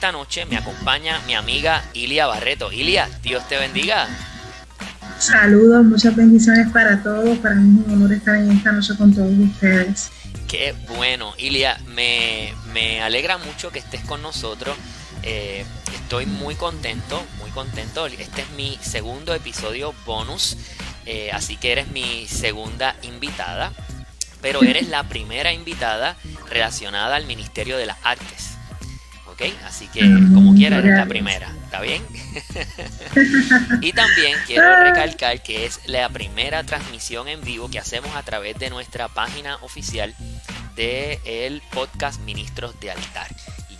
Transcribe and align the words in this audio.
esta 0.00 0.12
noche 0.12 0.46
me 0.46 0.56
acompaña 0.56 1.20
mi 1.26 1.34
amiga 1.34 1.84
Ilia 1.92 2.26
Barreto. 2.26 2.72
Ilia, 2.72 3.06
Dios 3.22 3.46
te 3.48 3.58
bendiga. 3.58 4.08
Saludos, 5.18 5.84
muchas 5.84 6.16
bendiciones 6.16 6.72
para 6.72 7.02
todos. 7.02 7.36
Para 7.36 7.56
mí 7.56 7.82
es 7.82 7.86
un 7.86 7.92
honor 7.92 8.14
estar 8.14 8.34
en 8.36 8.50
esta 8.50 8.72
noche 8.72 8.96
con 8.96 9.14
todos 9.14 9.30
ustedes. 9.30 10.10
Qué 10.48 10.74
bueno, 10.96 11.34
Ilia, 11.36 11.78
me, 11.88 12.50
me 12.72 13.02
alegra 13.02 13.36
mucho 13.36 13.70
que 13.70 13.80
estés 13.80 14.00
con 14.04 14.22
nosotros. 14.22 14.74
Eh, 15.22 15.66
estoy 15.92 16.24
muy 16.24 16.54
contento, 16.54 17.22
muy 17.38 17.50
contento. 17.50 18.06
Este 18.06 18.40
es 18.40 18.50
mi 18.56 18.78
segundo 18.80 19.34
episodio 19.34 19.94
bonus, 20.06 20.56
eh, 21.04 21.30
así 21.30 21.58
que 21.58 21.72
eres 21.72 21.90
mi 21.90 22.26
segunda 22.26 22.96
invitada, 23.02 23.74
pero 24.40 24.62
eres 24.62 24.88
la 24.88 25.02
primera 25.10 25.52
invitada 25.52 26.16
relacionada 26.48 27.16
al 27.16 27.26
Ministerio 27.26 27.76
de 27.76 27.84
las 27.84 27.98
Artes. 28.02 28.49
¿Ok? 29.40 29.54
Así 29.64 29.88
que 29.88 30.00
como 30.34 30.54
quiera, 30.54 30.78
eres 30.78 30.96
la 30.96 31.06
primera. 31.06 31.52
¿Está 31.64 31.80
bien? 31.80 32.02
y 33.80 33.92
también 33.92 34.36
quiero 34.46 34.76
recalcar 34.76 35.42
que 35.42 35.66
es 35.66 35.80
la 35.86 36.08
primera 36.08 36.62
transmisión 36.64 37.28
en 37.28 37.40
vivo 37.42 37.70
que 37.70 37.78
hacemos 37.78 38.14
a 38.16 38.22
través 38.22 38.58
de 38.58 38.70
nuestra 38.70 39.08
página 39.08 39.56
oficial 39.62 40.14
del 40.76 41.18
el 41.24 41.62
podcast 41.72 42.20
Ministros 42.22 42.78
de 42.80 42.90
Altar 42.90 43.28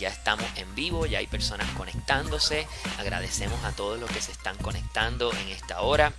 ya 0.00 0.08
estamos 0.08 0.46
en 0.56 0.74
vivo, 0.74 1.06
ya 1.06 1.18
hay 1.18 1.26
personas 1.26 1.68
conectándose. 1.76 2.66
Agradecemos 2.98 3.62
a 3.64 3.72
todos 3.72 4.00
los 4.00 4.10
que 4.10 4.20
se 4.20 4.32
están 4.32 4.56
conectando 4.56 5.30
en 5.32 5.48
esta 5.50 5.82
hora. 5.82 6.12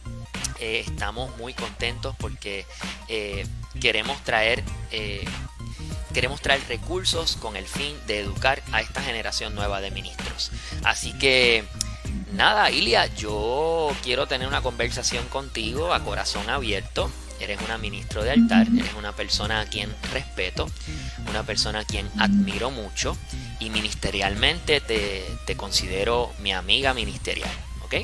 Eh, 0.60 0.84
estamos 0.86 1.36
muy 1.38 1.54
contentos 1.54 2.16
porque 2.20 2.66
eh, 3.08 3.46
queremos 3.82 4.24
traer 4.24 4.64
eh, 4.92 5.26
queremos 6.14 6.42
traer 6.42 6.62
recursos 6.68 7.38
con 7.38 7.56
el 7.56 7.66
fin 7.66 7.96
de 8.08 8.20
educar 8.20 8.62
a 8.72 8.82
esta 8.82 9.02
generación 9.02 9.56
nueva 9.56 9.82
de 9.82 9.92
ministros. 9.92 10.52
Así 10.84 11.14
que 11.14 11.64
nada, 12.34 12.72
Ilia, 12.72 13.08
yo 13.16 13.92
quiero 14.04 14.28
tener 14.28 14.48
una 14.48 14.62
conversación 14.62 15.26
contigo 15.28 15.94
a 15.94 16.04
corazón 16.04 16.50
abierto 16.50 17.12
eres 17.44 17.60
una 17.62 17.78
ministro 17.78 18.24
de 18.24 18.32
altar, 18.32 18.68
eres 18.78 18.94
una 18.98 19.14
persona 19.14 19.62
a 19.62 19.66
quien 19.66 19.94
respeto, 20.14 20.70
una 21.30 21.44
persona 21.44 21.80
a 21.80 21.86
quien 21.86 22.08
admiro 22.18 22.72
mucho 22.72 23.18
y 23.60 23.70
ministerialmente 23.70 24.82
te, 24.82 25.56
considero 25.56 26.32
mi 26.40 26.54
amiga 26.54 26.94
ministerial, 26.94 27.52
¿ok? 27.84 27.96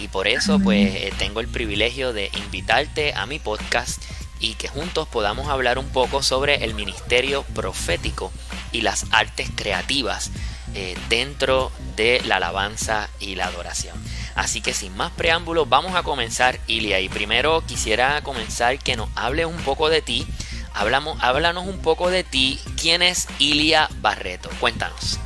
Y 0.00 0.08
por 0.08 0.26
eso 0.26 0.58
pues 0.58 0.94
eh, 0.94 1.12
tengo 1.18 1.40
el 1.40 1.46
privilegio 1.46 2.12
de 2.12 2.30
invitarte 2.36 3.14
a 3.14 3.26
mi 3.26 3.38
podcast 3.38 4.02
y 4.40 4.54
que 4.54 4.68
juntos 4.68 5.08
podamos 5.08 5.48
hablar 5.48 5.78
un 5.78 5.88
poco 5.88 6.22
sobre 6.22 6.64
el 6.64 6.74
ministerio 6.74 7.42
profético 7.54 8.32
y 8.72 8.82
las 8.82 9.06
artes 9.12 9.50
creativas 9.54 10.30
eh, 10.74 10.96
dentro 11.08 11.70
de 11.96 12.20
la 12.26 12.36
alabanza 12.36 13.08
y 13.20 13.36
la 13.36 13.46
adoración. 13.46 13.96
Así 14.34 14.60
que 14.60 14.74
sin 14.74 14.96
más 14.96 15.12
preámbulos, 15.12 15.68
vamos 15.68 15.94
a 15.94 16.02
comenzar, 16.02 16.58
Ilia. 16.66 17.00
Y 17.00 17.08
primero 17.08 17.62
quisiera 17.64 18.20
comenzar 18.22 18.78
que 18.80 18.96
nos 18.96 19.08
hable 19.14 19.46
un 19.46 19.56
poco 19.58 19.88
de 19.88 20.02
ti. 20.02 20.26
Hablamos, 20.74 21.16
háblanos 21.22 21.66
un 21.68 21.78
poco 21.78 22.10
de 22.10 22.24
ti. 22.24 22.58
¿Quién 22.80 23.02
es 23.02 23.28
Ilia 23.38 23.88
Barreto? 24.00 24.50
Cuéntanos. 24.58 25.20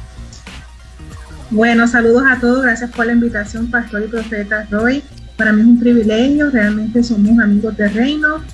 Bueno, 1.51 1.89
saludos 1.89 2.25
a 2.29 2.39
todos. 2.39 2.62
Gracias 2.62 2.91
por 2.91 3.06
la 3.06 3.12
invitación, 3.12 3.70
Pastor 3.70 4.05
y 4.05 4.09
Profeta 4.09 4.67
Roy. 4.70 5.03
Para 5.39 5.53
mí 5.53 5.62
es 5.62 5.67
un 5.67 5.81
privilegio. 5.81 6.51
Realmente 6.51 7.03
somos 7.03 7.39
amigos 7.42 7.75
de 7.79 7.89
reino. 7.89 8.45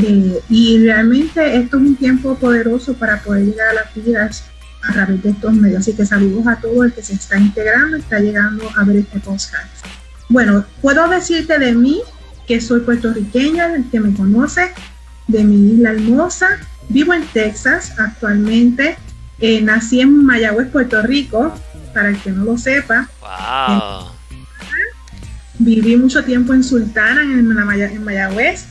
Eh, 0.00 0.42
y 0.48 0.84
realmente 0.84 1.56
esto 1.56 1.76
es 1.76 1.82
un 1.82 1.96
tiempo 1.96 2.36
poderoso 2.36 2.94
para 2.94 3.20
poder 3.22 3.46
llegar 3.46 3.68
a 3.68 3.74
las 3.74 3.94
vidas 3.94 4.44
a 4.82 4.92
través 4.92 5.22
de 5.22 5.30
estos 5.30 5.52
medios. 5.52 5.80
Así 5.80 5.92
que 5.94 6.06
saludos 6.06 6.46
a 6.46 6.56
todo 6.56 6.84
el 6.84 6.92
que 6.92 7.02
se 7.02 7.14
está 7.14 7.38
integrando, 7.38 7.96
está 7.96 8.20
llegando 8.20 8.68
a 8.76 8.84
ver 8.84 8.96
este 8.96 9.18
podcast. 9.18 9.84
Bueno, 10.28 10.64
puedo 10.82 11.08
decirte 11.08 11.58
de 11.58 11.72
mí 11.72 12.00
que 12.46 12.60
soy 12.60 12.80
puertorriqueña, 12.80 13.74
el 13.74 13.90
que 13.90 14.00
me 14.00 14.14
conoce, 14.14 14.72
de 15.26 15.44
mi 15.44 15.74
isla 15.74 15.92
hermosa. 15.92 16.48
Vivo 16.88 17.12
en 17.12 17.26
Texas 17.26 17.92
actualmente. 17.98 18.96
Eh, 19.40 19.60
nací 19.60 20.00
en 20.00 20.24
Mayagüez, 20.24 20.68
Puerto 20.68 21.02
Rico, 21.02 21.54
para 21.94 22.10
el 22.10 22.18
que 22.18 22.30
no 22.30 22.44
lo 22.44 22.58
sepa. 22.58 23.08
Wow. 23.20 24.10
Viví 25.58 25.96
mucho 25.96 26.24
tiempo 26.24 26.54
en 26.54 26.62
Sultana, 26.62 27.22
en, 27.22 27.50
en 27.50 28.04
Mayagüez. 28.04 28.66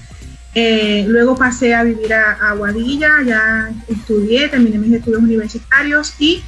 Eh, 0.60 1.06
luego 1.08 1.38
pasé 1.38 1.76
a 1.76 1.84
vivir 1.84 2.12
a, 2.16 2.32
Aguadilla, 2.50 3.22
ya 3.24 3.70
estudié, 3.88 4.50
terminé 4.50 4.80
mis 4.80 4.92
estudios 4.92 5.22
universitarios 5.22 6.16
y 6.18 6.42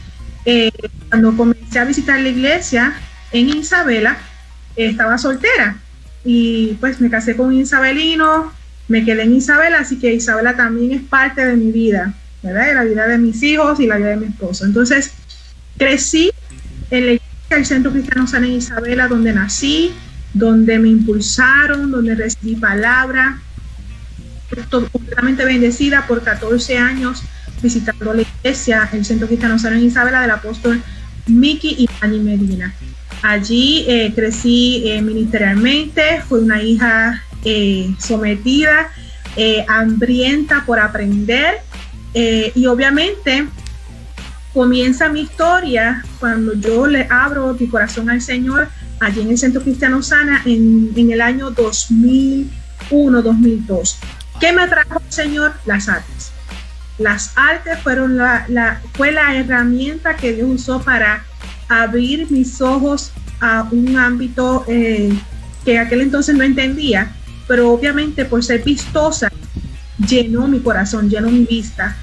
eh, 0.45 0.71
cuando 1.09 1.37
comencé 1.37 1.77
a 1.77 1.85
visitar 1.85 2.19
la 2.19 2.29
iglesia 2.29 2.95
en 3.31 3.49
Isabela, 3.49 4.17
estaba 4.75 5.19
soltera 5.19 5.77
y 6.25 6.75
pues 6.79 6.99
me 6.99 7.11
casé 7.11 7.35
con 7.35 7.49
un 7.49 7.59
isabelino, 7.59 8.51
me 8.87 9.05
quedé 9.05 9.21
en 9.21 9.35
Isabela, 9.35 9.81
así 9.81 9.99
que 9.99 10.11
Isabela 10.11 10.55
también 10.55 10.91
es 10.91 11.03
parte 11.03 11.45
de 11.45 11.55
mi 11.55 11.71
vida, 11.71 12.11
¿verdad? 12.41 12.65
De 12.65 12.73
la 12.73 12.83
vida 12.85 13.07
de 13.07 13.19
mis 13.19 13.43
hijos 13.43 13.79
y 13.79 13.85
la 13.85 13.97
vida 13.97 14.07
de 14.07 14.17
mi 14.17 14.25
esposo. 14.25 14.65
Entonces, 14.65 15.13
crecí 15.77 16.31
en 16.89 17.05
la 17.05 17.11
iglesia 17.11 17.47
del 17.51 17.65
Centro 17.67 17.91
Cristiano 17.91 18.25
San 18.25 18.43
en 18.43 18.53
Isabela, 18.53 19.07
donde 19.07 19.33
nací, 19.33 19.91
donde 20.33 20.79
me 20.79 20.89
impulsaron, 20.89 21.91
donde 21.91 22.15
recibí 22.15 22.55
palabra, 22.55 23.39
completamente 24.69 25.45
bendecida 25.45 26.05
por 26.07 26.23
14 26.23 26.77
años 26.77 27.23
visitando 27.61 28.13
la 28.13 28.21
iglesia, 28.21 28.89
el 28.93 29.03
Centro 29.05 29.27
Cristiano 29.27 29.59
San 29.59 29.83
Isabela 29.83 30.21
del 30.21 30.31
apóstol 30.31 30.81
Miki 31.27 31.75
y 31.77 31.87
Pani 31.87 32.19
Medina. 32.19 32.73
Allí 33.21 33.85
eh, 33.87 34.13
crecí 34.15 34.83
eh, 34.85 35.01
ministerialmente, 35.01 36.21
fui 36.27 36.39
una 36.39 36.61
hija 36.61 37.23
eh, 37.43 37.93
sometida, 37.99 38.91
hambrienta 39.67 40.63
por 40.65 40.79
aprender 40.79 41.59
y 42.13 42.65
obviamente 42.65 43.47
comienza 44.53 45.07
mi 45.07 45.21
historia 45.21 46.03
cuando 46.19 46.55
yo 46.55 46.87
le 46.87 47.07
abro 47.09 47.55
mi 47.57 47.67
corazón 47.67 48.09
al 48.09 48.21
Señor 48.21 48.67
allí 48.99 49.21
en 49.21 49.29
el 49.29 49.37
Centro 49.37 49.61
Cristiano 49.61 50.03
Sana 50.03 50.41
en, 50.45 50.91
en 50.93 51.11
el 51.11 51.21
año 51.21 51.51
2001-2002. 51.51 53.95
¿Qué 54.39 54.53
me 54.53 54.61
atrajo 54.61 55.01
el 55.05 55.11
Señor? 55.11 55.53
Las 55.65 55.89
artes. 55.89 56.31
Las 56.97 57.33
artes 57.35 57.79
fueron 57.79 58.17
la, 58.17 58.81
fue 58.93 59.11
la 59.11 59.35
herramienta 59.35 60.15
que 60.15 60.33
Dios 60.33 60.49
usó 60.49 60.81
para 60.81 61.23
abrir 61.67 62.29
mis 62.31 62.61
ojos 62.61 63.11
a 63.39 63.67
un 63.71 63.97
ámbito 63.97 64.65
eh, 64.67 65.11
que 65.63 65.77
aquel 65.77 66.01
entonces 66.01 66.35
no 66.35 66.43
entendía, 66.43 67.11
pero 67.47 67.71
obviamente 67.71 68.25
por 68.25 68.43
ser 68.43 68.63
vistosa, 68.63 69.29
llenó 70.07 70.47
mi 70.47 70.59
corazón, 70.59 71.09
llenó 71.09 71.29
mi 71.29 71.45
vista. 71.45 71.95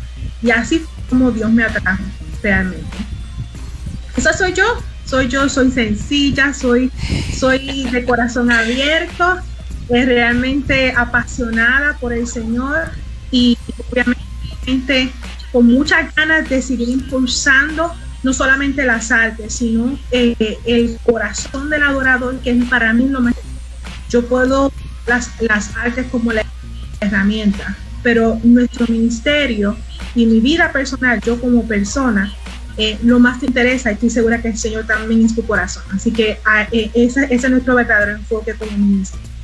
Y 0.43 0.51
así 0.51 0.81
fue 0.81 1.05
como 1.09 1.31
Dios 1.31 1.51
me 1.51 1.65
atrajo 1.65 2.03
realmente. 2.43 2.87
Esa 4.17 4.33
soy 4.33 4.53
yo, 4.53 4.65
soy 5.05 5.29
yo, 5.29 5.49
soy 5.49 5.71
sencilla, 5.71 6.53
soy, 6.53 6.91
soy 7.35 7.85
de 7.85 8.05
corazón 8.05 8.51
abierto 8.51 9.43
es 9.89 10.07
realmente 10.07 10.93
apasionada 10.97 11.97
por 11.99 12.13
el 12.13 12.27
Señor 12.27 12.91
y 13.31 13.57
obviamente 13.91 15.13
con 15.53 15.67
muchas 15.67 16.15
ganas 16.15 16.49
de 16.49 16.61
seguir 16.61 16.89
impulsando 16.89 17.93
no 18.23 18.33
solamente 18.33 18.85
las 18.85 19.13
artes, 19.13 19.55
sino 19.55 19.99
eh, 20.11 20.59
el 20.65 20.99
corazón 21.05 21.71
del 21.71 21.83
adorador, 21.83 22.41
que 22.41 22.51
es 22.51 22.65
para 22.65 22.93
mí 22.93 23.09
lo 23.09 23.21
más... 23.21 23.35
Yo 24.09 24.27
puedo 24.27 24.73
las, 25.07 25.31
las 25.41 25.77
artes 25.77 26.07
como 26.11 26.33
la 26.33 26.45
herramienta, 27.01 27.77
pero 28.03 28.41
nuestro 28.43 28.87
ministerio 28.89 29.77
y 30.15 30.27
mi 30.27 30.41
vida 30.41 30.73
personal, 30.73 31.21
yo 31.21 31.41
como 31.41 31.67
persona, 31.67 32.33
eh, 32.79 32.99
lo 33.03 33.19
más 33.19 33.41
te 33.41 33.47
interesa 33.47 33.91
y 33.91 33.95
estoy 33.95 34.11
segura 34.11 34.43
que 34.43 34.49
el 34.49 34.59
Señor 34.59 34.87
también 34.87 35.25
es 35.25 35.35
tu 35.35 35.47
corazón. 35.47 35.85
Así 35.93 36.13
que 36.13 36.39
ah, 36.45 36.67
eh, 36.73 36.91
ese, 36.95 37.25
ese, 37.25 37.35
es 37.35 37.51
nuestro 37.51 37.75
verdadero 37.75 38.13
enfoque 38.13 38.55
como 38.55 38.77
ministerio. 38.77 39.36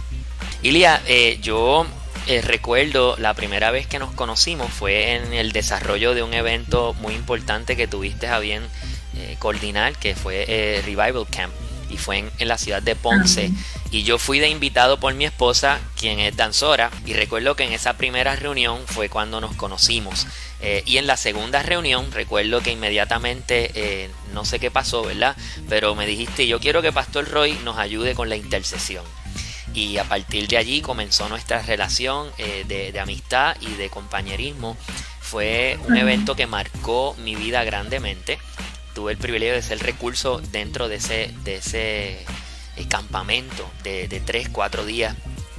Ilia, 0.62 1.02
eh, 1.06 1.40
yo 1.42 1.84
eh, 2.28 2.40
recuerdo 2.40 3.16
la 3.18 3.34
primera 3.34 3.72
vez 3.72 3.88
que 3.88 3.98
nos 3.98 4.12
conocimos 4.12 4.72
fue 4.72 5.16
en 5.16 5.32
el 5.32 5.50
desarrollo 5.50 6.14
de 6.14 6.22
un 6.22 6.34
evento 6.34 6.94
muy 7.00 7.14
importante 7.14 7.76
que 7.76 7.88
tuviste 7.88 8.28
a 8.28 8.38
bien 8.38 8.62
eh, 9.16 9.34
coordinar, 9.40 9.96
que 9.96 10.14
fue 10.14 10.80
Revival 10.86 11.26
Camp, 11.28 11.52
y 11.90 11.96
fue 11.96 12.18
en, 12.38 12.48
la 12.48 12.58
ciudad 12.58 12.80
de 12.80 12.94
Ponce. 12.94 13.50
Y 13.90 14.04
yo 14.04 14.18
fui 14.18 14.38
de 14.38 14.48
invitado 14.48 15.00
por 15.00 15.12
mi 15.14 15.24
esposa, 15.24 15.80
quien 15.98 16.20
es 16.20 16.36
danzora, 16.36 16.92
y 17.06 17.12
recuerdo 17.12 17.56
que 17.56 17.64
en 17.64 17.72
esa 17.72 17.94
primera 17.94 18.36
reunión 18.36 18.78
fue 18.86 19.08
cuando 19.08 19.40
nos 19.40 19.56
conocimos. 19.56 20.28
y 20.86 20.96
en 20.98 21.08
la 21.08 21.16
segunda 21.16 21.64
reunión 21.64 22.12
recuerdo 22.12 22.62
que 22.62 22.70
inmediatamente, 22.70 24.10
no 24.32 24.44
sé 24.44 24.60
qué 24.60 24.70
pasó, 24.70 25.02
¿verdad? 25.02 25.36
Pero 25.68 25.96
me 25.96 26.06
dijiste, 26.06 26.46
yo 26.46 26.60
quiero 26.60 26.82
que 26.82 26.92
Pastor 26.92 27.28
Roy 27.28 27.58
nos 27.64 27.78
ayude 27.78 28.14
con 28.14 28.28
la 28.28 28.36
intercesión 28.36 29.04
y 29.74 29.98
a 29.98 30.04
partir 30.04 30.48
de 30.48 30.56
allí 30.56 30.80
comenzó 30.80 31.28
nuestra 31.28 31.62
relación 31.62 32.30
eh, 32.38 32.64
de, 32.66 32.98
amistad 33.00 33.56
y 33.60 33.74
de 33.74 33.88
compañerismo. 33.90 34.76
Fue 35.20 35.78
un 35.86 35.96
evento 35.96 36.36
que 36.36 36.46
marcó 36.46 37.14
mi 37.18 37.34
vida 37.34 37.64
grandemente. 37.64 38.38
tuve 38.94 39.12
el 39.12 39.18
privilegio 39.18 39.54
de 39.54 39.62
ser 39.62 39.78
recurso 39.78 40.40
dentro 40.50 40.88
de 40.88 40.96
ese, 40.96 41.34
de 41.44 41.56
ese 41.56 42.24
eh, 42.76 42.86
campamento 42.88 43.70
de, 43.82 44.08
de 44.08 44.20
3, 44.20 44.50
4 44.50 44.84
días 44.84 45.16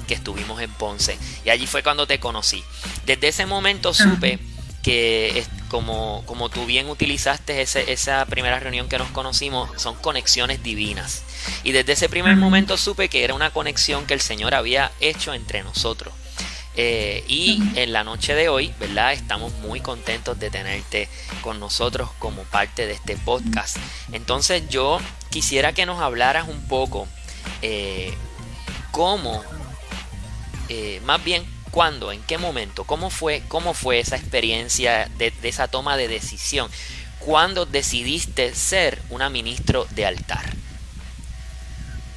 que 0.08 0.14
estuvimos 0.14 0.62
en 0.62 0.72
Ponce. 0.72 1.18
Y 1.46 1.50
allí 1.50 1.66
fue 1.66 1.82
cuando 1.82 2.06
te 2.06 2.20
conocí. 2.20 2.64
Desde 3.06 3.30
ese 3.30 3.46
momento 3.46 3.94
supe 3.94 4.40
que 4.84 5.46
como, 5.74 6.24
como 6.28 6.50
tú 6.50 6.68
bien 6.68 6.88
utilizaste 6.88 7.60
esa 7.64 8.26
primera 8.28 8.60
reunión 8.60 8.88
que 8.88 9.00
nos 9.00 9.10
conocimos, 9.10 9.72
son 9.82 9.96
conexiones 9.96 10.62
divinas. 10.62 11.24
Y 11.64 11.72
desde 11.72 11.94
ese 11.94 12.10
primer 12.10 12.36
momento 12.36 12.78
supe 12.78 13.10
que 13.10 13.24
era 13.24 13.34
una 13.34 13.50
conexión 13.50 14.06
que 14.06 14.14
el 14.14 14.22
Señor 14.22 14.54
había 14.54 14.92
hecho 15.00 15.34
entre 15.34 15.64
nosotros. 15.64 16.14
Eh, 16.76 17.24
y 17.28 17.60
en 17.74 17.92
la 17.92 18.04
noche 18.04 18.36
de 18.36 18.50
hoy, 18.50 18.72
¿verdad? 18.80 19.14
Estamos 19.14 19.52
muy 19.64 19.80
contentos 19.80 20.38
de 20.40 20.52
tenerte 20.52 21.10
con 21.42 21.60
nosotros 21.60 22.12
como 22.20 22.44
parte 22.44 22.86
de 22.86 22.94
este 22.94 23.18
podcast. 23.18 23.78
Entonces 24.12 24.70
yo 24.70 25.00
quisiera 25.32 25.74
que 25.74 25.88
nos 25.88 26.00
hablaras 26.04 26.48
un 26.48 26.68
poco 26.68 27.08
eh, 27.64 28.14
cómo, 28.92 29.44
eh, 30.70 31.02
más 31.04 31.24
bien 31.24 31.44
cuándo, 31.74 32.12
en 32.12 32.22
qué 32.22 32.38
momento, 32.38 32.84
cómo 32.84 33.10
fue, 33.10 33.42
cómo 33.48 33.74
fue 33.74 34.00
esa 34.00 34.16
experiencia 34.16 35.10
de, 35.18 35.34
esa 35.42 35.68
toma 35.68 35.98
de 35.98 36.08
decisión, 36.08 36.70
cuándo 37.20 37.66
decidiste 37.66 38.54
ser 38.54 39.00
una 39.10 39.30
ministro 39.30 39.88
de 39.96 40.06
altar. 40.06 40.54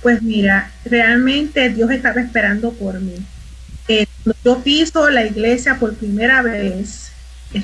Pues 0.03 0.23
mira, 0.23 0.71
realmente 0.85 1.71
Dios 1.71 1.91
estaba 1.91 2.21
esperando 2.21 2.71
por 2.73 3.01
mí 3.01 3.17
eh, 3.89 4.07
cuando 4.25 4.39
yo 4.45 4.63
piso 4.63 5.09
la 5.11 5.25
iglesia 5.25 5.79
por 5.79 5.95
primera 5.95 6.43
vez, 6.43 7.13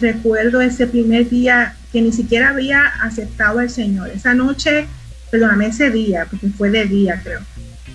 recuerdo 0.00 0.60
ese 0.60 0.86
primer 0.86 1.28
día 1.28 1.74
que 1.92 2.00
ni 2.00 2.12
siquiera 2.12 2.50
había 2.50 2.86
aceptado 3.02 3.58
al 3.58 3.70
Señor. 3.70 4.08
Esa 4.10 4.32
noche, 4.32 4.86
perdóname, 5.30 5.66
ese 5.66 5.90
día, 5.90 6.26
porque 6.30 6.48
fue 6.48 6.70
de 6.70 6.86
día, 6.86 7.20
creo. 7.22 7.40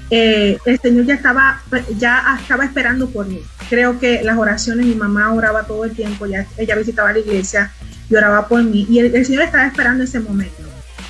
Eh, 0.09 0.57
el 0.65 0.80
Señor 0.80 1.06
ya 1.06 1.15
estaba, 1.15 1.62
ya 1.98 2.38
estaba 2.39 2.65
esperando 2.65 3.09
por 3.09 3.27
mí. 3.27 3.42
Creo 3.69 4.00
que 4.00 4.24
las 4.24 4.38
oraciones, 4.38 4.86
mi 4.86 4.95
mamá 4.95 5.33
oraba 5.33 5.63
todo 5.63 5.86
el 5.86 5.92
tiempo, 5.92 6.25
ya 6.25 6.45
ella 6.57 6.75
visitaba 6.75 7.12
la 7.12 7.19
iglesia 7.19 7.71
y 8.09 8.15
oraba 8.15 8.48
por 8.48 8.63
mí. 8.63 8.86
Y 8.89 9.00
el, 9.00 9.25
Señor 9.25 9.44
estaba 9.44 9.68
esperando 9.68 10.04
ese 10.04 10.19
momento. 10.19 10.63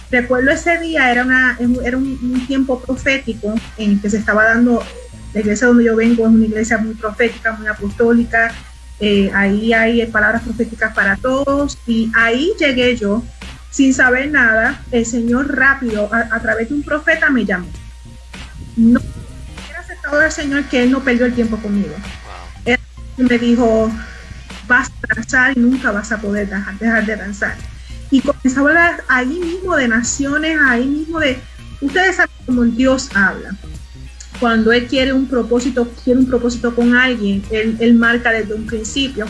Recuerdo 0.10 0.52
ese 0.52 0.80
día, 0.80 1.12
era, 1.12 1.24
una, 1.24 1.58
era 1.84 1.98
un, 1.98 2.46
tiempo 2.48 2.80
profético 2.80 3.54
en 3.78 4.00
que 4.00 4.10
se 4.10 4.18
estaba 4.18 4.46
dando 4.46 4.82
la 5.34 5.42
iglesia 5.42 5.68
donde 5.68 5.84
yo 5.84 5.96
vengo 5.96 6.26
es 6.26 6.32
una 6.32 6.46
iglesia 6.46 6.78
muy 6.78 6.94
profética, 6.96 7.54
muy 7.54 7.68
apostólica. 7.68 8.52
Eh, 9.00 9.30
ahí 9.36 9.74
hay 9.74 10.06
palabras 10.08 10.42
proféticas 10.42 10.94
para 10.96 11.18
todos. 11.18 11.78
Y 11.86 12.10
ahí 12.16 12.54
llegué 12.58 12.96
yo 12.96 13.22
sin 13.70 13.94
saber 13.94 14.32
nada. 14.32 14.82
El 14.92 15.06
Señor 15.06 15.56
rápido, 15.56 16.10
a, 16.12 16.40
través 16.40 16.70
de 16.70 16.76
un 16.76 16.84
profeta, 16.84 17.30
me 17.30 17.46
llamó. 17.46 17.68
No 18.78 19.00
hubiera 19.00 19.80
aceptado 19.80 20.20
al 20.20 20.32
Señor 20.32 20.64
que 20.66 20.84
Él 20.84 20.92
no 20.92 21.04
perdió 21.04 21.26
el 21.26 21.34
tiempo 21.34 21.58
conmigo. 21.58 21.96
Él 22.66 22.78
me 23.18 23.38
dijo, 23.38 23.92
vas 24.68 24.90
a 24.90 25.16
danzar 25.16 25.58
y 25.58 25.60
nunca 25.60 25.92
vas 25.92 26.12
a 26.12 26.22
poder 26.22 26.50
dejar, 26.50 26.78
dejar 26.78 27.06
de 27.06 27.16
danzar. 27.16 27.56
Y 28.12 28.22
comenzó 28.22 28.60
a 28.60 28.70
hablar 28.70 29.04
ahí 29.10 29.28
mismo 29.28 29.76
de 29.76 29.88
naciones, 29.88 30.58
ahí 30.64 30.86
mismo 30.86 31.20
de... 31.20 31.40
Ustedes 31.82 32.16
saben 32.16 32.32
cómo 32.46 32.64
Dios 32.64 33.10
habla 33.14 33.56
cuando 34.40 34.72
él 34.72 34.88
quiere 34.88 35.14
un 35.14 35.28
propósito, 35.28 35.90
quiere 36.04 36.20
un 36.20 36.28
propósito 36.28 36.76
con 36.76 36.96
alguien, 36.96 37.44
él, 37.52 37.96
marca 37.96 38.32
desde 38.32 38.54
un 38.54 38.66
principio. 38.66 39.26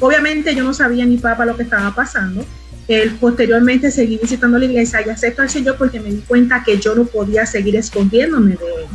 Obviamente 0.00 0.54
yo 0.54 0.64
no 0.64 0.74
sabía 0.74 1.04
ni 1.04 1.16
papá 1.16 1.44
lo 1.44 1.56
que 1.56 1.62
estaba 1.62 1.94
pasando. 1.94 2.44
Él 2.88 3.16
posteriormente 3.20 3.90
seguí 3.90 4.18
visitando 4.20 4.58
la 4.58 4.64
iglesia 4.64 5.00
y 5.06 5.10
acepto 5.10 5.42
al 5.42 5.50
Señor 5.50 5.76
porque 5.78 6.00
me 6.00 6.10
di 6.10 6.18
cuenta 6.20 6.62
que 6.64 6.78
yo 6.78 6.94
no 6.94 7.04
podía 7.04 7.46
seguir 7.46 7.76
escondiéndome 7.76 8.50
de 8.50 8.56
él. 8.56 8.88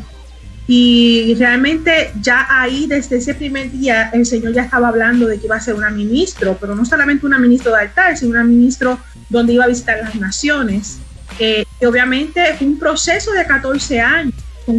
Y 0.70 1.36
realmente 1.40 2.12
ya 2.22 2.46
ahí, 2.50 2.88
desde 2.88 3.18
ese 3.18 3.34
primer 3.34 3.72
día, 3.72 4.10
el 4.14 4.26
Señor 4.26 4.54
ya 4.54 4.64
estaba 4.64 4.90
hablando 4.90 5.26
de 5.26 5.40
que 5.40 5.46
iba 5.46 5.56
a 5.56 5.62
ser 5.62 5.76
una 5.76 5.90
ministro, 5.90 6.58
pero 6.60 6.76
no 6.76 6.84
solamente 6.84 7.26
una 7.26 7.40
ministro 7.40 7.72
de 7.72 7.82
altar, 7.82 8.18
sino 8.18 8.32
una 8.32 8.44
ministro 8.44 9.00
donde 9.30 9.54
iba 9.54 9.64
a 9.64 9.68
visitar 9.68 10.00
las 10.00 10.16
naciones. 10.16 10.98
Eh, 11.40 11.64
y 11.80 11.86
obviamente 11.86 12.54
fue 12.58 12.68
un 12.68 12.78
proceso 12.78 13.32
de 13.32 13.46
14 13.46 14.02
años 14.02 14.34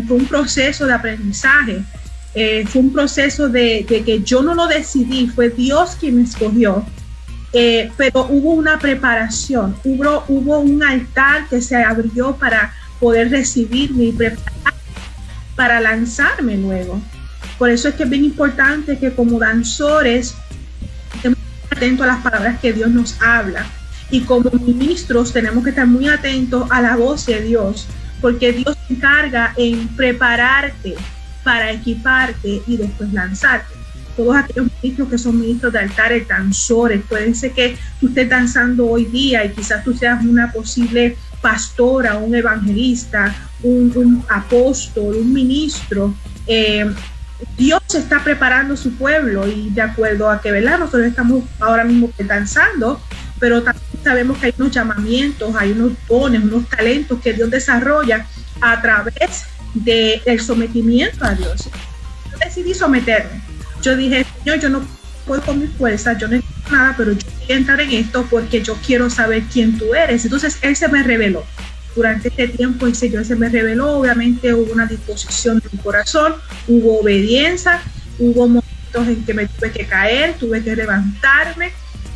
fue 0.07 0.17
un 0.17 0.27
proceso 0.27 0.87
de 0.87 0.93
aprendizaje, 0.93 1.83
eh, 2.35 2.65
fue 2.67 2.83
un 2.83 2.93
proceso 2.93 3.49
de, 3.49 3.85
que 3.87 4.23
yo 4.23 4.43
no 4.43 4.55
lo 4.55 4.67
decidí, 4.67 5.29
fue 5.29 5.49
Dios 5.49 5.97
quien 5.99 6.17
me 6.17 6.23
escogió, 6.23 6.85
eh, 7.53 7.91
pero 7.97 8.27
hubo 8.29 8.53
una 8.53 8.79
preparación, 8.79 9.75
hubo, 9.85 10.59
un 10.59 10.83
altar 10.83 11.49
que 11.49 11.63
se 11.63 11.77
abrió 11.77 12.37
para 12.37 12.75
poder 13.01 13.31
recibirme 13.31 14.05
y 14.05 14.13
preparar 14.13 14.75
para 15.57 15.81
lanzarme 15.81 16.57
luego. 16.57 17.01
Por 17.59 17.71
eso 17.71 17.89
es 17.89 17.95
que 17.95 18.05
es 18.05 18.11
bien 18.11 18.25
importante 18.25 18.99
que 18.99 19.13
como 19.13 19.39
danzores 19.39 20.35
estemos 21.15 21.39
atentos 21.71 22.05
a 22.05 22.09
las 22.09 22.23
palabras 22.23 22.61
que 22.61 22.73
Dios 22.73 22.91
nos 22.91 23.21
habla. 23.21 23.67
Y 24.11 24.21
como 24.21 24.51
ministros 24.51 25.33
tenemos 25.33 25.65
que 25.65 25.71
estar 25.71 25.87
muy 25.87 26.09
atentos 26.09 26.71
a 26.71 26.81
la 26.81 26.97
voz 26.97 27.27
de 27.27 27.41
Dios, 27.43 27.87
porque 28.21 28.53
Dios 28.53 28.77
se 28.87 28.95
encarga 28.95 29.55
en 29.57 29.89
prepararte 29.89 30.95
para 31.43 31.73
equiparte 31.73 32.63
y 32.67 32.77
después 32.77 33.13
lanzarte. 33.13 33.78
Todos 34.19 34.35
aquellos 34.35 34.67
ministros 34.83 35.09
que 35.11 35.17
son 35.17 35.39
ministros 35.39 35.73
de 35.73 35.79
altares, 35.79 36.27
danzores, 36.27 37.03
puede 37.09 37.33
ser 37.37 37.53
que 37.53 37.79
tú 38.01 38.09
estés 38.09 38.29
danzando 38.29 38.89
hoy 38.89 39.05
día 39.05 39.45
y 39.45 39.51
quizás 39.51 39.85
tú 39.85 39.95
seas 39.95 40.25
una 40.25 40.51
posible 40.51 41.17
pastora, 41.41 42.17
un 42.17 42.35
evangelista, 42.35 43.33
un, 43.63 44.25
apóstol, 44.29 45.15
un 45.15 45.33
ministro. 45.33 46.13
Eh, 46.49 46.93
Dios 47.57 47.81
está 47.95 48.25
preparando 48.25 48.77
su 48.77 48.97
pueblo 48.97 49.47
y 49.47 49.71
de 49.71 49.83
acuerdo 49.83 50.29
a 50.29 50.41
que, 50.41 50.51
¿verdad? 50.51 50.81
Nosotros 50.81 51.07
estamos 51.07 51.45
ahora 51.61 51.85
mismo 51.85 52.11
danzando, 52.19 53.01
pero 53.39 53.63
también 53.63 53.87
sabemos 54.03 54.39
que 54.39 54.47
hay 54.47 54.55
unos 54.59 54.73
llamamientos, 54.73 55.55
hay 55.55 55.71
unos 55.71 55.93
dones, 56.09 56.43
unos 56.43 56.69
talentos 56.69 57.21
que 57.21 57.35
Dios 57.35 57.49
desarrolla 57.53 58.27
a 58.61 58.83
través 58.83 59.45
del 59.75 60.41
sometimiento 60.41 61.25
a 61.25 61.35
Dios. 61.35 61.71
Yo 62.33 62.39
decidí 62.45 62.75
someterme. 62.75 63.48
Yo 63.83 63.97
dije, 63.97 64.27
Señor, 64.43 64.61
yo 64.61 64.69
no 64.69 64.83
puedo 65.27 65.43
con 65.43 65.61
mi 65.61 65.67
fuerza, 65.67 66.17
yo 66.17 66.27
no 66.29 66.37
necesito 66.37 66.71
nada, 66.71 66.95
pero 66.97 67.13
yo 67.13 67.27
voy 67.47 67.55
a 67.55 67.59
entrar 67.59 67.81
en 67.81 67.93
esto 67.93 68.27
porque 68.31 68.63
yo 68.63 68.75
quiero 68.87 69.11
saber 69.11 69.45
quién 69.53 69.79
tú 69.79 69.95
eres. 69.95 70.25
Entonces 70.25 70.59
Él 70.63 70.75
se 70.75 70.89
me 70.89 71.03
reveló. 71.03 71.45
Durante 71.95 72.29
este 72.29 72.49
tiempo 72.49 72.87
el 72.87 72.95
Señor 72.95 73.25
se 73.25 73.35
me 73.35 73.49
reveló, 73.49 73.93
obviamente 73.93 74.55
hubo 74.55 74.73
una 74.73 74.87
disposición 74.87 75.59
de 75.59 75.69
mi 75.73 75.79
corazón, 75.79 76.35
hubo 76.67 77.01
obediencia, 77.01 77.81
hubo 78.19 78.47
momentos 78.47 79.09
en 79.09 79.25
que 79.25 79.35
me 79.35 79.47
tuve 79.47 79.73
que 79.73 79.87
caer, 79.87 80.35
tuve 80.39 80.63
que 80.63 80.77
levantarme, 80.77 81.73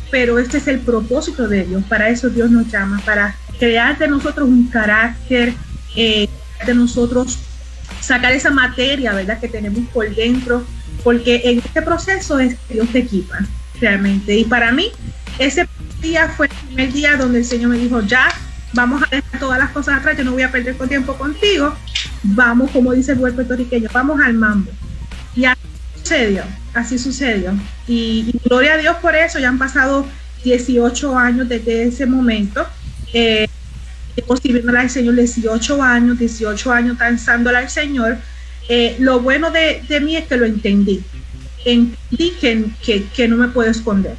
pero 0.09 0.39
este 0.39 0.57
es 0.59 0.67
el 0.67 0.79
propósito 0.79 1.47
de 1.47 1.65
Dios, 1.65 1.83
para 1.89 2.09
eso 2.09 2.29
Dios 2.29 2.49
nos 2.49 2.71
llama, 2.71 3.01
para 3.03 3.35
crear 3.59 3.97
de 3.97 4.07
nosotros 4.07 4.47
un 4.47 4.67
carácter, 4.67 5.53
eh, 5.95 6.29
de 6.65 6.73
nosotros 6.75 7.39
sacar 7.99 8.31
esa 8.31 8.51
materia, 8.51 9.13
¿verdad?, 9.13 9.39
que 9.39 9.49
tenemos 9.49 9.87
por 9.89 10.13
dentro, 10.13 10.65
porque 11.03 11.41
en 11.43 11.59
este 11.59 11.81
proceso 11.81 12.39
es 12.39 12.55
que 12.67 12.75
Dios 12.75 12.89
te 12.91 12.99
equipa, 12.99 13.39
realmente. 13.79 14.37
Y 14.37 14.45
para 14.45 14.71
mí, 14.71 14.91
ese 15.39 15.67
día 16.01 16.29
fue 16.29 16.47
el 16.47 16.67
primer 16.67 16.93
día 16.93 17.17
donde 17.17 17.39
el 17.39 17.45
Señor 17.45 17.71
me 17.71 17.77
dijo, 17.77 18.01
ya, 18.01 18.29
vamos 18.73 19.03
a 19.03 19.15
dejar 19.15 19.39
todas 19.39 19.59
las 19.59 19.71
cosas 19.71 19.99
atrás, 19.99 20.17
yo 20.17 20.23
no 20.23 20.31
voy 20.31 20.43
a 20.43 20.51
perder 20.51 20.75
tiempo 20.87 21.15
contigo, 21.15 21.73
vamos, 22.23 22.71
como 22.71 22.93
dice 22.93 23.13
el 23.13 23.19
buen 23.19 23.35
puertorriqueño, 23.35 23.89
vamos 23.93 24.19
al 24.21 24.33
mambo. 24.33 24.71
Y 25.35 25.45
así 25.45 25.61
sucedió, 25.95 26.43
así 26.73 26.97
sucedió. 26.97 27.53
Y, 27.87 28.33
gloria 28.43 28.73
a 28.73 28.77
Dios 28.77 28.97
por 28.97 29.15
eso, 29.15 29.39
ya 29.39 29.49
han 29.49 29.57
pasado 29.57 30.05
18 30.43 31.17
años 31.17 31.49
desde 31.49 31.83
ese 31.83 32.05
momento. 32.05 32.65
Eh, 33.13 33.47
sirviéndole 34.41 34.79
al 34.79 34.89
Señor 34.89 35.15
18 35.15 35.81
años, 35.81 36.19
18 36.19 36.71
años 36.71 36.97
danzándole 36.97 37.57
al 37.57 37.69
Señor. 37.69 38.17
Eh, 38.69 38.95
lo 38.99 39.19
bueno 39.19 39.51
de, 39.51 39.83
de, 39.87 39.99
mí 39.99 40.15
es 40.15 40.27
que 40.27 40.37
lo 40.37 40.45
entendí. 40.45 41.03
Entendí 41.65 42.31
que, 42.39 42.65
que, 42.83 43.05
que, 43.05 43.27
no 43.27 43.37
me 43.37 43.49
puedo 43.49 43.69
esconder. 43.69 44.15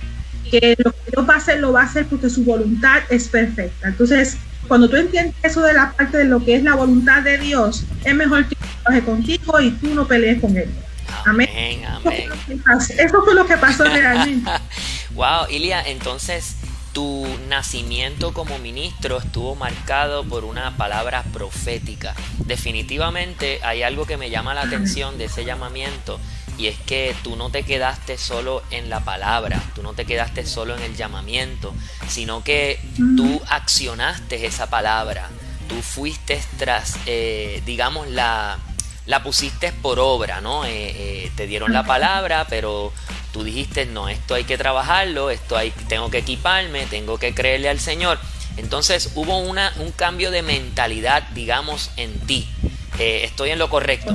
Que 0.51 0.75
lo 0.79 0.93
que 0.93 1.11
Dios 1.11 1.29
va 1.29 1.35
a 1.35 1.39
hacer, 1.39 1.61
lo 1.61 1.73
va 1.73 1.83
a 1.83 1.85
hacer 1.85 2.07
porque 2.07 2.31
su 2.31 2.45
voluntad 2.45 3.03
es 3.11 3.29
perfecta. 3.29 3.89
Entonces, 3.89 4.37
cuando 4.69 4.89
tú 4.89 4.97
entiendes 4.97 5.35
eso 5.43 5.63
de 5.63 5.73
la 5.73 5.93
parte 5.93 6.19
de 6.19 6.25
lo 6.25 6.45
que 6.45 6.57
es 6.57 6.63
la 6.63 6.75
voluntad 6.75 7.23
de 7.23 7.39
Dios, 7.39 7.85
es 8.05 8.15
mejor 8.15 8.49
que 8.49 8.57
trabaje 8.57 9.05
contigo 9.05 9.61
y 9.61 9.71
tú 9.73 9.95
no 9.95 10.07
pelees 10.07 10.41
con 10.41 10.57
él. 10.57 10.69
Amén. 11.27 11.49
amén. 11.87 12.31
Eso 12.99 13.23
fue 13.23 13.35
lo 13.35 13.47
que 13.47 13.57
pasó 13.57 13.85
realmente. 13.93 14.51
wow, 15.15 15.47
Ilia, 15.51 15.83
entonces 15.83 16.57
tu 16.95 17.27
nacimiento 17.49 18.33
como 18.33 18.59
ministro 18.59 19.19
estuvo 19.19 19.57
marcado 19.57 20.25
por 20.25 20.45
una 20.45 20.77
palabra 20.77 21.25
profética. 21.25 22.15
Definitivamente 22.39 23.59
hay 23.63 23.83
algo 23.83 24.07
que 24.07 24.17
me 24.17 24.31
llama 24.31 24.55
la 24.55 24.63
atención 24.63 25.19
de 25.19 25.25
ese 25.25 25.45
llamamiento 25.45 26.19
y 26.57 26.69
es 26.69 26.79
que 26.79 27.15
tú 27.25 27.35
no 27.35 27.51
te 27.51 27.65
quedaste 27.65 28.17
solo 28.17 28.63
en 28.71 28.89
la 28.89 29.01
palabra, 29.01 29.61
tú 29.75 29.83
no 29.83 29.95
te 29.95 30.05
quedaste 30.05 30.47
solo 30.47 30.77
en 30.77 30.83
el 30.85 30.97
llamamiento, 30.97 31.75
sino 32.09 32.45
que 32.45 32.79
tú 33.17 33.43
accionaste 33.49 34.47
esa 34.47 34.71
palabra, 34.71 35.29
tú 35.69 35.75
fuiste 35.83 36.41
tras, 36.59 36.97
eh, 37.07 37.61
digamos, 37.67 38.09
la, 38.09 38.57
la 39.07 39.23
pusiste 39.25 39.73
por 39.73 39.99
obra, 39.99 40.41
¿no? 40.41 40.65
Eh, 40.65 40.71
eh, 40.71 41.33
te 41.35 41.49
dieron 41.49 41.73
la 41.73 41.83
palabra, 41.85 42.47
pero 42.49 42.93
tú 43.35 43.43
dijiste, 43.43 43.85
no, 43.85 44.09
esto 44.09 44.37
hay 44.37 44.45
que 44.45 44.57
trabajarlo, 44.57 45.29
esto 45.29 45.57
hay, 45.57 45.73
tengo 45.89 46.09
que 46.09 46.19
equiparme, 46.19 46.87
tengo 46.87 47.19
que 47.19 47.35
creerle 47.35 47.69
al 47.69 47.81
Señor. 47.81 48.21
Entonces 48.57 49.11
hubo 49.17 49.39
una, 49.39 49.73
un 49.81 49.91
cambio 49.91 50.31
de 50.31 50.43
mentalidad, 50.43 51.25
digamos, 51.35 51.91
en 51.97 52.13
ti. 52.21 52.49
¿Estoy 52.97 53.51
en 53.51 53.59
lo 53.59 53.69
correcto? 53.69 54.15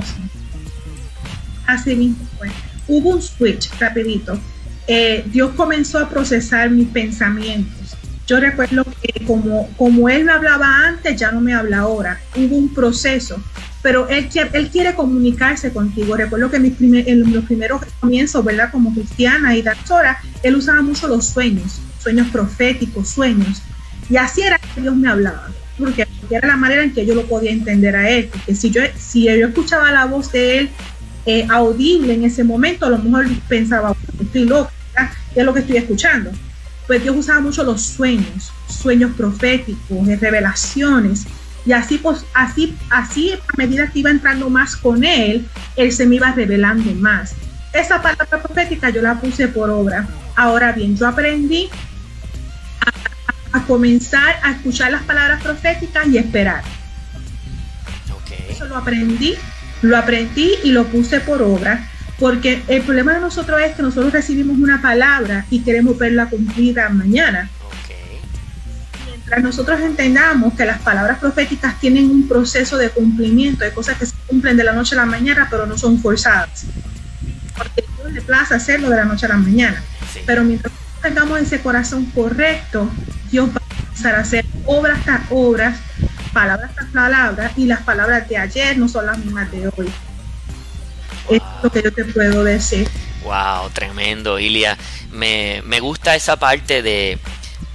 Así 1.66 1.94
mismo 1.94 2.26
fue. 2.38 2.48
Hubo 2.88 3.10
un 3.10 3.20
switch 3.20 3.70
rapidito. 3.78 4.40
Eh, 4.86 5.22
Dios 5.26 5.50
comenzó 5.54 5.98
a 5.98 6.08
procesar 6.08 6.70
mis 6.70 6.88
pensamientos. 6.88 7.96
Yo 8.26 8.40
recuerdo 8.40 8.86
que 9.02 9.26
como, 9.26 9.68
como 9.76 10.08
Él 10.08 10.24
me 10.24 10.32
hablaba 10.32 10.86
antes, 10.86 11.20
ya 11.20 11.30
no 11.30 11.42
me 11.42 11.52
habla 11.52 11.80
ahora. 11.80 12.18
Hubo 12.34 12.56
un 12.56 12.72
proceso, 12.72 13.42
pero 13.82 14.08
Él, 14.08 14.28
él 14.52 14.68
quiere 14.68 14.94
comunicarse 14.94 15.72
contigo. 15.72 16.16
Recuerdo 16.16 16.50
que 16.50 16.58
mis 16.58 16.80
en 16.80 17.32
los 17.32 17.44
primeros 17.44 17.82
comienzos, 18.00 18.44
¿verdad? 18.44 18.70
Como 18.70 18.92
cristiana 18.94 19.56
y 19.56 19.62
doctora, 19.62 20.18
Él 20.42 20.56
usaba 20.56 20.82
mucho 20.82 21.08
los 21.08 21.26
sueños, 21.26 21.80
sueños 21.98 22.28
proféticos, 22.28 23.08
sueños. 23.08 23.62
Y 24.08 24.16
así 24.16 24.42
era 24.42 24.58
que 24.58 24.80
Dios 24.80 24.96
me 24.96 25.08
hablaba, 25.08 25.50
porque 25.78 26.06
era 26.28 26.48
la 26.48 26.56
manera 26.56 26.82
en 26.82 26.92
que 26.92 27.06
yo 27.06 27.14
lo 27.14 27.26
podía 27.26 27.52
entender 27.52 27.96
a 27.96 28.08
Él. 28.08 28.28
Porque 28.30 28.54
si 28.54 28.70
yo, 28.70 28.82
si 28.98 29.24
yo 29.24 29.46
escuchaba 29.46 29.90
la 29.92 30.04
voz 30.04 30.30
de 30.32 30.58
Él 30.58 30.70
eh, 31.26 31.46
audible 31.48 32.14
en 32.14 32.24
ese 32.24 32.44
momento, 32.44 32.86
a 32.86 32.90
lo 32.90 32.98
mejor 32.98 33.26
pensaba, 33.48 33.94
estoy 34.20 34.44
loca, 34.44 34.72
es 35.34 35.44
lo 35.44 35.54
que 35.54 35.60
estoy 35.60 35.78
escuchando. 35.78 36.30
Pues 36.86 37.02
Dios 37.02 37.16
usaba 37.16 37.40
mucho 37.40 37.62
los 37.62 37.82
sueños, 37.82 38.50
sueños 38.68 39.12
proféticos, 39.16 40.06
revelaciones, 40.20 41.26
y 41.66 41.72
así, 41.72 41.98
pues, 41.98 42.24
así, 42.34 42.76
así 42.90 43.32
a 43.32 43.56
medida 43.56 43.90
que 43.90 44.00
iba 44.00 44.10
entrando 44.10 44.48
más 44.48 44.76
con 44.76 45.04
Él, 45.04 45.46
Él 45.76 45.92
se 45.92 46.06
me 46.06 46.16
iba 46.16 46.32
revelando 46.32 46.92
más. 46.94 47.34
Esa 47.72 48.02
palabra 48.02 48.42
profética 48.42 48.90
yo 48.90 49.02
la 49.02 49.20
puse 49.20 49.48
por 49.48 49.70
obra. 49.70 50.08
Ahora 50.36 50.72
bien, 50.72 50.96
yo 50.96 51.06
aprendí 51.06 51.68
a, 53.52 53.62
comenzar 53.66 54.36
a 54.42 54.52
escuchar 54.52 54.90
las 54.90 55.02
palabras 55.02 55.42
proféticas 55.42 56.06
y 56.08 56.18
esperar. 56.18 56.62
Eso 58.48 58.64
lo 58.66 58.76
aprendí 58.76 59.36
lo 59.82 59.96
aprendí 59.96 60.54
y 60.62 60.72
lo 60.72 60.86
puse 60.86 61.20
por 61.20 61.42
obra, 61.42 61.88
porque 62.18 62.62
el 62.68 62.82
problema 62.82 63.14
de 63.14 63.20
nosotros 63.20 63.60
es 63.62 63.74
que 63.74 63.82
nosotros 63.82 64.12
recibimos 64.12 64.58
una 64.58 64.82
palabra 64.82 65.46
y 65.50 65.60
queremos 65.60 65.98
verla 65.98 66.26
cumplida 66.26 66.88
mañana. 66.90 67.48
Nosotros 69.38 69.80
entendamos 69.80 70.54
que 70.54 70.64
las 70.64 70.80
palabras 70.80 71.18
proféticas 71.18 71.78
tienen 71.78 72.10
un 72.10 72.28
proceso 72.28 72.76
de 72.76 72.90
cumplimiento, 72.90 73.64
hay 73.64 73.70
cosas 73.70 73.96
que 73.96 74.06
se 74.06 74.14
cumplen 74.26 74.56
de 74.56 74.64
la 74.64 74.72
noche 74.72 74.94
a 74.94 74.98
la 74.98 75.06
mañana, 75.06 75.46
pero 75.50 75.66
no 75.66 75.78
son 75.78 76.00
forzadas. 76.00 76.64
Porque 77.56 77.84
Dios 77.96 78.12
le 78.12 78.22
plaza 78.22 78.56
hacerlo 78.56 78.90
de 78.90 78.96
la 78.96 79.04
noche 79.04 79.26
a 79.26 79.30
la 79.30 79.36
mañana. 79.36 79.82
Pero 80.26 80.42
mientras 80.42 80.72
tengamos 81.00 81.40
ese 81.40 81.60
corazón 81.60 82.06
correcto, 82.06 82.90
Dios 83.30 83.48
va 83.50 83.60
a 83.60 83.80
empezar 83.80 84.14
a 84.16 84.20
hacer 84.20 84.44
obras 84.66 85.02
tras 85.04 85.22
obras 85.30 85.78
palabras 86.32 86.70
tras 86.74 86.88
palabras 86.90 87.52
y 87.56 87.66
las 87.66 87.82
palabras 87.82 88.28
de 88.28 88.36
ayer 88.36 88.78
no 88.78 88.88
son 88.88 89.06
las 89.06 89.18
mismas 89.18 89.50
de 89.50 89.68
hoy. 89.68 89.90
Es 91.28 91.42
lo 91.62 91.70
que 91.70 91.82
yo 91.82 91.92
te 91.92 92.04
puedo 92.04 92.44
decir. 92.44 92.88
Wow, 93.22 93.70
tremendo, 93.70 94.38
Ilia. 94.38 94.76
Me, 95.12 95.60
gusta 95.80 96.14
esa 96.14 96.36
parte 96.36 96.82
de, 96.82 97.18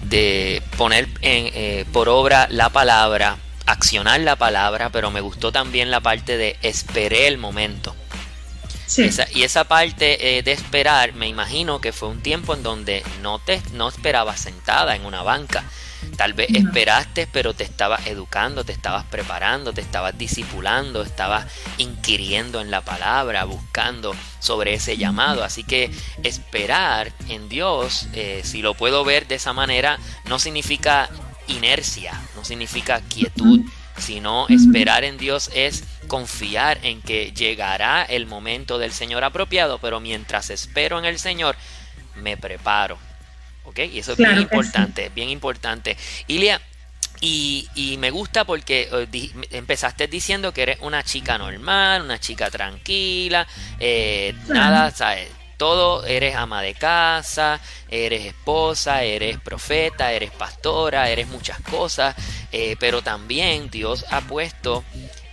de 0.10 0.62
poner 0.78 1.08
en, 1.22 1.52
eh, 1.54 1.86
por 1.92 2.10
obra 2.10 2.48
la 2.50 2.70
palabra, 2.70 3.38
accionar 3.66 4.20
la 4.22 4.36
palabra, 4.36 4.90
pero 4.90 5.12
me 5.12 5.22
gustó 5.22 5.52
también 5.52 5.92
la 5.92 6.00
parte 6.00 6.38
de 6.38 6.58
esperé 6.62 7.28
el 7.28 7.38
momento. 7.38 7.96
Sí. 8.88 9.10
y 9.34 9.42
esa 9.42 9.64
parte 9.64 10.38
eh, 10.38 10.44
de 10.44 10.52
esperar, 10.52 11.14
me 11.14 11.28
imagino 11.28 11.82
que 11.82 11.92
fue 11.92 12.08
un 12.08 12.22
tiempo 12.22 12.54
en 12.54 12.62
donde 12.62 13.04
no 13.24 13.40
te 13.40 13.60
no 13.74 13.90
esperabas 13.90 14.40
sentada 14.40 14.96
en 14.96 15.06
una 15.06 15.24
banca, 15.24 15.64
Tal 16.18 16.34
vez 16.34 16.50
esperaste, 16.54 17.28
pero 17.32 17.54
te 17.54 17.64
estabas 17.64 18.08
educando, 18.08 18.64
te 18.64 18.72
estabas 18.72 19.04
preparando, 19.06 19.74
te 19.74 19.82
estabas 19.82 20.18
discipulando, 20.18 21.02
estabas 21.02 21.46
inquiriendo 21.78 22.62
en 22.62 22.72
la 22.72 22.82
palabra, 22.82 23.44
buscando 23.46 24.16
sobre 24.40 24.74
ese 24.74 24.98
llamado. 24.98 25.44
Así 25.44 25.64
que 25.64 25.92
esperar 26.24 27.12
en 27.28 27.50
Dios, 27.50 28.08
eh, 28.14 28.42
si 28.44 28.62
lo 28.62 28.74
puedo 28.74 29.04
ver 29.04 29.28
de 29.28 29.36
esa 29.36 29.54
manera, 29.54 30.00
no 30.26 30.40
significa 30.40 31.10
inercia, 31.48 32.20
no 32.36 32.46
significa 32.46 33.02
quietud, 33.02 33.62
sino 33.98 34.48
esperar 34.50 35.04
en 35.04 35.18
Dios 35.18 35.50
es 35.54 35.84
confiar 36.08 36.80
en 36.84 37.02
que 37.02 37.32
llegará 37.32 38.04
el 38.04 38.26
momento 38.26 38.78
del 38.78 38.92
Señor 38.92 39.24
apropiado, 39.24 39.80
pero 39.80 40.00
mientras 40.00 40.50
espero 40.50 41.00
en 41.00 41.06
el 41.06 41.20
Señor, 41.20 41.56
me 42.16 42.38
preparo, 42.38 42.98
¿ok? 43.76 43.92
Y 43.94 44.00
eso 44.00 44.14
es 44.14 44.18
bien 44.18 44.40
importante, 44.40 45.12
bien 45.14 45.30
importante. 45.30 45.98
Ilia, 46.28 46.62
y, 47.20 47.68
y, 47.76 47.98
me 47.98 48.12
gusta 48.12 48.46
porque 48.46 48.90
eh, 48.92 49.32
empezaste 49.52 50.08
diciendo 50.08 50.54
que 50.54 50.64
eres 50.64 50.78
una 50.82 51.04
chica 51.04 51.38
normal, 51.38 52.04
una 52.04 52.20
chica 52.20 52.50
tranquila, 52.50 53.48
eh, 53.80 54.34
nada, 54.48 54.92
¿sabes? 54.92 55.28
Todo, 55.58 56.06
eres 56.06 56.36
ama 56.36 56.62
de 56.62 56.74
casa, 56.74 57.62
eres 57.90 58.26
esposa, 58.26 59.04
eres 59.04 59.40
profeta, 59.40 60.12
eres 60.12 60.32
pastora, 60.32 61.10
eres 61.10 61.28
muchas 61.28 61.60
cosas, 61.62 62.14
eh, 62.52 62.76
pero 62.80 63.02
también 63.02 63.70
Dios 63.70 64.06
ha 64.10 64.22
puesto 64.22 64.84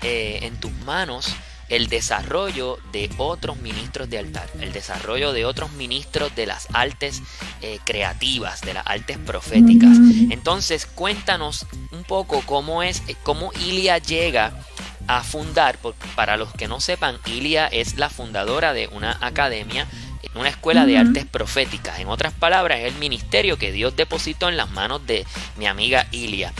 en 0.04 0.56
tus 0.58 0.72
manos 0.84 1.32
el 1.72 1.88
desarrollo 1.88 2.78
de 2.92 3.10
otros 3.16 3.56
ministros 3.56 4.10
de 4.10 4.18
altar, 4.18 4.46
el 4.60 4.72
desarrollo 4.72 5.32
de 5.32 5.46
otros 5.46 5.72
ministros 5.72 6.34
de 6.36 6.44
las 6.44 6.68
artes 6.74 7.22
eh, 7.62 7.78
creativas, 7.82 8.60
de 8.60 8.74
las 8.74 8.86
artes 8.86 9.16
proféticas. 9.16 9.96
Entonces, 10.30 10.84
cuéntanos 10.84 11.66
un 11.90 12.04
poco 12.04 12.42
cómo 12.44 12.82
es, 12.82 13.02
eh, 13.08 13.16
cómo 13.22 13.52
Ilia 13.66 13.96
llega 13.96 14.52
a 15.06 15.22
fundar, 15.22 15.78
para 16.14 16.36
los 16.36 16.52
que 16.52 16.68
no 16.68 16.78
sepan, 16.78 17.16
Ilia 17.24 17.68
es 17.68 17.96
la 17.96 18.10
fundadora 18.10 18.74
de 18.74 18.88
una 18.88 19.16
academia 19.22 19.88
una 20.34 20.48
escuela 20.48 20.86
de 20.86 20.96
artes 20.96 21.26
proféticas. 21.26 21.98
En 21.98 22.08
otras 22.08 22.32
palabras, 22.32 22.80
es 22.80 22.94
el 22.94 22.98
ministerio 22.98 23.58
que 23.58 23.72
Dios 23.72 23.96
depositó 23.96 24.48
en 24.48 24.56
las 24.56 24.70
manos 24.70 25.06
de 25.06 25.26
mi 25.58 25.66
amiga 25.66 26.06
Ilia. 26.10 26.52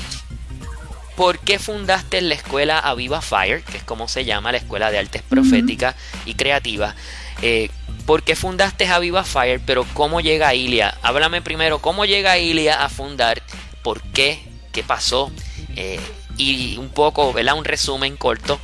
¿Por 1.23 1.39
qué 1.39 1.61
fundaste 1.61 2.21
la 2.21 2.35
escuela 2.35 2.81
Aviva 2.81 3.23
Fire, 3.23 3.63
que 3.63 3.77
es 3.77 3.85
como 3.85 4.09
se 4.09 4.25
llama 4.25 4.51
la 4.51 4.59
escuela 4.59 4.91
de 4.91 4.99
artes 4.99 5.23
proféticas 5.23 5.95
y 6.27 6.35
creativas? 6.35 6.97
Eh, 7.43 7.71
¿Por 8.07 8.25
qué 8.25 8.35
fundaste 8.35 8.89
Aviva 8.89 9.23
Fire? 9.23 9.61
Pero 9.65 9.87
¿cómo 9.95 10.21
llega 10.21 10.53
Ilia? 10.53 10.99
Háblame 11.01 11.41
primero, 11.41 11.79
¿cómo 11.79 12.07
llega 12.07 12.39
Ilia 12.39 12.85
a 12.85 12.89
fundar? 12.89 13.41
¿Por 13.85 14.03
qué? 14.03 14.43
¿Qué 14.73 14.83
pasó? 14.83 15.31
Eh, 15.77 16.01
y 16.39 16.77
un 16.79 16.89
poco, 16.89 17.33
¿verdad? 17.33 17.57
Un 17.57 17.67
resumen 17.67 18.17
corto. 18.17 18.59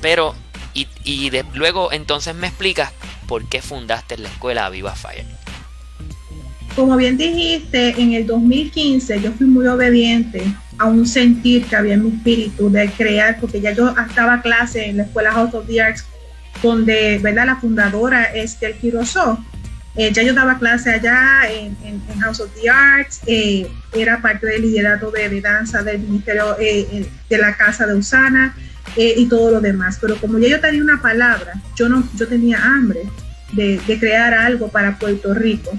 Pero, 0.00 0.34
y, 0.74 0.88
y 1.04 1.30
luego 1.54 1.92
entonces 1.92 2.34
me 2.34 2.48
explicas 2.48 2.90
por 3.28 3.48
qué 3.48 3.62
fundaste 3.62 4.18
la 4.18 4.30
escuela 4.30 4.66
Aviva 4.66 4.96
Fire. 4.96 5.26
Como 6.80 6.96
bien 6.96 7.18
dijiste, 7.18 8.00
en 8.00 8.14
el 8.14 8.26
2015 8.26 9.20
yo 9.20 9.32
fui 9.32 9.46
muy 9.46 9.66
obediente 9.66 10.42
a 10.78 10.86
un 10.86 11.06
sentir 11.06 11.66
que 11.66 11.76
había 11.76 11.92
en 11.92 12.04
mi 12.04 12.08
espíritu 12.16 12.70
de 12.70 12.90
crear, 12.92 13.38
porque 13.38 13.60
ya 13.60 13.72
yo 13.72 13.94
estaba 14.08 14.40
clase 14.40 14.86
en 14.86 14.96
la 14.96 15.02
escuela 15.02 15.30
House 15.30 15.52
of 15.52 15.66
the 15.66 15.78
Arts, 15.78 16.06
donde 16.62 17.18
¿verdad? 17.18 17.44
la 17.44 17.56
fundadora 17.56 18.32
es 18.32 18.58
Del 18.58 18.72
Quiroso. 18.76 19.44
Eh, 19.94 20.10
ya 20.10 20.22
yo 20.22 20.32
daba 20.32 20.58
clase 20.58 20.90
allá 20.90 21.42
en, 21.50 22.00
House 22.18 22.40
of 22.40 22.50
the 22.58 22.70
Arts, 22.70 23.20
eh, 23.26 23.70
era 23.92 24.22
parte 24.22 24.46
del 24.46 24.62
liderato 24.62 25.10
de, 25.10 25.38
danza 25.42 25.82
del 25.82 25.98
Ministerio 25.98 26.56
eh, 26.58 27.06
de 27.28 27.36
la 27.36 27.58
Casa 27.58 27.86
de 27.86 27.94
Usana 27.94 28.56
y 28.96 29.26
todo 29.26 29.50
lo 29.50 29.60
demás. 29.60 29.98
Pero 30.00 30.16
como 30.16 30.38
ya 30.38 30.48
yo 30.48 30.60
tenía 30.60 30.82
una 30.82 31.02
palabra, 31.02 31.60
yo, 31.76 31.90
no, 31.90 32.08
yo 32.16 32.26
tenía 32.26 32.64
hambre 32.64 33.02
de, 33.52 33.78
de 33.86 33.98
crear 33.98 34.32
algo 34.32 34.68
para 34.68 34.98
Puerto 34.98 35.34
Rico 35.34 35.78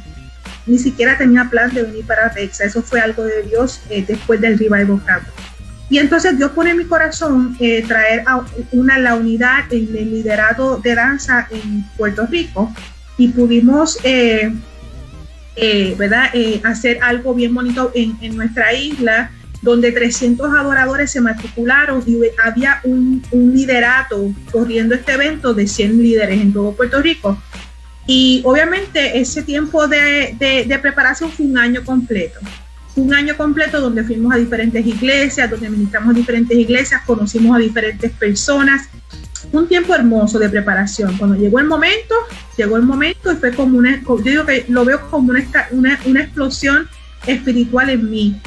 ni 0.71 0.79
siquiera 0.79 1.17
tenía 1.17 1.49
plan 1.49 1.73
de 1.73 1.83
venir 1.83 2.05
para 2.05 2.31
Texas. 2.31 2.67
Eso 2.67 2.81
fue 2.81 3.01
algo 3.01 3.25
de 3.25 3.43
Dios 3.43 3.81
eh, 3.89 4.05
después 4.07 4.39
del 4.39 4.57
Revival 4.57 5.03
Camp. 5.05 5.23
Y 5.89 5.97
entonces 5.97 6.37
Dios 6.37 6.51
pone 6.51 6.69
en 6.69 6.77
mi 6.77 6.85
corazón 6.85 7.57
eh, 7.59 7.83
traer 7.85 8.23
a 8.25 8.45
una, 8.71 8.97
la 8.97 9.15
unidad 9.15 9.65
en 9.69 9.93
el 9.93 10.11
liderato 10.11 10.77
de 10.77 10.95
danza 10.95 11.49
en 11.51 11.83
Puerto 11.97 12.25
Rico 12.25 12.73
y 13.17 13.27
pudimos 13.27 13.99
eh, 14.05 14.53
¿verdad? 15.97 16.29
hacer 16.63 16.99
algo 17.01 17.33
bien 17.33 17.53
bonito 17.53 17.91
en, 17.93 18.17
en, 18.21 18.37
nuestra 18.37 18.71
isla 18.73 19.31
donde 19.61 19.91
300 19.91 20.49
adoradores 20.55 21.11
se 21.11 21.19
matricularon 21.19 22.01
y 22.07 22.17
había 22.41 22.79
un, 22.85 23.21
un 23.31 23.53
liderato 23.53 24.33
corriendo 24.49 24.95
este 24.95 25.11
evento 25.11 25.53
de 25.53 25.67
100 25.67 25.97
líderes 26.01 26.39
en 26.39 26.53
todo 26.53 26.71
Puerto 26.71 27.01
Rico 27.01 27.37
Y 28.07 28.41
obviamente 28.43 29.19
ese 29.19 29.43
tiempo 29.43 29.87
de, 29.87 30.35
de, 30.67 30.79
preparación 30.79 31.31
fue 31.31 31.45
un 31.45 31.57
año 31.57 31.83
completo. 31.83 32.39
un 32.95 33.13
año 33.13 33.37
completo 33.37 33.79
donde 33.79 34.03
fuimos 34.03 34.33
a 34.33 34.37
diferentes 34.37 34.85
iglesias, 34.85 35.49
donde 35.49 35.69
ministramos 35.69 36.15
diferentes 36.15 36.57
iglesias, 36.57 37.01
conocimos 37.05 37.55
a 37.55 37.59
diferentes 37.59 38.11
personas. 38.11 38.89
Un 39.51 39.67
tiempo 39.67 39.95
hermoso 39.95 40.37
de 40.39 40.49
preparación. 40.49 41.17
Cuando 41.17 41.35
llegó 41.35 41.59
el 41.59 41.65
momento, 41.65 42.15
llegó 42.57 42.77
el 42.77 42.83
momento 42.83 43.31
y 43.31 43.35
fue 43.37 43.53
como 43.53 43.77
una, 43.77 44.01
yo 44.01 44.17
digo 44.17 44.45
que 44.45 44.65
lo 44.67 44.83
veo 44.83 45.09
como 45.09 45.31
una, 45.31 45.43
una, 45.71 45.99
una 46.05 46.23
explosión 46.23 46.87
espiritual 47.25 47.89
en 47.89 48.09
mí. 48.09 48.41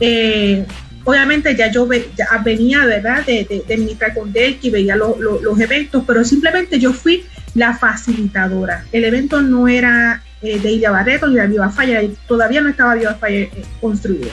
Eh, 0.00 0.64
obviamente 1.04 1.54
ya 1.56 1.70
yo 1.70 1.88
ya 2.16 2.26
venía 2.44 2.84
¿verdad? 2.86 3.24
De, 3.26 3.46
de, 3.48 3.64
de 3.66 3.76
ministrar 3.76 4.14
con 4.14 4.32
Delki, 4.32 4.70
veía 4.70 4.96
los 4.96 5.60
eventos, 5.60 6.04
pero 6.06 6.24
simplemente 6.24 6.78
yo 6.78 6.92
fui 6.92 7.24
la 7.54 7.74
facilitadora. 7.76 8.84
El 8.92 9.04
evento 9.04 9.42
no 9.42 9.68
era 9.68 10.22
eh, 10.40 10.58
de 10.58 10.72
Ilia 10.72 10.90
Barreto 10.90 11.28
ni 11.28 11.36
de 11.36 11.46
Viva 11.46 11.70
Falla, 11.70 12.00
todavía 12.26 12.60
no 12.60 12.70
estaba 12.70 12.94
Viva 12.94 13.14
Falla 13.14 13.40
eh, 13.40 13.64
construido. 13.80 14.30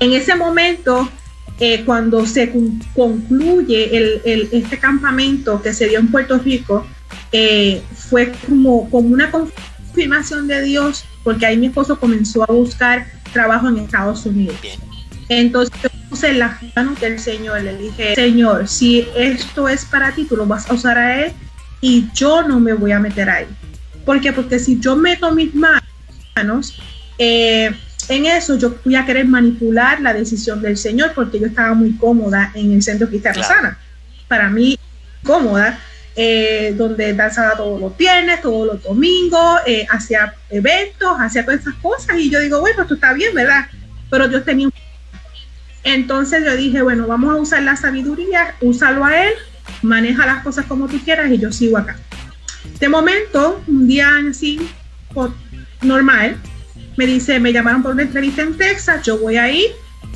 En 0.00 0.12
ese 0.12 0.34
momento, 0.34 1.08
eh, 1.60 1.84
cuando 1.84 2.24
se 2.26 2.52
concluye 2.94 3.96
el, 3.96 4.48
este 4.52 4.78
campamento 4.78 5.60
que 5.60 5.72
se 5.72 5.88
dio 5.88 5.98
en 5.98 6.08
Puerto 6.08 6.38
Rico, 6.38 6.86
fue 7.94 8.32
como, 8.46 8.88
como 8.90 9.08
una 9.08 9.30
confirmación 9.30 10.46
de 10.46 10.62
Dios, 10.62 11.04
porque 11.24 11.46
ahí 11.46 11.56
mi 11.56 11.66
esposo 11.66 11.98
comenzó 11.98 12.44
a 12.44 12.52
buscar 12.52 13.06
trabajo 13.32 13.68
en 13.68 13.78
Estados 13.78 14.24
Unidos. 14.24 14.56
Entonces 15.28 15.76
yo 15.82 15.90
puse 16.08 16.32
las 16.32 16.62
manos 16.74 16.98
del 17.00 17.18
Señor, 17.18 17.60
le 17.62 17.76
dije, 17.76 18.14
Señor, 18.14 18.66
si 18.66 19.06
esto 19.14 19.68
es 19.68 19.84
para 19.84 20.12
ti, 20.12 20.24
tú 20.24 20.36
lo 20.36 20.46
vas 20.46 20.70
a 20.70 20.74
usar 20.74 20.96
a 20.96 21.26
Él 21.26 21.32
y 21.80 22.08
yo 22.12 22.42
no 22.42 22.60
me 22.60 22.72
voy 22.72 22.92
a 22.92 22.98
meter 22.98 23.28
ahí. 23.30 23.46
¿Por 24.04 24.20
qué? 24.20 24.32
Porque 24.32 24.58
si 24.58 24.80
yo 24.80 24.96
meto 24.96 25.32
mis 25.32 25.54
manos 25.54 26.78
eh, 27.18 27.70
en 28.08 28.26
eso, 28.26 28.56
yo 28.56 28.76
voy 28.84 28.96
a 28.96 29.04
querer 29.04 29.26
manipular 29.26 30.00
la 30.00 30.14
decisión 30.14 30.62
del 30.62 30.76
Señor 30.76 31.12
porque 31.14 31.38
yo 31.38 31.46
estaba 31.46 31.74
muy 31.74 31.96
cómoda 31.96 32.50
en 32.54 32.72
el 32.72 32.82
centro 32.82 33.08
cristiano 33.08 33.42
sana. 33.42 33.78
Para 34.28 34.48
mí, 34.48 34.78
cómoda, 35.22 35.78
eh, 36.16 36.74
donde 36.76 37.12
danzaba 37.14 37.56
todos 37.56 37.80
los 37.80 37.96
viernes, 37.96 38.40
todos 38.40 38.66
los 38.66 38.82
domingos, 38.82 39.60
eh, 39.66 39.86
hacía 39.90 40.34
eventos, 40.48 41.16
hacía 41.20 41.44
todas 41.44 41.60
esas 41.60 41.74
cosas 41.74 42.16
y 42.18 42.30
yo 42.30 42.40
digo, 42.40 42.60
bueno, 42.60 42.82
esto 42.82 42.94
está 42.94 43.12
bien, 43.12 43.34
¿verdad? 43.34 43.66
Pero 44.10 44.30
yo 44.30 44.42
tenía 44.42 44.66
un... 44.66 44.72
Entonces 45.84 46.44
yo 46.44 46.56
dije, 46.56 46.82
bueno, 46.82 47.06
vamos 47.06 47.30
a 47.30 47.36
usar 47.36 47.62
la 47.62 47.76
sabiduría, 47.76 48.54
úsalo 48.60 49.04
a 49.04 49.24
él 49.24 49.32
maneja 49.82 50.26
las 50.26 50.42
cosas 50.42 50.66
como 50.66 50.88
tú 50.88 50.98
quieras 51.00 51.30
y 51.30 51.38
yo 51.38 51.52
sigo 51.52 51.78
acá. 51.78 51.96
De 52.80 52.88
momento, 52.88 53.62
un 53.66 53.88
día 53.88 54.10
así, 54.30 54.60
normal, 55.82 56.36
me 56.96 57.06
dice, 57.06 57.40
me 57.40 57.52
llamaron 57.52 57.82
por 57.82 57.92
una 57.92 58.02
entrevista 58.02 58.42
en 58.42 58.56
Texas, 58.56 59.02
yo 59.04 59.18
voy 59.18 59.36
a 59.36 59.50
ir 59.50 59.66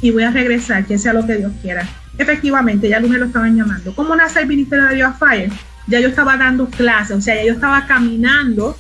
y 0.01 0.11
voy 0.11 0.25
a 0.25 0.31
regresar, 0.31 0.85
que 0.85 0.99
sea 0.99 1.13
lo 1.13 1.27
que 1.27 1.37
Dios 1.37 1.53
quiera. 1.63 1.89
Efectivamente, 2.19 2.89
ya 2.89 3.01
lunes 3.01 3.21
lo 3.21 3.27
estaban 3.27 3.57
llamando. 3.57 3.95
¿Cómo 3.95 4.15
nace 4.15 4.41
el 4.41 4.47
Ministerio 4.47 4.87
de 4.87 4.97
Dios 4.97 5.15
Fire? 5.19 5.51
Ya 5.87 6.01
yo 6.01 6.09
estaba 6.09 6.37
dando 6.37 6.67
clases, 6.67 7.17
o 7.17 7.21
sea, 7.21 7.35
ya 7.37 7.45
yo 7.45 7.53
estaba 7.53 7.87
caminando 7.87 8.77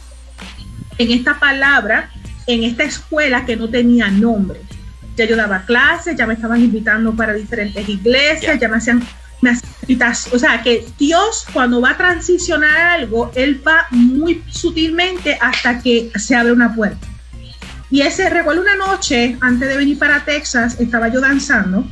en 0.98 1.10
esta 1.10 1.38
palabra, 1.38 2.10
en 2.46 2.64
esta 2.64 2.84
escuela 2.84 3.44
que 3.44 3.56
no 3.56 3.68
tenía 3.68 4.08
nombre. 4.08 4.60
Ya 5.16 5.24
yo 5.24 5.36
daba 5.36 5.64
clases, 5.64 6.16
ya 6.16 6.26
me 6.26 6.34
estaban 6.34 6.62
invitando 6.62 7.14
para 7.14 7.34
diferentes 7.34 7.88
iglesias, 7.88 8.58
ya 8.60 8.68
me 8.68 8.76
hacían 8.76 9.02
o 10.32 10.38
sea, 10.38 10.62
que 10.62 10.86
Dios 10.98 11.46
cuando 11.52 11.80
va 11.80 11.90
a 11.90 11.96
transicionar 11.96 12.76
algo, 13.00 13.30
Él 13.34 13.60
va 13.66 13.86
muy 13.90 14.42
sutilmente 14.50 15.36
hasta 15.40 15.80
que 15.80 16.10
se 16.16 16.34
abre 16.36 16.52
una 16.52 16.74
puerta. 16.74 17.06
Y 17.90 18.00
ese, 18.02 18.30
recuerdo 18.30 18.62
una 18.62 18.76
noche, 18.76 19.36
antes 19.40 19.68
de 19.68 19.76
venir 19.76 19.98
para 19.98 20.24
Texas, 20.24 20.80
estaba 20.80 21.08
yo 21.08 21.20
danzando, 21.20 21.86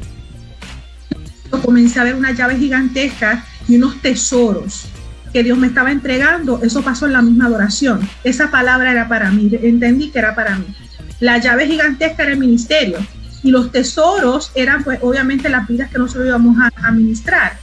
comencé 1.63 2.01
a 2.01 2.05
ver 2.05 2.15
una 2.15 2.33
llave 2.33 2.57
gigantesca 2.57 3.45
y 3.69 3.77
unos 3.77 4.01
tesoros 4.01 4.87
que 5.33 5.43
Dios 5.43 5.59
me 5.59 5.67
estaba 5.67 5.93
entregando, 5.93 6.61
eso 6.63 6.83
pasó 6.83 7.07
en 7.07 7.13
la 7.13 7.23
misma 7.23 7.47
adoración. 7.47 8.09
Esa 8.25 8.51
palabra 8.51 8.93
era 8.93 9.09
para 9.09 9.31
mí, 9.31 9.51
entendí 9.63 10.11
que 10.11 10.19
era 10.21 10.35
para 10.35 10.57
mí. 10.57 10.75
La 11.21 11.39
llave 11.39 11.67
gigantesca 11.67 12.23
era 12.23 12.33
el 12.33 12.39
ministerio 12.39 12.99
y 13.43 13.51
los 13.51 13.73
tesoros 13.73 14.53
eran 14.55 14.85
pues 14.85 14.99
obviamente 15.03 15.49
las 15.49 15.67
vidas 15.67 15.91
que 15.91 15.99
nosotros 15.99 16.27
íbamos 16.27 16.57
a 16.59 16.71
administrar. 16.87 17.59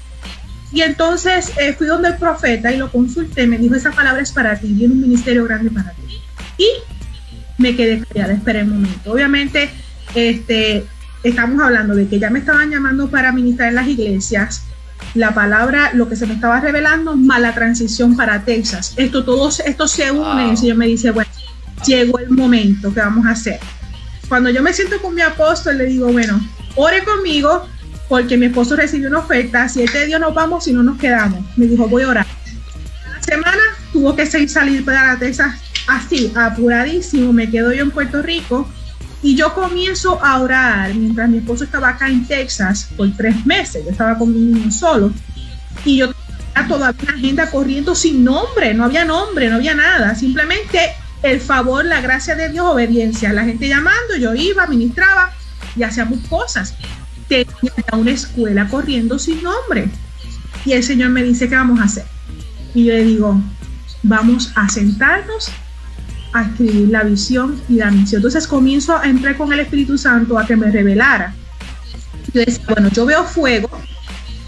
Y 0.72 0.82
entonces 0.82 1.52
eh, 1.58 1.74
fui 1.74 1.88
donde 1.88 2.10
el 2.10 2.18
profeta 2.18 2.72
y 2.72 2.78
lo 2.78 2.92
consulté, 2.92 3.48
me 3.48 3.58
dijo, 3.58 3.76
esa 3.76 3.92
palabra 3.92 4.22
es 4.22 4.32
para 4.32 4.60
ti, 4.60 4.68
viene 4.74 4.94
un 4.94 5.02
ministerio 5.02 5.46
grande 5.46 5.72
para 5.72 5.92
ti. 5.92 6.22
Y 6.58 6.68
me 7.58 7.76
quedé 7.76 8.04
callada, 8.06 8.34
esperé 8.34 8.64
un 8.64 8.82
momento. 8.82 9.12
Obviamente, 9.12 9.70
este, 10.14 10.86
estamos 11.24 11.62
hablando 11.64 11.96
de 11.96 12.08
que 12.08 12.20
ya 12.20 12.30
me 12.30 12.40
estaban 12.40 12.70
llamando 12.70 13.10
para 13.10 13.32
ministrar 13.32 13.70
en 13.70 13.76
las 13.76 13.88
iglesias, 13.88 14.64
la 15.14 15.34
palabra, 15.34 15.92
lo 15.94 16.10
que 16.10 16.16
se 16.16 16.26
me 16.26 16.34
estaba 16.34 16.60
revelando, 16.60 17.16
más 17.16 17.40
la 17.40 17.54
transición 17.54 18.18
para 18.18 18.44
Texas. 18.44 18.94
Esto, 18.98 19.24
todo 19.24 19.50
esto 19.50 19.88
se 19.88 20.12
une 20.12 20.48
y 20.48 20.50
el 20.52 20.58
Señor 20.58 20.78
me 20.78 20.88
dice, 20.88 21.12
bueno, 21.12 21.30
llegó 21.86 22.20
el 22.20 22.30
momento, 22.30 22.94
que 22.94 23.00
vamos 23.00 23.26
a 23.26 23.32
hacer? 23.32 23.60
Cuando 24.30 24.50
yo 24.50 24.62
me 24.62 24.74
siento 24.74 25.02
con 25.02 25.16
mi 25.16 25.22
apóstol, 25.22 25.78
le 25.78 25.86
digo, 25.86 26.12
bueno, 26.12 26.40
ore 26.76 27.04
conmigo 27.04 27.68
porque 28.10 28.38
mi 28.38 28.48
esposo 28.48 28.76
recibió 28.76 29.10
una 29.10 29.20
oferta, 29.20 29.68
si 29.68 29.84
este 29.84 30.06
Dios 30.06 30.20
nos 30.20 30.34
vamos, 30.34 30.68
y 30.68 30.74
no 30.74 30.84
nos 30.84 30.98
quedamos. 30.98 31.44
Me 31.58 31.66
dijo, 31.66 31.88
voy 31.88 32.04
a 32.04 32.10
orar. 32.10 32.28
La 33.14 33.24
semana 33.24 33.62
tuvo 33.92 34.16
que 34.16 34.26
salir 34.26 34.86
para 34.86 35.18
Texas 35.18 35.56
así, 35.88 36.32
apuradísimo, 36.36 37.34
me 37.34 37.50
quedo 37.50 37.74
yo 37.74 37.84
en 37.84 37.92
Puerto 37.92 38.22
Rico 38.22 38.70
y 39.24 39.36
yo 39.36 39.54
comienzo 39.54 40.24
a 40.24 40.40
orar 40.40 40.94
mientras 40.94 41.30
mi 41.30 41.40
esposo 41.40 41.64
estaba 41.64 41.90
acá 41.90 42.08
en 42.08 42.28
Texas 42.28 42.90
por 42.96 43.12
tres 43.16 43.46
meses, 43.46 43.84
yo 43.84 43.92
estaba 43.92 44.18
con 44.18 44.32
mi 44.32 44.40
niño 44.40 44.72
solo 44.72 45.12
y 45.86 45.98
yo 45.98 46.14
tenía 46.54 46.68
toda 46.68 46.92
la 46.92 47.14
agenda 47.14 47.50
corriendo 47.50 47.96
sin 47.96 48.24
nombre, 48.24 48.74
no 48.74 48.84
había 48.84 49.06
nombre, 49.06 49.50
no 49.50 49.56
había 49.56 49.74
nada, 49.74 50.14
simplemente 50.14 50.92
el 51.24 51.42
favor, 51.42 51.86
la 51.86 52.02
gracia 52.02 52.36
de 52.36 52.50
Dios, 52.50 52.66
obediencia. 52.66 53.34
La 53.34 53.44
gente 53.44 53.68
llamando, 53.68 54.16
yo 54.20 54.34
iba, 54.36 54.68
ministraba 54.68 55.34
y 55.76 55.84
hacíamos 55.84 56.20
cosas. 56.30 56.76
Tenía 57.28 57.74
una 57.94 58.12
escuela 58.12 58.68
corriendo 58.68 59.20
sin 59.20 59.42
nombre. 59.44 59.90
Y 60.66 60.74
el 60.74 60.84
Señor 60.84 61.10
me 61.10 61.24
dice, 61.24 61.50
¿qué 61.50 61.56
vamos 61.56 61.80
a 61.80 61.84
hacer? 61.84 62.06
Y 62.74 62.86
yo 62.86 62.94
le 62.94 63.04
digo, 63.04 63.42
vamos 64.04 64.52
a 64.56 64.70
sentarnos 64.70 65.52
a 66.34 66.44
escribir 66.44 66.90
la 66.90 67.04
visión 67.04 67.62
y 67.70 67.76
la 67.76 67.92
misión. 67.92 68.20
Entonces 68.20 68.48
comienzo 68.48 68.98
a 68.98 69.06
entrar 69.06 69.38
con 69.38 69.52
el 69.54 69.60
Espíritu 69.60 69.98
Santo 69.98 70.38
a 70.38 70.46
que 70.46 70.56
me 70.56 70.72
revelara. 70.72 71.34
Yo 72.34 72.42
decía, 72.42 72.64
bueno, 72.68 72.90
yo 72.90 73.06
veo 73.06 73.24
fuego 73.24 73.70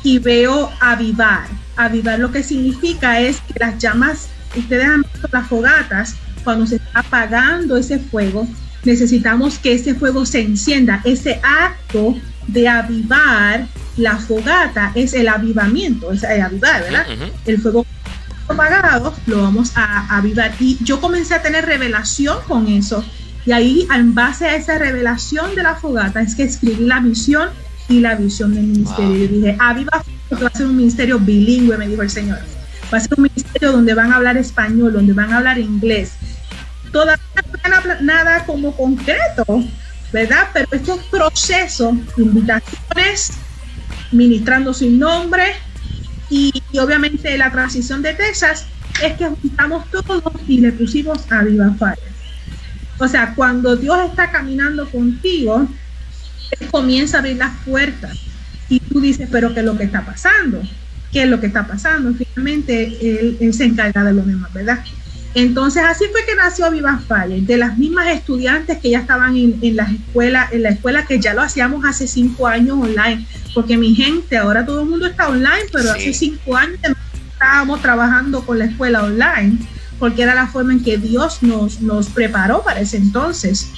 y 0.03 0.19
veo 0.19 0.71
avivar. 0.79 1.47
Avivar 1.75 2.19
lo 2.19 2.31
que 2.31 2.43
significa 2.43 3.19
es 3.19 3.39
que 3.41 3.59
las 3.59 3.77
llamas, 3.77 4.27
ustedes 4.55 4.85
han 4.85 5.01
visto 5.01 5.29
las 5.31 5.47
fogatas, 5.47 6.15
cuando 6.43 6.65
se 6.65 6.77
está 6.77 6.99
apagando 6.99 7.77
ese 7.77 7.99
fuego, 7.99 8.47
necesitamos 8.83 9.57
que 9.59 9.73
ese 9.73 9.95
fuego 9.95 10.25
se 10.25 10.41
encienda. 10.41 11.01
Ese 11.03 11.39
acto 11.43 12.15
de 12.47 12.67
avivar 12.67 13.67
la 13.97 14.17
fogata 14.17 14.91
es 14.95 15.13
el 15.13 15.27
avivamiento, 15.27 16.11
es 16.11 16.23
el 16.23 16.41
avivar, 16.41 16.81
¿verdad? 16.83 17.05
El 17.45 17.61
fuego 17.61 17.85
apagado 18.47 19.13
lo 19.27 19.43
vamos 19.43 19.73
a 19.75 20.17
avivar. 20.17 20.53
Y 20.59 20.77
yo 20.83 20.99
comencé 20.99 21.35
a 21.35 21.41
tener 21.41 21.65
revelación 21.65 22.37
con 22.47 22.67
eso. 22.67 23.03
Y 23.45 23.51
ahí, 23.51 23.87
en 23.93 24.13
base 24.13 24.45
a 24.45 24.55
esa 24.55 24.77
revelación 24.77 25.55
de 25.55 25.63
la 25.63 25.75
fogata, 25.75 26.21
es 26.21 26.35
que 26.35 26.43
escribí 26.43 26.85
la 26.85 26.99
misión 26.99 27.49
y 27.87 27.99
la 27.99 28.15
visión 28.15 28.53
del 28.53 28.65
ministerio. 28.65 29.15
Yo 29.15 29.27
dije, 29.27 29.57
aviva, 29.59 30.03
va 30.31 30.47
a 30.47 30.57
ser 30.57 30.67
un 30.67 30.75
ministerio 30.75 31.19
bilingüe, 31.19 31.77
me 31.77 31.87
dijo 31.87 32.01
el 32.01 32.09
Señor. 32.09 32.39
Va 32.93 32.97
a 32.97 33.01
ser 33.01 33.13
un 33.17 33.23
ministerio 33.23 33.71
donde 33.71 33.93
van 33.93 34.11
a 34.11 34.15
hablar 34.17 34.37
español, 34.37 34.93
donde 34.93 35.13
van 35.13 35.31
a 35.31 35.37
hablar 35.37 35.57
inglés, 35.57 36.13
todavía 36.91 37.23
no 37.69 38.01
nada 38.01 38.45
como 38.45 38.75
concreto, 38.75 39.63
¿verdad? 40.11 40.49
Pero 40.53 40.67
estos 40.71 41.03
procesos, 41.05 41.93
invitaciones, 42.17 43.31
ministrando 44.11 44.73
sin 44.73 44.99
nombre 44.99 45.43
y, 46.29 46.51
obviamente 46.79 47.37
la 47.37 47.51
transición 47.51 48.01
de 48.01 48.13
Texas 48.13 48.65
es 49.03 49.13
que 49.13 49.27
juntamos 49.27 49.89
todos 49.91 50.33
y 50.47 50.59
le 50.61 50.71
pusimos 50.71 51.31
a 51.31 51.43
Viva 51.43 51.73
Fire. 51.77 51.97
O 52.97 53.07
sea, 53.07 53.33
cuando 53.33 53.75
Dios 53.75 53.97
está 54.09 54.29
caminando 54.31 54.89
contigo, 54.89 55.67
Él 56.59 56.67
comienza 56.67 57.17
a 57.17 57.19
abrir 57.21 57.37
las 57.37 57.55
puertas 57.65 58.17
y 58.67 58.79
tú 58.79 58.99
dices, 58.99 59.29
pero 59.31 59.53
¿qué 59.53 59.61
es 59.61 59.65
lo 59.65 59.77
que 59.77 59.85
está 59.85 60.05
pasando? 60.05 60.61
¿Qué 61.11 61.23
es 61.23 61.29
lo 61.29 61.39
que 61.39 61.47
está 61.47 61.65
pasando? 61.65 62.13
Finalmente 62.13 62.97
Él, 63.01 63.37
él 63.39 63.53
se 63.53 63.65
encarga 63.65 64.03
de 64.03 64.13
lo 64.13 64.21
demás, 64.21 64.51
¿verdad? 64.53 64.83
Entonces 65.35 65.83
así 65.83 66.05
fue 66.11 66.25
que 66.25 66.35
nació 66.35 66.71
Viva 66.71 66.99
Fire, 67.07 67.41
de 67.41 67.57
las 67.57 67.77
mismas 67.77 68.07
estudiantes 68.07 68.79
que 68.79 68.89
ya 68.89 68.99
estaban 68.99 69.37
en, 69.37 69.59
en 69.61 69.75
las 69.75 69.91
escuelas, 69.91 70.51
en 70.51 70.63
la 70.63 70.69
escuela 70.69 71.05
que 71.05 71.19
ya 71.19 71.33
lo 71.33 71.41
hacíamos 71.41 71.85
hace 71.85 72.07
cinco 72.07 72.47
años 72.47 72.77
online, 72.79 73.27
porque 73.53 73.77
mi 73.77 73.93
gente, 73.93 74.37
ahora 74.37 74.65
todo 74.65 74.81
el 74.81 74.89
mundo 74.89 75.05
está 75.05 75.27
online, 75.27 75.65
pero 75.71 75.91
hace 75.91 76.13
cinco 76.13 76.55
años 76.55 76.79
estábamos 77.31 77.81
trabajando 77.81 78.41
con 78.41 78.59
la 78.59 78.65
escuela 78.65 79.03
online, 79.03 79.59
porque 79.99 80.23
era 80.23 80.33
la 80.33 80.47
forma 80.47 80.73
en 80.73 80.83
que 80.83 80.97
Dios 80.97 81.43
nos, 81.43 81.81
nos 81.81 82.09
preparó 82.09 82.63
para 82.63 82.79
ese 82.79 82.97
entonces. 82.97 83.69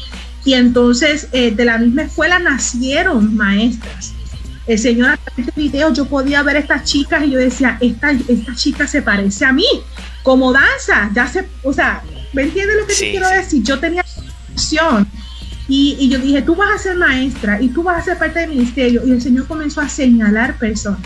Y 0.45 0.53
entonces 0.53 1.27
eh, 1.31 1.51
de 1.51 1.65
la 1.65 1.77
misma 1.77 2.03
escuela 2.03 2.39
nacieron 2.39 3.35
maestras. 3.35 4.13
El 4.67 4.79
Señor 4.79 5.09
a 5.09 5.17
través 5.17 5.47
de 5.47 5.61
video 5.61 5.91
yo 5.93 6.05
podía 6.05 6.43
ver 6.43 6.55
estas 6.55 6.85
chicas 6.85 7.23
y 7.25 7.31
yo 7.31 7.39
decía, 7.39 7.77
esta, 7.81 8.11
esta 8.11 8.55
chica 8.55 8.87
se 8.87 9.01
parece 9.01 9.45
a 9.45 9.51
mí, 9.51 9.65
como 10.23 10.53
danza, 10.53 11.09
ya 11.13 11.27
se, 11.27 11.47
o 11.63 11.73
sea, 11.73 12.03
¿me 12.33 12.43
entiendes 12.43 12.77
lo 12.79 12.87
que 12.87 12.93
te 12.93 13.11
quiero 13.11 13.27
decir? 13.29 13.63
Yo 13.63 13.79
tenía 13.79 14.05
opción 14.53 15.07
y, 15.67 15.95
y, 15.99 16.09
yo 16.09 16.19
dije, 16.19 16.41
tú 16.41 16.55
vas 16.55 16.69
a 16.75 16.77
ser 16.77 16.97
maestra 16.97 17.61
y 17.61 17.69
tú 17.69 17.83
vas 17.83 18.01
a 18.01 18.05
ser 18.05 18.17
parte 18.17 18.39
del 18.39 18.49
ministerio. 18.49 19.03
Y 19.05 19.11
el 19.11 19.21
Señor 19.21 19.47
comenzó 19.47 19.81
a 19.81 19.87
señalar 19.87 20.57
personas, 20.57 21.01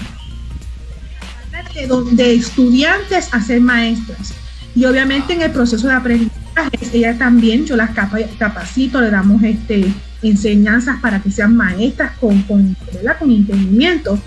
de, 1.74 1.88
de 2.16 2.36
estudiantes 2.36 3.34
a 3.34 3.42
ser 3.42 3.62
maestras. 3.62 4.34
Y 4.76 4.86
obviamente 4.86 5.34
en 5.34 5.42
el 5.42 5.52
proceso 5.52 5.88
de 5.88 5.94
aprendizaje, 5.94 6.80
ella 6.94 7.18
también, 7.18 7.66
yo 7.66 7.76
las 7.76 7.92
capacito, 7.92 9.00
le 9.00 9.10
damos 9.10 9.44
este, 9.44 9.94
enseñanzas 10.22 11.00
para 11.00 11.22
que 11.22 11.32
sean 11.32 11.56
maestras 11.56 12.18
con, 12.18 12.42
con, 12.44 12.76
con 13.20 13.32
entendimiento. 13.32 14.20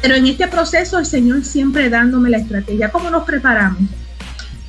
Pero 0.00 0.14
en 0.14 0.26
este 0.26 0.46
proceso 0.48 0.98
el 0.98 1.06
Señor 1.06 1.44
siempre 1.44 1.90
dándome 1.90 2.30
la 2.30 2.38
estrategia. 2.38 2.90
¿Cómo 2.90 3.10
nos 3.10 3.24
preparamos? 3.24 3.82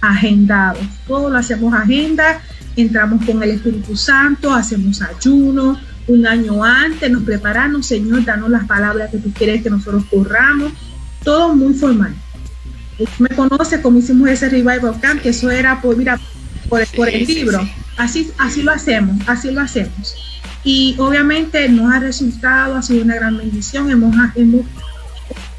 Agendados. 0.02 0.84
Todo 1.08 1.30
lo 1.30 1.38
hacemos 1.38 1.74
agenda 1.74 2.42
entramos 2.82 3.26
con 3.26 3.42
el 3.44 3.52
Espíritu 3.52 3.96
Santo, 3.96 4.54
hacemos 4.54 5.02
ayuno, 5.02 5.80
un 6.08 6.26
año 6.26 6.64
antes 6.64 7.10
nos 7.12 7.24
preparamos, 7.24 7.86
Señor, 7.86 8.26
danos 8.26 8.50
las 8.50 8.66
palabras 8.66 9.12
que 9.12 9.18
tú 9.18 9.32
quieres 9.32 9.62
que 9.62 9.70
nosotros 9.70 10.04
corramos, 10.10 10.72
todo 11.24 11.56
muy 11.56 11.74
formal. 11.74 12.14
Me 13.18 13.30
conoce 13.30 13.82
como 13.82 14.00
hicimos 14.00 14.30
ese 14.30 14.50
revival 14.50 15.00
camp, 15.00 15.22
que 15.22 15.30
eso 15.30 15.50
era 15.50 15.82
por, 15.82 15.96
mira, 15.96 16.20
por, 16.68 16.82
el 17.10 17.26
libro. 17.26 17.62
Así, 17.98 18.32
así 18.38 18.64
lo 18.64 18.72
hacemos, 18.72 19.18
así 19.28 19.52
lo 19.52 19.62
hacemos. 19.62 20.16
Y 20.64 20.96
obviamente 20.98 21.70
nos 21.70 21.94
ha 21.94 22.00
resultado, 22.00 22.76
ha 22.76 22.82
sido 22.82 23.04
una 23.04 23.16
gran 23.16 23.38
bendición. 23.38 23.90
Hemos, 23.90 24.14
hemos, 24.36 24.66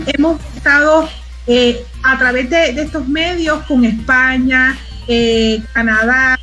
hemos 0.07 0.41
estado 0.55 1.09
eh, 1.47 1.85
a 2.03 2.19
través 2.19 2.49
de, 2.51 2.71
estos 2.71 3.09
medios 3.09 3.63
con 3.65 3.85
España, 3.85 4.79
eh, 5.09 5.63
Canadá, 5.73 6.39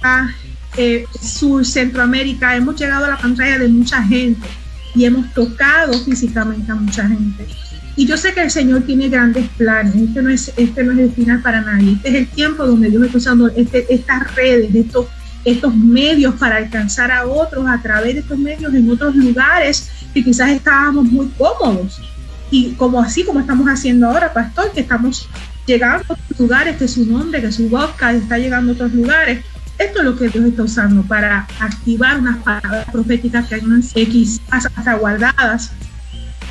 eh, 0.75 1.05
Sur, 1.21 1.65
Centroamérica, 1.65 2.55
hemos 2.55 2.79
llegado 2.79 3.05
a 3.05 3.09
la 3.09 3.17
pantalla 3.17 3.57
de 3.57 3.67
mucha 3.67 4.03
gente 4.03 4.47
y 4.93 5.05
hemos 5.05 5.31
tocado 5.33 5.93
físicamente 6.03 6.71
a 6.71 6.75
mucha 6.75 7.07
gente. 7.07 7.47
Y 7.95 8.05
yo 8.05 8.15
sé 8.15 8.33
que 8.33 8.41
el 8.41 8.51
Señor 8.51 8.83
tiene 8.83 9.09
grandes 9.09 9.47
planes, 9.57 9.95
este 9.95 10.21
no 10.21 10.29
es, 10.29 10.53
este 10.55 10.83
no 10.83 10.91
es 10.91 10.99
el 10.99 11.11
final 11.11 11.41
para 11.41 11.61
nadie, 11.61 11.93
este 11.93 12.09
es 12.09 12.15
el 12.15 12.27
tiempo 12.27 12.65
donde 12.65 12.89
Dios 12.89 13.03
está 13.05 13.17
usando 13.17 13.47
este, 13.47 13.91
estas 13.91 14.35
redes, 14.35 14.73
estos, 14.75 15.07
estos 15.43 15.75
medios 15.75 16.35
para 16.35 16.57
alcanzar 16.57 17.11
a 17.11 17.25
otros 17.25 17.65
a 17.67 17.81
través 17.81 18.13
de 18.13 18.19
estos 18.19 18.37
medios 18.37 18.73
en 18.73 18.89
otros 18.91 19.15
lugares 19.15 19.89
que 20.13 20.23
quizás 20.23 20.49
estábamos 20.51 21.05
muy 21.05 21.27
cómodos. 21.37 21.99
Y 22.49 22.73
como 22.73 23.01
así 23.01 23.23
como 23.23 23.39
estamos 23.39 23.67
haciendo 23.67 24.07
ahora, 24.07 24.33
pastor, 24.33 24.71
que 24.71 24.81
estamos 24.81 25.27
llegando 25.65 26.05
a 26.09 26.13
otros 26.13 26.39
lugares, 26.39 26.77
que 26.77 26.87
su 26.87 27.05
nombre, 27.05 27.41
que 27.41 27.51
su 27.51 27.69
boca 27.69 28.13
está 28.13 28.37
llegando 28.37 28.71
a 28.71 28.75
otros 28.75 28.93
lugares, 28.93 29.43
esto 29.77 29.99
es 29.99 30.05
lo 30.05 30.17
que 30.17 30.29
Dios 30.29 30.45
está 30.45 30.63
usando 30.63 31.03
para 31.03 31.47
activar 31.59 32.19
unas 32.19 32.37
palabras 32.37 32.85
proféticas 32.91 33.47
que 33.47 33.55
hay 33.55 33.61
unas 33.61 33.95
X 33.95 34.41
hasta 34.49 34.95
guardadas 34.95 35.71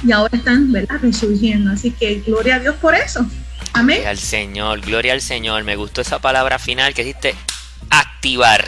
y 0.07 0.13
ahora 0.13 0.37
están 0.37 0.71
¿verdad? 0.71 0.97
resurgiendo. 1.01 1.73
Así 1.73 1.91
que 1.91 2.21
gloria 2.21 2.57
a 2.57 2.59
Dios 2.61 2.77
por 2.77 2.95
eso. 2.95 3.27
Amén. 3.73 3.97
Gloria 3.97 4.11
al 4.11 4.19
Señor, 4.19 4.81
gloria 4.81 5.13
al 5.13 5.21
Señor. 5.21 5.65
Me 5.65 5.77
gustó 5.77 6.03
esa 6.03 6.21
palabra 6.21 6.59
final 6.59 6.95
que 6.95 7.05
dijiste 7.05 7.35
activar. 7.91 8.65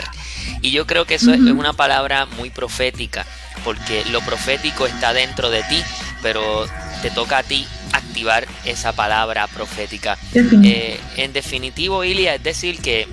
Y 0.61 0.71
yo 0.71 0.85
creo 0.85 1.05
que 1.05 1.15
eso 1.15 1.33
es 1.33 1.39
una 1.39 1.73
palabra 1.73 2.25
muy 2.25 2.49
profética, 2.49 3.25
porque 3.63 4.03
lo 4.11 4.19
profético 4.21 4.87
está 4.87 5.13
dentro 5.13 5.49
de 5.49 5.63
ti, 5.63 5.81
pero 6.21 6.65
te 7.01 7.09
toca 7.11 7.39
a 7.39 7.43
ti 7.43 7.65
activar 7.93 8.47
esa 8.65 8.93
palabra 8.93 9.47
profética. 9.47 10.17
Eh, 10.33 10.99
en 11.17 11.33
definitivo, 11.33 12.03
Ilia, 12.03 12.35
es 12.35 12.43
decir, 12.43 12.79
que 12.79 13.07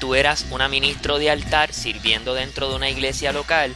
tú 0.00 0.14
eras 0.14 0.46
una 0.50 0.68
ministro 0.68 1.18
de 1.18 1.30
altar 1.30 1.72
sirviendo 1.72 2.34
dentro 2.34 2.70
de 2.70 2.76
una 2.76 2.90
iglesia 2.90 3.32
local, 3.32 3.74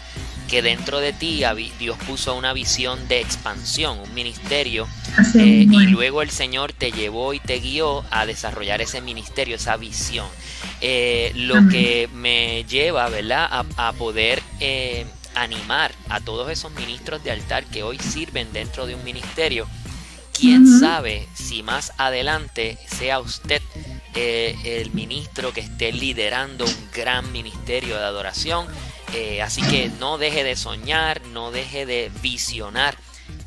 que 0.49 0.63
dentro 0.63 1.01
de 1.01 1.13
ti 1.13 1.43
Dios 1.79 1.97
puso 2.07 2.35
una 2.35 2.53
visión 2.53 3.09
de 3.09 3.21
expansión, 3.21 3.99
un 3.99 4.15
ministerio, 4.15 4.87
eh, 5.35 5.67
y 5.71 5.87
luego 5.87 6.23
el 6.23 6.31
Señor 6.31 6.73
te 6.73 6.93
llevó 6.93 7.35
y 7.35 7.41
te 7.41 7.59
guió 7.61 8.05
a 8.11 8.27
desarrollar 8.27 8.81
ese 8.81 9.01
ministerio, 9.01 9.57
esa 9.57 9.77
visión. 9.77 10.27
Eh, 10.81 11.33
lo 11.35 11.69
que 11.69 12.09
me 12.13 12.65
lleva, 12.65 13.09
¿verdad?, 13.09 13.49
a, 13.77 13.93
poder 13.93 14.43
eh, 14.61 15.07
animar 15.35 15.93
a 16.09 16.21
todos 16.21 16.51
esos 16.51 16.73
ministros 16.73 17.23
de 17.25 17.31
altar 17.31 17.65
que 17.65 17.83
hoy 17.83 17.99
sirven 17.99 18.53
dentro 18.53 18.87
de 18.87 18.95
un 18.95 19.05
ministerio. 19.05 19.67
Quién 20.33 20.67
sabe 20.81 21.29
si 21.35 21.63
más 21.63 21.93
adelante 21.97 22.77
sea 22.89 23.21
usted 23.21 23.63
eh, 24.17 24.57
el 24.65 24.93
ministro 24.93 25.53
que 25.53 25.61
esté 25.61 25.93
liderando 25.93 26.65
un 26.65 26.89
gran 26.93 27.33
ministerio 27.33 27.97
de 27.97 28.05
adoración. 28.05 28.67
Eh, 29.13 29.43
así 29.43 29.63
que 29.63 29.91
no 30.01 30.19
deje 30.19 30.43
de 30.43 30.57
soñar, 30.57 31.21
no 31.27 31.53
deje 31.53 31.87
de 31.87 32.11
visionar 32.21 32.97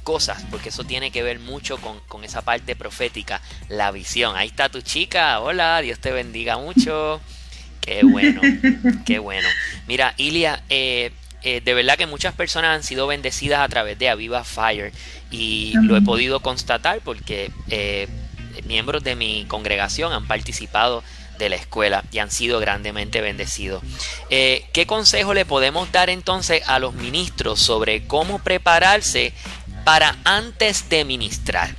cosas, 0.03 0.45
porque 0.49 0.69
eso 0.69 0.85
tiene 0.85 1.11
que 1.11 1.23
ver 1.23 1.39
mucho 1.39 1.77
con, 1.77 2.23
esa 2.23 2.41
parte 2.41 2.75
profética, 2.77 3.41
la 3.67 3.91
visión. 3.91 4.37
Ahí 4.37 4.47
está 4.47 4.69
tu 4.69 4.81
chica, 4.81 5.39
hola, 5.41 5.81
Dios 5.81 5.99
te 5.99 6.11
bendiga 6.11 6.57
mucho. 6.57 7.19
Qué 7.81 8.03
bueno, 8.03 8.41
qué 9.05 9.19
bueno. 9.19 9.47
Mira, 9.87 10.13
Ilia, 10.17 10.63
eh, 10.69 11.11
de 11.43 11.73
verdad 11.73 11.97
que 11.97 12.07
muchas 12.07 12.33
personas 12.33 12.75
han 12.75 12.83
sido 12.83 13.07
bendecidas 13.07 13.61
a 13.61 13.69
través 13.69 13.97
de 13.97 14.09
Aviva 14.09 14.43
Fire 14.43 14.91
y 15.31 15.73
lo 15.81 15.95
he 15.95 16.01
podido 16.01 16.41
constatar 16.41 16.99
porque 17.03 17.51
miembros 18.65 19.03
de 19.03 19.15
mi 19.15 19.45
congregación 19.45 20.13
han 20.13 20.27
participado 20.27 21.03
de 21.37 21.49
la 21.49 21.55
escuela 21.55 22.03
y 22.11 22.19
han 22.19 22.31
sido 22.31 22.59
grandemente 22.59 23.21
bendecidos. 23.21 23.83
Eh, 24.29 24.65
¿Qué 24.73 24.85
consejo 24.85 25.33
le 25.33 25.45
podemos 25.45 25.91
dar 25.91 26.09
entonces 26.09 26.67
a 26.67 26.79
los 26.79 26.93
ministros 26.93 27.59
sobre 27.59 28.05
cómo 28.05 28.39
prepararse 28.39 29.33
para 29.83 30.15
antes 30.23 30.89
de 30.89 31.05
ministrar? 31.05 31.75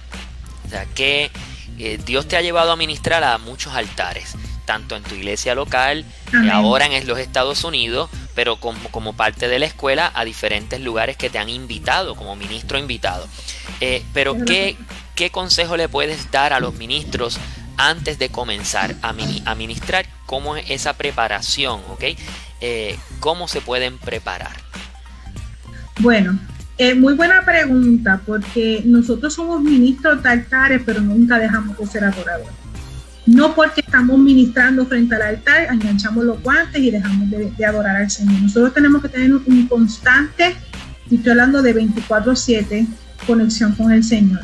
O 0.66 0.70
sea, 0.70 0.86
que 0.86 1.30
eh, 1.78 1.98
Dios 2.04 2.28
te 2.28 2.36
ha 2.36 2.42
llevado 2.42 2.72
a 2.72 2.76
ministrar 2.76 3.24
a 3.24 3.38
muchos 3.38 3.74
altares, 3.74 4.34
tanto 4.68 4.96
en 4.96 5.02
tu 5.02 5.14
iglesia 5.14 5.54
local, 5.54 6.04
ahora 6.52 6.84
en 6.84 7.06
los 7.06 7.18
Estados 7.18 7.64
Unidos, 7.64 8.10
pero 8.34 8.56
como, 8.60 8.90
como, 8.90 9.14
parte 9.14 9.48
de 9.48 9.58
la 9.58 9.64
escuela 9.64 10.12
a 10.14 10.26
diferentes 10.26 10.78
lugares 10.78 11.16
que 11.16 11.30
te 11.30 11.38
han 11.38 11.48
invitado 11.48 12.14
como 12.14 12.36
ministro 12.36 12.78
invitado. 12.78 13.26
Eh, 13.80 14.02
pero 14.12 14.36
¿qué, 14.44 14.76
¿qué 15.14 15.30
consejo 15.30 15.78
le 15.78 15.88
puedes 15.88 16.30
dar 16.30 16.52
a 16.52 16.60
los 16.60 16.74
ministros 16.74 17.38
antes 17.78 18.18
de 18.18 18.28
comenzar 18.28 18.94
a, 19.00 19.14
ministrar? 19.54 20.04
¿Cómo 20.26 20.54
es 20.54 20.70
esa 20.70 20.98
preparación? 20.98 21.80
¿ok? 21.88 22.04
Eh, 22.60 22.98
¿Cómo 23.20 23.48
se 23.48 23.62
pueden 23.62 23.96
preparar? 23.96 24.52
Bueno, 26.00 26.38
eh, 26.76 26.94
muy 26.94 27.14
buena 27.14 27.42
pregunta, 27.42 28.20
porque 28.26 28.82
nosotros 28.84 29.32
somos 29.32 29.62
ministros 29.62 30.22
de 30.22 30.28
altares, 30.28 30.82
pero 30.84 31.00
nunca 31.00 31.38
dejamos 31.38 31.78
de 31.78 31.86
ser 31.86 32.04
adoradores. 32.04 32.67
No 33.28 33.54
porque 33.54 33.82
estamos 33.82 34.18
ministrando 34.18 34.86
frente 34.86 35.14
al 35.14 35.22
altar, 35.22 35.68
enganchamos 35.70 36.24
los 36.24 36.42
guantes 36.42 36.80
y 36.80 36.90
dejamos 36.90 37.28
de, 37.30 37.50
de 37.50 37.66
adorar 37.66 37.96
al 37.96 38.10
Señor. 38.10 38.40
Nosotros 38.40 38.72
tenemos 38.72 39.02
que 39.02 39.10
tener 39.10 39.34
un 39.34 39.66
constante, 39.66 40.56
y 41.10 41.16
estoy 41.16 41.32
hablando 41.32 41.60
de 41.60 41.74
24/7, 41.74 42.86
conexión 43.26 43.74
con 43.74 43.92
el 43.92 44.02
Señor. 44.02 44.40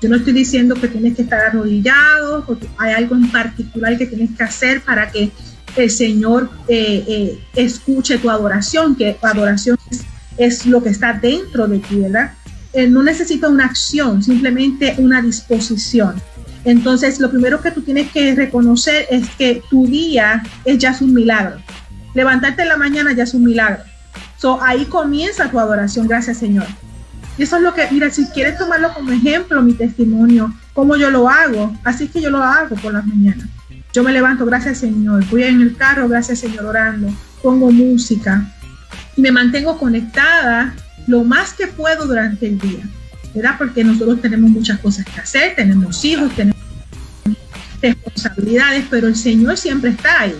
Yo 0.00 0.08
no 0.08 0.14
estoy 0.14 0.34
diciendo 0.34 0.76
que 0.76 0.86
tienes 0.86 1.16
que 1.16 1.22
estar 1.22 1.40
arrodillado, 1.40 2.44
porque 2.46 2.68
hay 2.78 2.92
algo 2.92 3.16
en 3.16 3.28
particular 3.28 3.98
que 3.98 4.06
tienes 4.06 4.30
que 4.36 4.44
hacer 4.44 4.82
para 4.82 5.10
que 5.10 5.32
el 5.74 5.90
Señor 5.90 6.48
eh, 6.68 7.04
eh, 7.08 7.38
escuche 7.56 8.18
tu 8.18 8.30
adoración, 8.30 8.94
que 8.94 9.16
tu 9.20 9.26
adoración 9.26 9.76
es, 10.36 10.64
lo 10.64 10.80
que 10.80 10.90
está 10.90 11.14
dentro 11.14 11.66
de 11.66 11.80
ti, 11.80 11.96
¿verdad? 11.96 12.34
Eh, 12.72 12.86
no 12.88 13.02
necesita 13.02 13.48
una 13.48 13.64
acción, 13.64 14.22
simplemente 14.22 14.94
una 14.98 15.20
disposición. 15.20 16.14
Entonces, 16.68 17.18
lo 17.18 17.30
primero 17.30 17.62
que 17.62 17.70
tú 17.70 17.80
tienes 17.80 18.10
que 18.12 18.34
reconocer 18.34 19.06
es 19.10 19.26
que 19.38 19.62
tu 19.70 19.86
día 19.86 20.42
es 20.66 20.76
ya 20.76 20.94
un 21.00 21.14
milagro. 21.14 21.56
Levantarte 22.12 22.60
en 22.60 22.68
la 22.68 22.76
mañana 22.76 23.14
ya 23.14 23.22
es 23.22 23.32
un 23.32 23.44
milagro. 23.44 23.82
So, 24.36 24.62
ahí 24.62 24.84
comienza 24.84 25.50
tu 25.50 25.58
adoración, 25.58 26.06
gracias 26.06 26.36
Señor. 26.36 26.66
Y 27.38 27.44
eso 27.44 27.56
es 27.56 27.62
lo 27.62 27.72
que, 27.72 27.88
mira, 27.90 28.10
si 28.10 28.26
quieres 28.26 28.58
tomarlo 28.58 28.92
como 28.92 29.12
ejemplo, 29.12 29.62
mi 29.62 29.72
testimonio, 29.72 30.52
cómo 30.74 30.94
yo 30.96 31.10
lo 31.10 31.30
hago, 31.30 31.74
así 31.84 32.06
que 32.08 32.20
yo 32.20 32.28
lo 32.28 32.42
hago 32.42 32.76
por 32.76 32.92
las 32.92 33.06
mañanas. 33.06 33.46
Yo 33.94 34.02
me 34.02 34.12
levanto, 34.12 34.44
gracias 34.44 34.76
Señor, 34.76 35.24
voy 35.30 35.44
en 35.44 35.62
el 35.62 35.74
carro, 35.74 36.06
gracias 36.06 36.40
Señor, 36.40 36.66
orando, 36.66 37.08
pongo 37.42 37.72
música 37.72 38.46
y 39.16 39.22
me 39.22 39.32
mantengo 39.32 39.78
conectada 39.78 40.74
lo 41.06 41.24
más 41.24 41.54
que 41.54 41.66
puedo 41.66 42.06
durante 42.06 42.46
el 42.46 42.58
día, 42.58 42.84
¿verdad? 43.34 43.54
Porque 43.56 43.82
nosotros 43.82 44.20
tenemos 44.20 44.50
muchas 44.50 44.78
cosas 44.80 45.06
que 45.06 45.18
hacer, 45.18 45.56
tenemos 45.56 46.04
hijos, 46.04 46.30
tenemos 46.36 46.57
responsabilidades, 47.80 48.84
pero 48.90 49.08
el 49.08 49.16
Señor 49.16 49.56
siempre 49.56 49.90
está 49.90 50.22
ahí, 50.22 50.34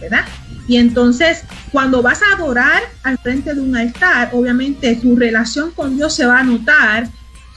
¿verdad? 0.00 0.24
Y 0.68 0.76
entonces, 0.76 1.42
cuando 1.70 2.02
vas 2.02 2.20
a 2.22 2.36
adorar 2.36 2.82
al 3.02 3.18
frente 3.18 3.54
de 3.54 3.60
un 3.60 3.76
altar, 3.76 4.30
obviamente 4.32 4.94
tu 4.96 5.16
relación 5.16 5.72
con 5.72 5.96
Dios 5.96 6.14
se 6.14 6.26
va 6.26 6.40
a 6.40 6.44
notar, 6.44 7.08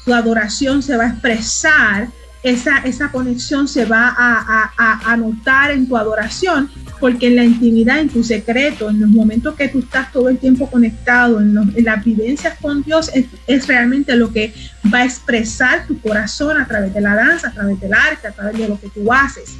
tu 0.04 0.14
adoración 0.14 0.82
se 0.82 0.98
va 0.98 1.06
a 1.06 1.10
expresar, 1.10 2.08
esa, 2.46 2.78
esa 2.80 3.12
conexión 3.12 3.68
se 3.68 3.86
va 3.86 4.14
a, 4.16 4.72
a, 4.78 5.18
notar 5.18 5.72
en 5.72 5.88
tu 5.88 5.98
adoración, 5.98 6.70
porque 7.00 7.28
en 7.28 7.38
la 7.38 7.44
intimidad, 7.44 8.00
en 8.00 8.10
tu 8.10 8.24
secreto, 8.24 8.88
en 8.92 9.02
los 9.02 9.10
momentos 9.10 9.56
que 9.56 9.68
tú 9.68 9.80
estás 9.80 10.12
todo 10.12 10.30
el 10.30 10.38
tiempo 10.38 10.70
conectado, 10.70 11.40
en, 11.40 11.74
las 11.84 12.06
vivencias 12.06 12.56
con 12.62 12.84
Dios, 12.84 13.10
es, 13.16 13.26
es, 13.48 13.66
realmente 13.66 14.16
lo 14.16 14.32
que 14.32 14.54
va 14.96 15.02
a 15.02 15.06
expresar 15.06 15.86
tu 15.86 16.00
corazón 16.00 16.58
a 16.58 16.66
través 16.66 16.94
de 16.94 17.02
la 17.02 17.16
danza, 17.16 17.50
a 17.50 17.52
través 17.52 17.80
del 17.82 17.94
arte, 17.94 18.30
a 18.30 18.32
través 18.32 18.58
de 18.58 18.70
lo 18.70 18.80
que 18.80 18.88
tú 18.88 19.12
haces. 19.12 19.58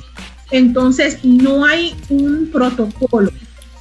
Entonces, 0.50 1.20
no 1.24 1.66
hay 1.66 1.94
un 2.08 2.50
protocolo, 2.54 3.32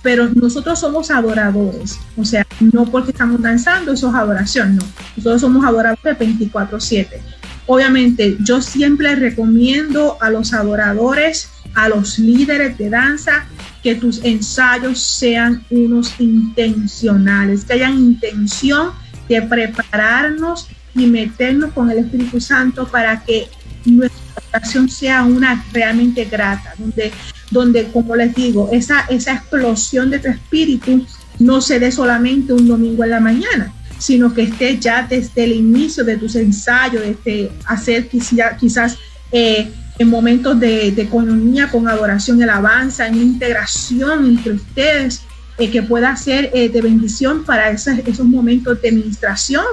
pero 0.03 0.29
nosotros 0.31 0.81
somos 0.81 1.13
adoradores, 1.13 1.97
o 2.17 2.25
sea, 2.25 2.45
no 2.61 2.87
porque 2.87 3.13
estamos 3.13 3.41
danzando, 3.41 3.93
eso 3.93 4.09
es 4.09 4.15
adoración, 4.17 4.77
no. 4.77 4.83
Nosotros 5.17 5.41
somos 5.41 5.65
adoradores 5.65 6.19
24/7. 6.19 7.21
Obviamente, 7.67 8.37
yo 8.41 8.61
siempre 8.61 9.15
recomiendo 9.15 10.19
a 10.21 10.31
los 10.31 10.53
adoradores, 10.53 11.51
a 11.75 11.89
los 11.89 12.19
líderes 12.19 12.77
de 12.79 12.91
danza, 12.91 13.47
que 13.83 13.95
tus 13.95 14.25
ensayos 14.25 15.01
sean 15.01 15.65
unos 15.71 16.19
intencionales, 16.19 17.65
que 17.65 17.75
hayan 17.75 17.97
intención 17.99 18.91
de 19.29 19.41
prepararnos 19.43 20.69
y 20.95 21.07
meternos 21.07 21.73
con 21.73 21.91
el 21.91 21.99
Espíritu 21.99 22.41
Santo 22.41 22.87
para 22.87 23.25
que 23.25 23.49
nuestra 23.85 24.21
oración 24.53 24.89
sea 24.89 25.25
una 25.25 25.65
realmente 25.73 26.25
grata, 26.25 26.75
donde, 26.79 27.13
donde 27.51 27.85
como 27.89 28.17
les 28.17 28.35
digo, 28.35 28.69
esa, 28.73 29.01
esa 29.09 29.35
explosión 29.35 30.11
de 30.11 30.19
tu 30.19 30.29
espíritu 30.29 31.05
no 31.39 31.61
se 31.61 31.79
dé 31.79 31.91
solamente 31.91 32.53
un 32.53 32.69
domingo 32.69 33.05
en 33.05 33.11
la 33.11 33.21
mañana, 33.21 33.73
sino 33.99 34.33
que 34.33 34.43
esté 34.43 34.79
ya 34.79 35.07
desde 35.09 35.45
el 35.45 35.53
inicio 35.53 36.05
de 36.05 36.17
tus 36.17 36.37
ensayos, 36.37 37.03
desde 37.03 37.51
hacer 37.67 38.09
quizás, 38.09 38.59
quizás 38.59 38.99
eh, 39.33 39.71
en 39.99 40.09
momentos 40.09 40.59
de, 40.59 40.93
de 40.93 41.03
economía 41.03 41.69
con 41.71 41.89
adoración 41.89 42.43
alabanza, 42.43 43.07
en 43.07 43.17
integración 43.17 44.27
entre 44.27 44.53
ustedes, 44.53 45.23
eh, 45.57 45.71
que 45.71 45.83
pueda 45.83 46.17
ser 46.17 46.51
eh, 46.53 46.69
de 46.69 46.83
bendición 46.83 47.45
para 47.45 47.71
esos, 47.71 47.99
esos 48.07 48.27
momentos 48.27 48.83
de 48.83 48.89
administración 48.89 49.65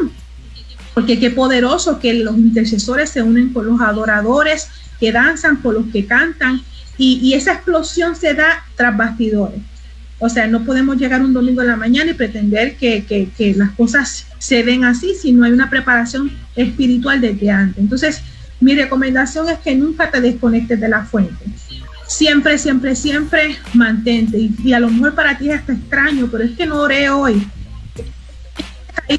porque 0.93 1.19
qué 1.19 1.31
poderoso 1.31 1.99
que 1.99 2.13
los 2.13 2.37
intercesores 2.37 3.09
se 3.09 3.21
unen 3.21 3.53
con 3.53 3.65
los 3.65 3.79
adoradores, 3.81 4.67
que 4.99 5.11
danzan, 5.11 5.57
con 5.57 5.75
los 5.75 5.85
que 5.87 6.05
cantan, 6.05 6.61
y, 6.97 7.33
esa 7.33 7.53
explosión 7.53 8.15
se 8.15 8.35
da 8.35 8.63
tras 8.75 8.95
bastidores. 8.95 9.59
O 10.19 10.29
sea, 10.29 10.45
no 10.45 10.63
podemos 10.63 10.97
llegar 10.97 11.21
un 11.21 11.33
domingo 11.33 11.61
en 11.61 11.69
la 11.69 11.75
mañana 11.75 12.11
y 12.11 12.13
pretender 12.13 12.75
que, 12.75 13.55
las 13.57 13.71
cosas 13.71 14.27
se 14.37 14.61
den 14.61 14.83
así 14.83 15.15
si 15.19 15.31
no 15.31 15.45
hay 15.45 15.51
una 15.51 15.69
preparación 15.69 16.31
espiritual 16.55 17.19
desde 17.19 17.49
antes. 17.49 17.79
Entonces, 17.79 18.21
mi 18.59 18.75
recomendación 18.75 19.49
es 19.49 19.57
que 19.59 19.73
nunca 19.73 20.11
te 20.11 20.21
desconectes 20.21 20.79
de 20.79 20.89
la 20.89 21.03
fuente. 21.03 21.43
Siempre, 22.05 22.59
siempre, 22.59 22.95
siempre 22.95 23.55
mantente. 23.73 24.37
Y, 24.37 24.55
y 24.63 24.73
a 24.73 24.79
lo 24.79 24.91
mejor 24.91 25.15
para 25.15 25.39
ti 25.39 25.49
es 25.49 25.59
hasta 25.59 25.73
extraño, 25.73 26.27
pero 26.31 26.43
es 26.43 26.51
que 26.51 26.67
no 26.67 26.81
oré 26.81 27.09
hoy 27.09 27.41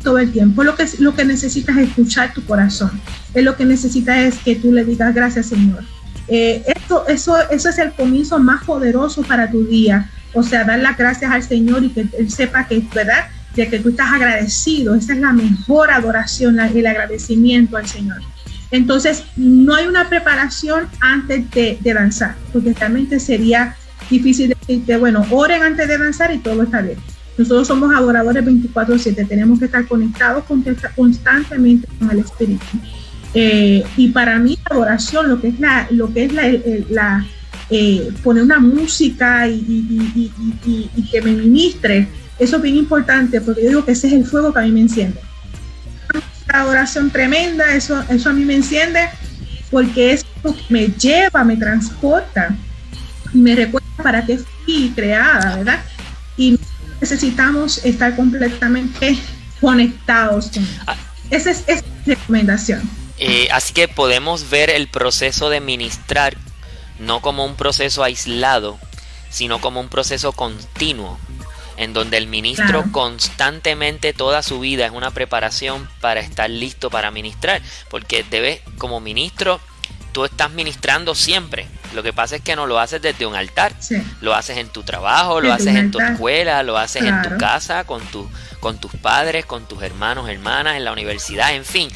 todo 0.02 0.18
el 0.18 0.32
tiempo. 0.32 0.64
Lo 0.64 0.74
que, 0.74 0.86
lo 0.98 1.14
que 1.14 1.24
necesitas 1.24 1.76
es 1.76 1.88
escuchar 1.88 2.32
tu 2.32 2.44
corazón. 2.44 3.00
Es 3.34 3.44
lo 3.44 3.56
que 3.56 3.64
necesitas 3.64 4.16
es 4.18 4.38
que 4.38 4.56
tú 4.56 4.72
le 4.72 4.84
digas 4.84 5.14
gracias, 5.14 5.46
Señor. 5.46 5.84
Eh, 6.28 6.62
esto, 6.66 7.06
eso, 7.08 7.36
eso 7.50 7.68
es 7.68 7.78
el 7.78 7.92
comienzo 7.92 8.38
más 8.38 8.64
poderoso 8.64 9.22
para 9.22 9.50
tu 9.50 9.64
día. 9.64 10.10
O 10.34 10.42
sea, 10.42 10.64
dar 10.64 10.78
las 10.78 10.96
gracias 10.96 11.30
al 11.30 11.42
Señor 11.42 11.84
y 11.84 11.90
que 11.90 12.06
Él 12.18 12.30
sepa 12.30 12.66
que 12.66 12.82
verdad, 12.94 13.26
de 13.54 13.68
que 13.68 13.78
tú 13.78 13.90
estás 13.90 14.12
agradecido. 14.12 14.94
Esa 14.94 15.12
es 15.12 15.18
la 15.18 15.32
mejor 15.32 15.90
adoración, 15.90 16.58
el 16.58 16.86
agradecimiento 16.86 17.76
al 17.76 17.86
Señor. 17.86 18.22
Entonces, 18.70 19.24
no 19.36 19.74
hay 19.74 19.86
una 19.86 20.08
preparación 20.08 20.88
antes 21.00 21.50
de, 21.50 21.78
de 21.80 21.92
danzar, 21.92 22.36
porque 22.52 22.72
realmente 22.72 23.20
sería 23.20 23.76
difícil 24.08 24.54
decirte, 24.58 24.96
bueno, 24.96 25.26
oren 25.30 25.62
antes 25.62 25.86
de 25.88 25.98
danzar 25.98 26.32
y 26.32 26.38
todo 26.38 26.62
está 26.62 26.80
bien. 26.80 26.98
Nosotros 27.38 27.66
somos 27.66 27.94
adoradores 27.94 28.44
24/7, 28.44 29.26
tenemos 29.26 29.58
que 29.58 29.64
estar 29.66 29.86
conectados 29.86 30.44
constantemente 30.94 31.88
con 31.98 32.10
el 32.10 32.18
Espíritu. 32.18 32.64
Eh, 33.34 33.82
y 33.96 34.08
para 34.08 34.38
mí 34.38 34.58
la 34.68 34.76
adoración, 34.76 35.28
lo 35.28 35.40
que 35.40 35.48
es 35.48 35.60
la, 35.60 35.86
lo 35.90 36.12
que 36.12 36.24
es 36.24 36.32
la, 36.90 37.26
eh, 37.70 38.10
poner 38.22 38.42
una 38.42 38.58
música 38.58 39.48
y, 39.48 40.30
que 41.10 41.22
me 41.22 41.32
ministre, 41.32 42.08
eso 42.38 42.56
es 42.56 42.62
bien 42.62 42.76
importante 42.76 43.40
porque 43.40 43.62
yo 43.62 43.68
digo 43.68 43.84
que 43.84 43.92
ese 43.92 44.08
es 44.08 44.12
el 44.12 44.26
fuego 44.26 44.52
que 44.52 44.60
a 44.60 44.62
mí 44.62 44.72
me 44.72 44.80
enciende. 44.80 45.20
Una 46.48 46.60
adoración 46.60 47.10
tremenda, 47.10 47.74
eso, 47.74 48.02
eso 48.10 48.28
a 48.28 48.32
mí 48.34 48.44
me 48.44 48.56
enciende 48.56 49.00
porque 49.70 50.12
es 50.12 50.26
lo 50.44 50.54
que 50.54 50.62
me 50.68 50.88
lleva, 50.88 51.44
me 51.44 51.56
transporta, 51.56 52.54
me 53.32 53.54
recuerda 53.54 53.88
para 54.02 54.26
qué 54.26 54.38
fui 54.64 54.92
creada, 54.94 55.56
¿verdad? 55.56 55.80
Y 56.36 56.58
necesitamos 57.02 57.84
estar 57.84 58.14
completamente 58.14 59.18
conectados. 59.60 60.50
Ah. 60.86 60.96
Esa 61.30 61.50
es, 61.50 61.64
esa 61.66 61.84
es 62.06 62.06
recomendación. 62.06 62.88
Eh, 63.18 63.48
así 63.52 63.74
que 63.74 63.88
podemos 63.88 64.48
ver 64.50 64.70
el 64.70 64.88
proceso 64.88 65.50
de 65.50 65.60
ministrar 65.60 66.36
no 67.00 67.20
como 67.20 67.44
un 67.44 67.56
proceso 67.56 68.04
aislado, 68.04 68.78
sino 69.30 69.60
como 69.60 69.80
un 69.80 69.88
proceso 69.88 70.32
continuo, 70.32 71.18
en 71.76 71.92
donde 71.92 72.18
el 72.18 72.28
ministro 72.28 72.84
constantemente 72.92 74.12
toda 74.12 74.42
su 74.42 74.60
vida 74.60 74.86
es 74.86 74.92
una 74.92 75.10
preparación 75.10 75.88
para 76.00 76.20
estar 76.20 76.48
listo 76.48 76.88
para 76.90 77.10
ministrar, 77.10 77.62
porque 77.90 78.24
debe 78.30 78.62
como 78.78 79.00
ministro 79.00 79.60
tú 80.12 80.24
estás 80.24 80.52
ministrando 80.52 81.14
siempre. 81.16 81.66
Lo 81.94 82.02
que 82.02 82.12
pasa 82.12 82.36
es 82.36 82.42
que 82.42 82.56
no 82.56 82.66
lo 82.66 82.78
haces 82.78 83.02
desde 83.02 83.26
un 83.26 83.34
altar. 83.34 83.72
Lo 84.20 84.34
haces 84.34 84.58
en 84.58 84.68
tu 84.68 84.82
trabajo, 84.82 85.40
lo 85.40 85.52
haces 85.52 85.74
en 85.76 85.90
tu 85.90 86.00
escuela, 86.00 86.62
lo 86.62 86.78
haces 86.78 87.04
en 87.04 87.22
tu 87.22 87.36
casa, 87.38 87.84
con, 87.84 88.02
tu, 88.06 88.28
con 88.60 88.78
tus 88.78 88.92
padres, 88.96 89.46
con 89.46 89.66
tus 89.66 89.82
hermanos, 89.82 90.28
hermanas, 90.28 90.76
en 90.76 90.84
la 90.84 90.92
universidad, 90.92 91.54
en 91.54 91.64
fin. 91.64 91.88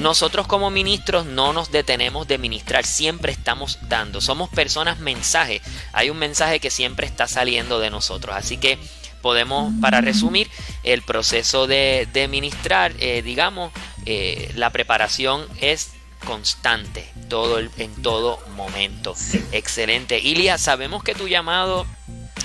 Nosotros 0.00 0.46
como 0.46 0.70
ministros 0.70 1.26
no 1.26 1.52
nos 1.52 1.70
detenemos 1.70 2.28
de 2.28 2.38
ministrar, 2.38 2.84
siempre 2.84 3.32
estamos 3.32 3.78
dando. 3.88 4.20
Somos 4.20 4.48
personas 4.50 4.98
mensaje. 4.98 5.60
Hay 5.92 6.10
un 6.10 6.18
mensaje 6.18 6.60
que 6.60 6.70
siempre 6.70 7.06
está 7.06 7.26
saliendo 7.26 7.80
de 7.80 7.90
nosotros. 7.90 8.34
Así 8.36 8.56
que 8.56 8.78
podemos, 9.20 9.72
para 9.80 10.00
resumir, 10.00 10.48
el 10.82 11.02
proceso 11.02 11.66
de, 11.66 12.28
ministrar, 12.30 12.92
eh, 12.98 13.22
digamos, 13.22 13.72
eh, 14.06 14.50
la 14.56 14.70
preparación 14.70 15.46
es 15.60 15.92
constante 16.22 17.10
todo 17.28 17.58
el, 17.58 17.70
en 17.78 17.94
todo 18.02 18.38
momento. 18.56 19.14
Excelente. 19.52 20.18
Ilia, 20.18 20.58
sabemos 20.58 21.02
que 21.02 21.14
tu 21.14 21.28
llamado 21.28 21.86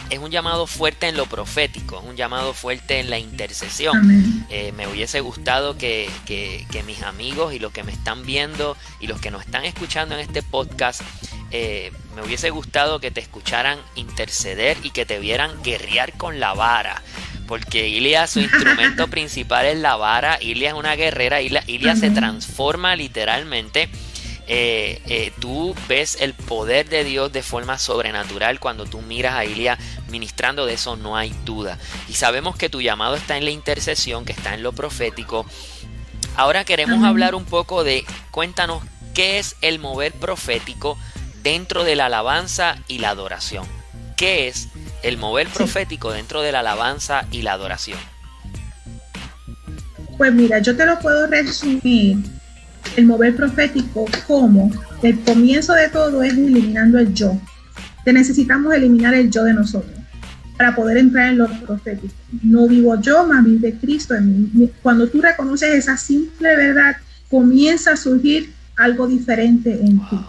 es 0.10 0.20
un 0.20 0.32
llamado 0.32 0.68
fuerte 0.68 1.08
en 1.10 1.18
lo 1.18 1.26
profético, 1.26 2.00
es 2.00 2.06
un 2.06 2.16
llamado 2.16 2.54
fuerte 2.54 3.00
en 3.00 3.10
la 3.10 3.20
intercesión. 3.20 4.46
Eh, 4.50 4.72
me 4.76 4.88
hubiese 4.88 5.20
gustado 5.20 5.78
que, 5.78 6.10
mis 6.86 7.02
amigos 7.04 7.54
y 7.54 7.60
los 7.60 7.74
que 7.74 7.84
me 7.84 7.92
están 7.92 8.26
viendo 8.26 8.78
y 9.00 9.08
los 9.08 9.20
que 9.20 9.32
nos 9.32 9.42
están 9.44 9.66
escuchando 9.66 10.16
en 10.16 10.22
este 10.22 10.42
podcast, 10.42 11.02
eh, 11.52 11.92
me 12.16 12.22
hubiese 12.22 12.50
gustado 12.50 13.00
que 13.00 13.12
te 13.12 13.20
escucharan 13.20 13.80
interceder 13.96 14.78
y 14.84 14.92
que 14.92 15.06
te 15.06 15.20
vieran 15.20 15.62
guerrear 15.64 16.14
con 16.18 16.40
la 16.40 16.54
vara 16.54 17.02
porque 17.48 17.88
Ilia, 17.88 18.28
su 18.28 18.42
instrumento 18.42 19.08
principal 19.10 19.66
es 19.66 19.78
la 19.78 19.96
vara, 19.96 20.38
Ilia 20.42 20.70
es 20.70 20.76
una 20.76 20.96
guerrera, 20.96 21.42
Ilia, 21.42 21.96
se 21.96 22.12
transforma 22.12 22.96
literalmente. 22.96 23.90
Eh, 24.50 25.02
eh, 25.08 25.34
tú 25.42 25.76
ves 25.90 26.18
el 26.22 26.34
poder 26.34 26.88
de 26.88 27.04
Dios 27.04 27.34
de 27.34 27.44
forma 27.44 27.78
sobrenatural 27.78 28.62
cuando 28.62 28.86
tú 28.86 29.02
miras 29.02 29.34
a 29.34 29.44
Ilia 29.44 29.78
ministrando, 30.10 30.66
de 30.66 30.76
eso 30.76 30.96
no 30.96 31.18
hay 31.18 31.34
duda. 31.44 31.78
Y 32.08 32.14
sabemos 32.14 32.56
que 32.56 32.70
tu 32.70 32.82
llamado 32.82 33.16
está 33.16 33.38
en 33.38 33.46
la 33.46 33.52
intercesión, 33.52 34.24
que 34.24 34.32
está 34.34 34.54
en 34.54 34.64
lo 34.64 34.74
profético. 34.74 35.46
Ahora 36.36 36.64
queremos 36.66 37.04
hablar 37.04 37.34
un 37.34 37.46
poco 37.46 37.84
de, 37.84 38.06
cuéntanos, 38.32 38.84
¿qué 39.14 39.40
es 39.40 39.56
el 39.62 39.80
mover 39.80 40.14
profético 40.14 40.98
dentro 41.42 41.84
de 41.84 41.96
la 41.96 42.06
alabanza 42.06 42.78
y 42.88 43.00
la 43.00 43.10
adoración? 43.10 43.66
¿Qué 44.16 44.48
es 44.48 44.70
el 45.04 45.18
mover 45.18 45.48
profético 45.48 46.12
dentro 46.12 46.42
de 46.42 46.52
la 46.52 46.60
alabanza 46.60 47.26
y 47.32 47.42
la 47.42 47.54
adoración? 47.54 48.00
Pues 50.18 50.34
mira, 50.34 50.60
yo 50.60 50.76
te 50.76 50.86
lo 50.86 50.98
puedo 51.00 51.28
resumir, 51.28 52.18
el 52.96 53.06
mover 53.06 53.36
profético 53.36 54.06
como 54.26 54.72
el 55.04 55.20
comienzo 55.22 55.74
de 55.74 55.90
todo 55.90 56.24
es 56.24 56.34
eliminando 56.34 56.98
el 56.98 57.14
yo. 57.14 57.40
Te 58.04 58.14
necesitamos 58.14 58.74
eliminar 58.74 59.14
el 59.14 59.30
yo 59.30 59.44
de 59.44 59.54
nosotros 59.54 59.98
para 60.58 60.76
poder 60.76 60.98
entrar 60.98 61.30
en 61.30 61.38
lo 61.38 61.48
profético. 61.48 62.14
No 62.42 62.68
vivo 62.68 63.00
yo, 63.00 63.28
más 63.28 63.44
vive 63.46 63.78
Cristo 63.80 64.16
en 64.16 64.52
mí. 64.54 64.72
Cuando 64.82 65.08
tú 65.08 65.22
reconoces 65.22 65.74
esa 65.76 65.98
simple 65.98 66.56
verdad, 66.56 66.98
comienza 67.30 67.92
a 67.92 67.98
surgir 67.98 68.54
algo 68.76 69.08
diferente 69.08 69.72
en 69.72 70.00
ti. 70.10 70.20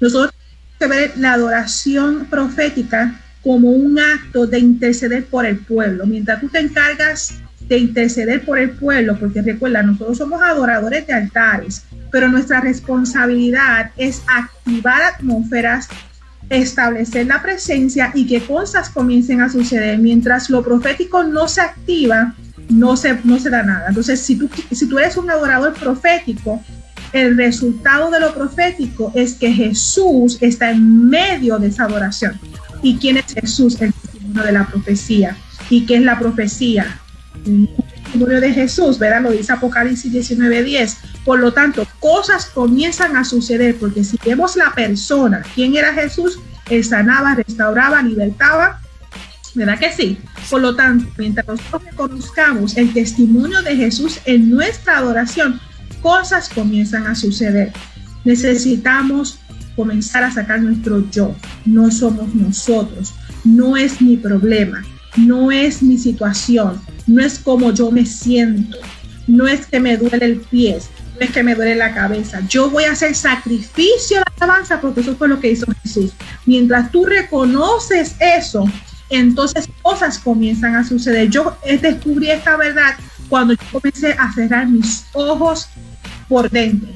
Nosotros 0.00 0.34
que 0.78 0.86
ver 0.86 1.12
la 1.16 1.32
adoración 1.32 2.26
profética 2.26 3.20
como 3.48 3.70
un 3.70 3.98
acto 3.98 4.46
de 4.46 4.58
interceder 4.58 5.24
por 5.24 5.46
el 5.46 5.60
pueblo. 5.60 6.04
Mientras 6.04 6.38
tú 6.38 6.50
te 6.50 6.58
encargas 6.58 7.38
de 7.66 7.78
interceder 7.78 8.44
por 8.44 8.58
el 8.58 8.72
pueblo, 8.72 9.18
porque 9.18 9.40
recuerda, 9.40 9.82
nosotros 9.82 10.18
somos 10.18 10.42
adoradores 10.42 11.06
de 11.06 11.14
altares, 11.14 11.84
pero 12.12 12.28
nuestra 12.28 12.60
responsabilidad 12.60 13.90
es 13.96 14.22
activar 14.26 15.00
atmósferas, 15.00 15.88
establecer 16.50 17.26
la 17.26 17.40
presencia 17.40 18.12
y 18.14 18.26
que 18.26 18.42
cosas 18.42 18.90
comiencen 18.90 19.40
a 19.40 19.48
suceder. 19.48 19.96
Mientras 19.96 20.50
lo 20.50 20.62
profético 20.62 21.24
no 21.24 21.48
se 21.48 21.62
activa, 21.62 22.34
no 22.68 22.98
se, 22.98 23.18
no 23.24 23.38
se 23.38 23.48
da 23.48 23.62
nada. 23.62 23.86
Entonces, 23.88 24.20
si 24.20 24.36
tú, 24.36 24.50
si 24.70 24.86
tú 24.90 24.98
eres 24.98 25.16
un 25.16 25.30
adorador 25.30 25.72
profético, 25.72 26.62
el 27.14 27.34
resultado 27.38 28.10
de 28.10 28.20
lo 28.20 28.34
profético 28.34 29.10
es 29.14 29.32
que 29.36 29.50
Jesús 29.50 30.36
está 30.42 30.70
en 30.70 31.08
medio 31.08 31.58
de 31.58 31.68
esa 31.68 31.84
adoración. 31.84 32.38
¿Y 32.82 32.96
quién 32.98 33.16
es 33.16 33.32
Jesús? 33.32 33.80
El 33.80 33.92
testimonio 33.92 34.42
de 34.42 34.52
la 34.52 34.66
profecía. 34.66 35.36
¿Y 35.70 35.86
qué 35.86 35.96
es 35.96 36.02
la 36.02 36.18
profecía? 36.18 37.00
El 37.44 37.68
testimonio 38.04 38.40
de 38.40 38.52
Jesús, 38.52 38.98
¿verdad? 38.98 39.22
Lo 39.22 39.30
dice 39.30 39.52
Apocalipsis 39.52 40.12
19:10. 40.12 40.96
Por 41.24 41.40
lo 41.40 41.52
tanto, 41.52 41.86
cosas 42.00 42.46
comienzan 42.46 43.16
a 43.16 43.24
suceder 43.24 43.76
porque 43.76 44.04
si 44.04 44.18
vemos 44.24 44.56
la 44.56 44.74
persona, 44.74 45.42
¿quién 45.54 45.76
era 45.76 45.92
Jesús? 45.92 46.38
Él 46.70 46.84
sanaba, 46.84 47.34
restauraba, 47.34 48.02
libertaba. 48.02 48.80
¿Verdad 49.54 49.78
que 49.78 49.92
sí? 49.92 50.18
Por 50.50 50.60
lo 50.60 50.76
tanto, 50.76 51.10
mientras 51.16 51.46
nosotros 51.46 51.84
reconozcamos 51.84 52.76
el 52.76 52.92
testimonio 52.92 53.62
de 53.62 53.76
Jesús 53.76 54.20
en 54.24 54.50
nuestra 54.50 54.98
adoración, 54.98 55.60
cosas 56.00 56.48
comienzan 56.48 57.06
a 57.06 57.14
suceder. 57.14 57.72
Necesitamos 58.24 59.38
comenzar 59.78 60.24
a 60.24 60.32
sacar 60.32 60.60
nuestro 60.60 61.08
yo. 61.08 61.36
No 61.64 61.88
somos 61.92 62.34
nosotros. 62.34 63.14
No 63.44 63.76
es 63.76 64.02
mi 64.02 64.16
problema. 64.16 64.82
No 65.16 65.52
es 65.52 65.84
mi 65.84 65.96
situación. 65.96 66.80
No 67.06 67.24
es 67.24 67.38
como 67.38 67.72
yo 67.72 67.92
me 67.92 68.04
siento. 68.04 68.76
No 69.28 69.46
es 69.46 69.66
que 69.66 69.78
me 69.78 69.96
duele 69.96 70.24
el 70.24 70.40
pie. 70.40 70.78
No 71.14 71.20
es 71.20 71.30
que 71.30 71.44
me 71.44 71.54
duele 71.54 71.76
la 71.76 71.94
cabeza. 71.94 72.40
Yo 72.48 72.68
voy 72.68 72.84
a 72.84 72.92
hacer 72.92 73.14
sacrificio 73.14 74.18
de 74.18 74.24
alabanza 74.40 74.80
porque 74.80 75.02
eso 75.02 75.14
fue 75.14 75.28
lo 75.28 75.38
que 75.38 75.52
hizo 75.52 75.66
Jesús. 75.84 76.10
Mientras 76.44 76.90
tú 76.90 77.06
reconoces 77.06 78.16
eso, 78.18 78.64
entonces 79.10 79.68
cosas 79.82 80.18
comienzan 80.18 80.74
a 80.74 80.84
suceder. 80.84 81.30
Yo 81.30 81.56
descubrí 81.80 82.30
esta 82.32 82.56
verdad 82.56 82.96
cuando 83.28 83.54
yo 83.54 83.62
comencé 83.70 84.12
a 84.18 84.32
cerrar 84.32 84.66
mis 84.66 85.04
ojos 85.12 85.68
por 86.28 86.50
dentro. 86.50 86.88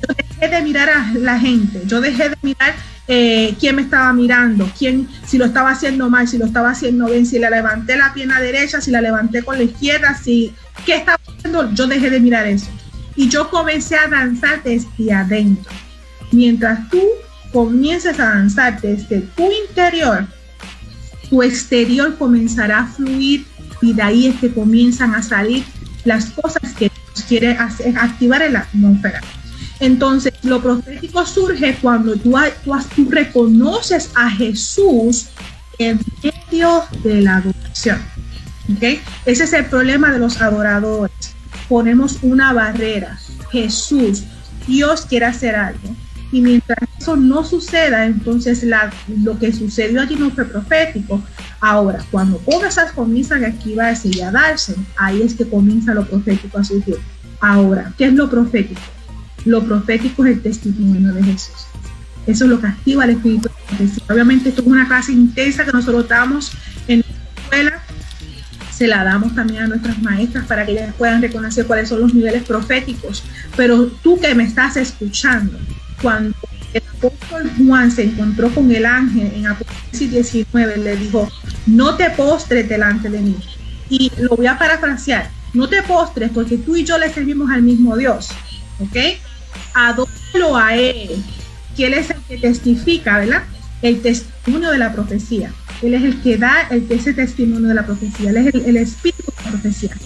Yo 0.00 0.14
dejé 0.14 0.48
de 0.48 0.62
mirar 0.62 0.88
a 0.88 1.12
la 1.14 1.38
gente, 1.38 1.82
yo 1.86 2.00
dejé 2.00 2.30
de 2.30 2.36
mirar 2.42 2.74
eh, 3.08 3.56
quién 3.58 3.76
me 3.76 3.82
estaba 3.82 4.12
mirando, 4.12 4.70
quién, 4.78 5.08
si 5.26 5.38
lo 5.38 5.46
estaba 5.46 5.70
haciendo 5.70 6.10
mal, 6.10 6.28
si 6.28 6.36
lo 6.38 6.44
estaba 6.44 6.70
haciendo 6.70 7.06
bien, 7.06 7.24
si 7.24 7.38
le 7.38 7.48
levanté 7.50 7.96
la 7.96 8.12
pierna 8.12 8.40
derecha, 8.40 8.80
si 8.80 8.90
la 8.90 9.00
levanté 9.00 9.42
con 9.42 9.56
la 9.56 9.64
izquierda, 9.64 10.14
si 10.14 10.54
qué 10.84 10.96
estaba 10.96 11.18
haciendo, 11.26 11.72
yo 11.72 11.86
dejé 11.86 12.10
de 12.10 12.20
mirar 12.20 12.46
eso. 12.46 12.68
Y 13.16 13.28
yo 13.28 13.48
comencé 13.50 13.96
a 13.96 14.08
danzar 14.08 14.62
desde 14.62 15.12
adentro. 15.12 15.72
Mientras 16.30 16.88
tú 16.90 17.02
comiences 17.52 18.20
a 18.20 18.26
danzar 18.34 18.80
desde 18.80 19.20
tu 19.20 19.50
interior, 19.68 20.26
tu 21.30 21.42
exterior 21.42 22.16
comenzará 22.16 22.80
a 22.80 22.86
fluir 22.86 23.46
y 23.80 23.92
de 23.94 24.02
ahí 24.02 24.26
es 24.26 24.36
que 24.36 24.52
comienzan 24.52 25.14
a 25.14 25.22
salir 25.22 25.64
las 26.04 26.26
cosas 26.26 26.74
que 26.74 26.90
quiere 27.26 27.56
activar 27.56 28.42
en 28.42 28.52
la 28.54 28.60
atmósfera. 28.60 29.20
Entonces, 29.80 30.32
lo 30.42 30.60
profético 30.60 31.24
surge 31.24 31.76
cuando 31.80 32.16
tú, 32.16 32.34
reconoces 33.08 34.10
a 34.14 34.30
Jesús 34.30 35.26
en 35.78 36.00
medio 36.22 36.82
de 37.04 37.22
la 37.22 37.36
adoración. 37.36 38.00
¿okay? 38.76 39.00
Ese 39.24 39.44
es 39.44 39.52
el 39.52 39.66
problema 39.66 40.12
de 40.12 40.18
los 40.18 40.40
adoradores. 40.40 41.34
Ponemos 41.68 42.18
una 42.22 42.52
barrera. 42.52 43.18
Jesús, 43.52 44.24
Dios 44.66 45.06
quiere 45.08 45.26
hacer 45.26 45.54
algo. 45.54 45.94
Y 46.30 46.42
mientras 46.42 46.78
eso 46.98 47.16
no 47.16 47.42
suceda, 47.44 48.04
entonces 48.04 48.66
lo 49.22 49.38
que 49.38 49.52
sucedió 49.52 50.02
allí 50.02 50.16
no 50.16 50.30
fue 50.30 50.44
profético. 50.44 51.22
Ahora, 51.60 52.04
cuando 52.10 52.38
cosas 52.38 52.92
comienzan 52.92 53.44
a 53.44 53.48
activarse 53.48 54.08
y 54.12 54.20
a 54.20 54.30
darse, 54.30 54.74
ahí 54.96 55.22
es 55.22 55.34
que 55.34 55.48
comienza 55.48 55.94
lo 55.94 56.06
profético 56.06 56.58
a 56.58 56.64
surgir. 56.64 56.98
Ahora, 57.40 57.92
¿qué 57.96 58.06
es 58.06 58.12
lo 58.12 58.28
profético? 58.28 58.80
Lo 59.48 59.64
profético 59.64 60.26
es 60.26 60.36
el 60.36 60.42
testimonio 60.42 61.10
de 61.14 61.22
Jesús. 61.22 61.66
Eso 62.26 62.44
es 62.44 62.50
lo 62.50 62.60
que 62.60 62.66
activa 62.66 63.04
el 63.04 63.10
Espíritu 63.10 63.48
Obviamente 64.10 64.50
esto 64.50 64.60
es 64.60 64.66
una 64.66 64.86
clase 64.86 65.12
intensa 65.12 65.64
que 65.64 65.72
nosotros 65.72 66.06
damos 66.06 66.52
en 66.86 67.00
la 67.00 67.40
escuela. 67.40 67.82
Se 68.70 68.86
la 68.86 69.04
damos 69.04 69.34
también 69.34 69.62
a 69.62 69.66
nuestras 69.68 70.00
maestras 70.02 70.44
para 70.44 70.66
que 70.66 70.72
ellas 70.72 70.94
puedan 70.98 71.22
reconocer 71.22 71.64
cuáles 71.66 71.88
son 71.88 72.00
los 72.00 72.12
niveles 72.12 72.42
proféticos. 72.42 73.24
Pero 73.56 73.86
tú 73.86 74.20
que 74.20 74.34
me 74.34 74.44
estás 74.44 74.76
escuchando, 74.76 75.58
cuando 76.02 76.36
el 76.74 76.82
apóstol 76.98 77.50
Juan 77.56 77.90
se 77.90 78.04
encontró 78.04 78.50
con 78.50 78.70
el 78.70 78.84
ángel 78.84 79.32
en 79.34 79.46
Apocalipsis 79.46 80.10
19, 80.10 80.76
le 80.76 80.96
dijo, 80.96 81.26
no 81.66 81.94
te 81.96 82.10
postres 82.10 82.68
delante 82.68 83.08
de 83.08 83.20
mí. 83.20 83.36
Y 83.88 84.12
lo 84.18 84.36
voy 84.36 84.46
a 84.46 84.58
parafrasear, 84.58 85.30
no 85.54 85.66
te 85.66 85.82
postres 85.82 86.30
porque 86.34 86.58
tú 86.58 86.76
y 86.76 86.84
yo 86.84 86.98
le 86.98 87.10
servimos 87.10 87.50
al 87.50 87.62
mismo 87.62 87.96
Dios, 87.96 88.28
¿ok? 88.80 88.96
Adóralo 89.74 90.56
a 90.56 90.76
Él, 90.76 91.22
que 91.76 91.86
Él 91.86 91.94
es 91.94 92.10
el 92.10 92.16
que 92.28 92.38
testifica, 92.38 93.18
¿verdad? 93.18 93.44
El 93.82 94.00
testimonio 94.00 94.70
de 94.70 94.78
la 94.78 94.92
profecía. 94.92 95.52
Él 95.82 95.94
es 95.94 96.02
el 96.02 96.20
que 96.22 96.36
da 96.36 96.62
el, 96.70 96.86
ese 96.90 97.14
testimonio 97.14 97.68
de 97.68 97.74
la 97.74 97.86
profecía, 97.86 98.30
Él 98.30 98.36
es 98.38 98.54
el, 98.54 98.64
el 98.66 98.76
espíritu 98.78 99.32
de 99.36 99.44
la 99.44 99.50
profecía. 99.50 99.96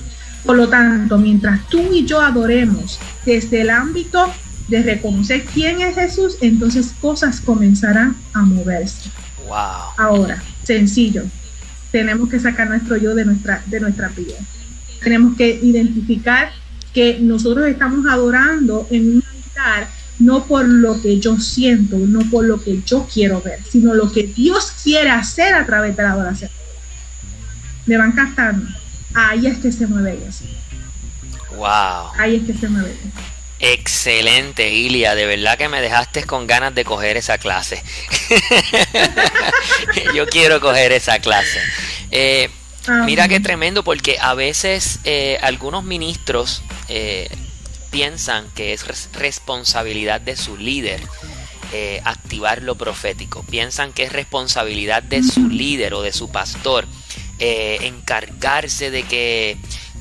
Por 0.44 0.56
lo 0.56 0.68
tanto, 0.68 1.18
mientras 1.18 1.66
tú 1.68 1.92
y 1.92 2.04
yo 2.04 2.20
adoremos 2.20 2.98
desde 3.24 3.60
el 3.60 3.70
ámbito 3.70 4.32
de 4.68 4.82
reconocer 4.82 5.44
quién 5.44 5.80
es 5.80 5.94
Jesús, 5.94 6.36
entonces 6.40 6.94
cosas 7.00 7.40
comenzarán 7.40 8.16
a 8.32 8.42
moverse. 8.42 9.10
Wow. 9.46 9.56
Ahora, 9.98 10.42
sencillo. 10.64 11.24
Tenemos 11.90 12.28
que 12.28 12.40
sacar 12.40 12.68
nuestro 12.68 12.96
yo 12.96 13.14
de 13.14 13.24
nuestra, 13.24 13.62
de 13.66 13.80
nuestra 13.80 14.08
vida. 14.08 14.36
Tenemos 15.02 15.36
que 15.36 15.60
identificar 15.62 16.50
que 16.94 17.18
nosotros 17.20 17.66
estamos 17.66 18.06
adorando 18.06 18.86
en 18.90 19.16
un 19.16 19.24
no 20.18 20.44
por 20.44 20.66
lo 20.66 21.00
que 21.00 21.18
yo 21.18 21.38
siento, 21.38 21.96
no 21.98 22.28
por 22.30 22.44
lo 22.44 22.62
que 22.62 22.80
yo 22.84 23.06
quiero 23.12 23.40
ver, 23.40 23.60
sino 23.70 23.94
lo 23.94 24.10
que 24.12 24.24
Dios 24.24 24.72
quiere 24.82 25.10
hacer 25.10 25.54
a 25.54 25.66
través 25.66 25.96
de 25.96 26.02
la 26.02 26.12
adoración. 26.12 26.50
Me 27.86 27.96
van 27.96 28.12
captando. 28.12 28.68
Ahí 29.14 29.46
es 29.46 29.58
que 29.58 29.72
se 29.72 29.86
mueve 29.86 30.18
eso. 30.26 30.44
Wow. 31.56 32.12
Ahí 32.18 32.36
es 32.36 32.44
que 32.44 32.54
se 32.54 32.68
mueve 32.68 32.92
eso. 32.92 33.32
Excelente, 33.58 34.70
Ilia. 34.70 35.14
De 35.14 35.24
verdad 35.26 35.56
que 35.56 35.68
me 35.68 35.80
dejaste 35.80 36.24
con 36.24 36.46
ganas 36.46 36.74
de 36.74 36.84
coger 36.84 37.16
esa 37.16 37.38
clase. 37.38 37.82
Yo 40.14 40.26
quiero 40.26 40.60
coger 40.60 40.90
esa 40.90 41.20
clase. 41.20 41.60
Eh, 42.10 42.50
mira 43.04 43.28
qué 43.28 43.38
tremendo, 43.38 43.84
porque 43.84 44.18
a 44.20 44.34
veces 44.34 44.98
eh, 45.04 45.38
algunos 45.42 45.84
ministros 45.84 46.62
eh, 46.88 47.30
piensan 47.92 48.50
que 48.56 48.72
es 48.72 48.84
responsabilidad 49.12 50.20
de 50.20 50.36
su 50.36 50.56
líder 50.56 51.00
activar 52.04 52.62
lo 52.62 52.74
profético. 52.74 53.44
Piensan 53.44 53.92
que 53.92 54.02
es 54.02 54.12
responsabilidad 54.12 55.02
de 55.02 55.22
su 55.22 55.48
líder 55.48 55.94
o 55.94 56.02
de 56.02 56.12
su 56.12 56.30
pastor 56.30 56.86
encargarse 57.38 58.90
de 58.90 59.04
que 59.04 59.56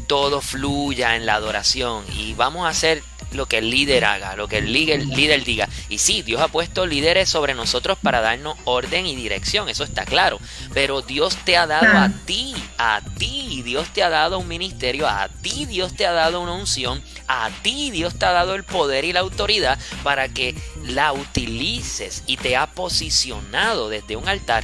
todo 0.08 0.42
fluya 0.42 1.16
en 1.16 1.26
la 1.26 1.36
adoración. 1.36 2.04
Y 2.18 2.34
vamos 2.34 2.66
a 2.66 2.70
hacer 2.70 3.04
lo 3.34 3.48
que 3.48 3.60
el 3.60 3.70
líder 3.70 4.06
haga, 4.06 4.36
lo 4.36 4.48
que 4.48 4.58
el 4.58 4.72
líder, 4.72 5.06
líder 5.06 5.44
diga. 5.44 5.68
Y 5.90 5.98
sí, 5.98 6.22
Dios 6.22 6.42
ha 6.42 6.48
puesto 6.48 6.86
líderes 6.86 7.30
sobre 7.30 7.54
nosotros 7.54 7.98
para 8.02 8.22
darnos 8.22 8.58
orden 8.66 9.06
y 9.06 9.16
dirección, 9.16 9.70
eso 9.70 9.84
está 9.84 10.06
claro. 10.06 10.40
Pero 10.74 11.02
Dios 11.02 11.38
te 11.46 11.58
ha 11.58 11.68
dado 11.68 11.98
a 11.98 12.10
ti, 12.26 12.54
a 12.78 13.02
ti, 13.18 13.62
Dios 13.64 13.88
te 13.94 14.04
ha 14.04 14.10
dado 14.10 14.40
un 14.40 14.48
ministerio, 14.48 15.08
a 15.08 15.30
ti 15.30 15.66
Dios 15.66 15.96
te 15.96 16.06
ha 16.06 16.12
dado 16.12 16.42
una 16.42 16.54
unción, 16.54 17.02
a 17.28 17.50
ti 17.62 17.92
Dios 17.92 18.18
te 18.18 18.26
ha 18.26 18.32
dado 18.32 18.56
el 18.56 18.64
poder 18.64 19.06
y 19.06 19.14
la 19.14 19.22
autoridad 19.22 19.80
para 20.04 20.30
que 20.30 20.56
la 20.86 21.14
utilices 21.14 22.24
y 22.28 22.38
te 22.38 22.56
ha 22.56 22.68
posicionado 22.68 23.90
desde 23.90 24.16
un 24.16 24.28
altar 24.28 24.64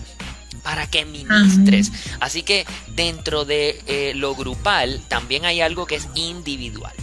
para 0.63 0.89
que 0.89 1.05
ministres. 1.05 1.91
Así 2.19 2.43
que 2.43 2.65
dentro 2.87 3.45
de 3.45 3.81
eh, 3.87 4.11
lo 4.15 4.35
grupal 4.35 5.01
también 5.07 5.45
hay 5.45 5.61
algo 5.61 5.85
que 5.85 5.95
es 5.95 6.09
individual. 6.15 6.93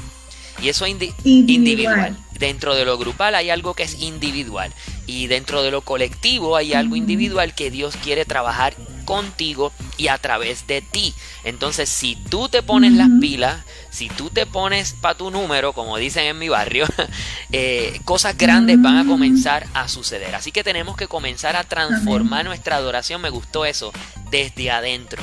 Y 0.65 0.71
eso 0.71 0.87
es 0.87 0.97
individual. 1.25 2.17
Dentro 2.39 2.75
de 2.75 2.87
lo 2.87 2.97
grupal 2.97 3.35
hay 3.35 3.51
algo 3.51 3.75
que 3.75 3.83
es 3.83 4.01
individual. 4.01 4.73
y 5.07 5.27
dentro 5.27 5.63
de 5.63 5.71
lo 5.71 5.83
colectivo 5.83 6.57
hay 6.57 6.73
algo 6.73 6.97
individual 6.97 7.55
que 7.55 7.71
Dios 7.71 7.95
quiere 8.03 8.25
trabajar 8.25 8.75
contigo 9.05 9.71
y 9.99 10.09
a 10.09 10.17
través 10.17 10.67
de 10.67 10.81
ti. 10.81 11.13
Entonces, 11.45 11.91
si 11.91 12.17
tú 12.17 12.49
te 12.49 12.63
pones 12.63 12.93
las 12.93 13.11
pilas, 13.21 13.63
si 13.91 14.09
tú 14.09 14.31
te 14.31 14.47
pones 14.47 14.95
para 14.95 15.15
tu 15.15 15.31
número, 15.31 15.75
como 15.75 15.99
dicen 15.99 16.25
en 16.25 16.39
mi 16.39 16.49
barrio, 16.49 16.87
eh, 17.53 18.01
cosas 18.07 18.39
grandes 18.39 18.81
van 18.81 18.97
a 18.97 19.05
comenzar 19.07 19.67
a 19.75 19.89
suceder. 19.89 20.35
Así 20.35 20.51
que 20.51 20.65
tenemos 20.65 20.97
que 20.97 21.07
comenzar 21.07 21.57
a 21.57 21.65
transformar 21.65 22.47
nuestra 22.47 22.77
adoración. 22.77 23.21
Me 23.21 23.29
gustó 23.29 23.67
eso, 23.67 23.93
desde 24.31 24.71
adentro. 24.71 25.23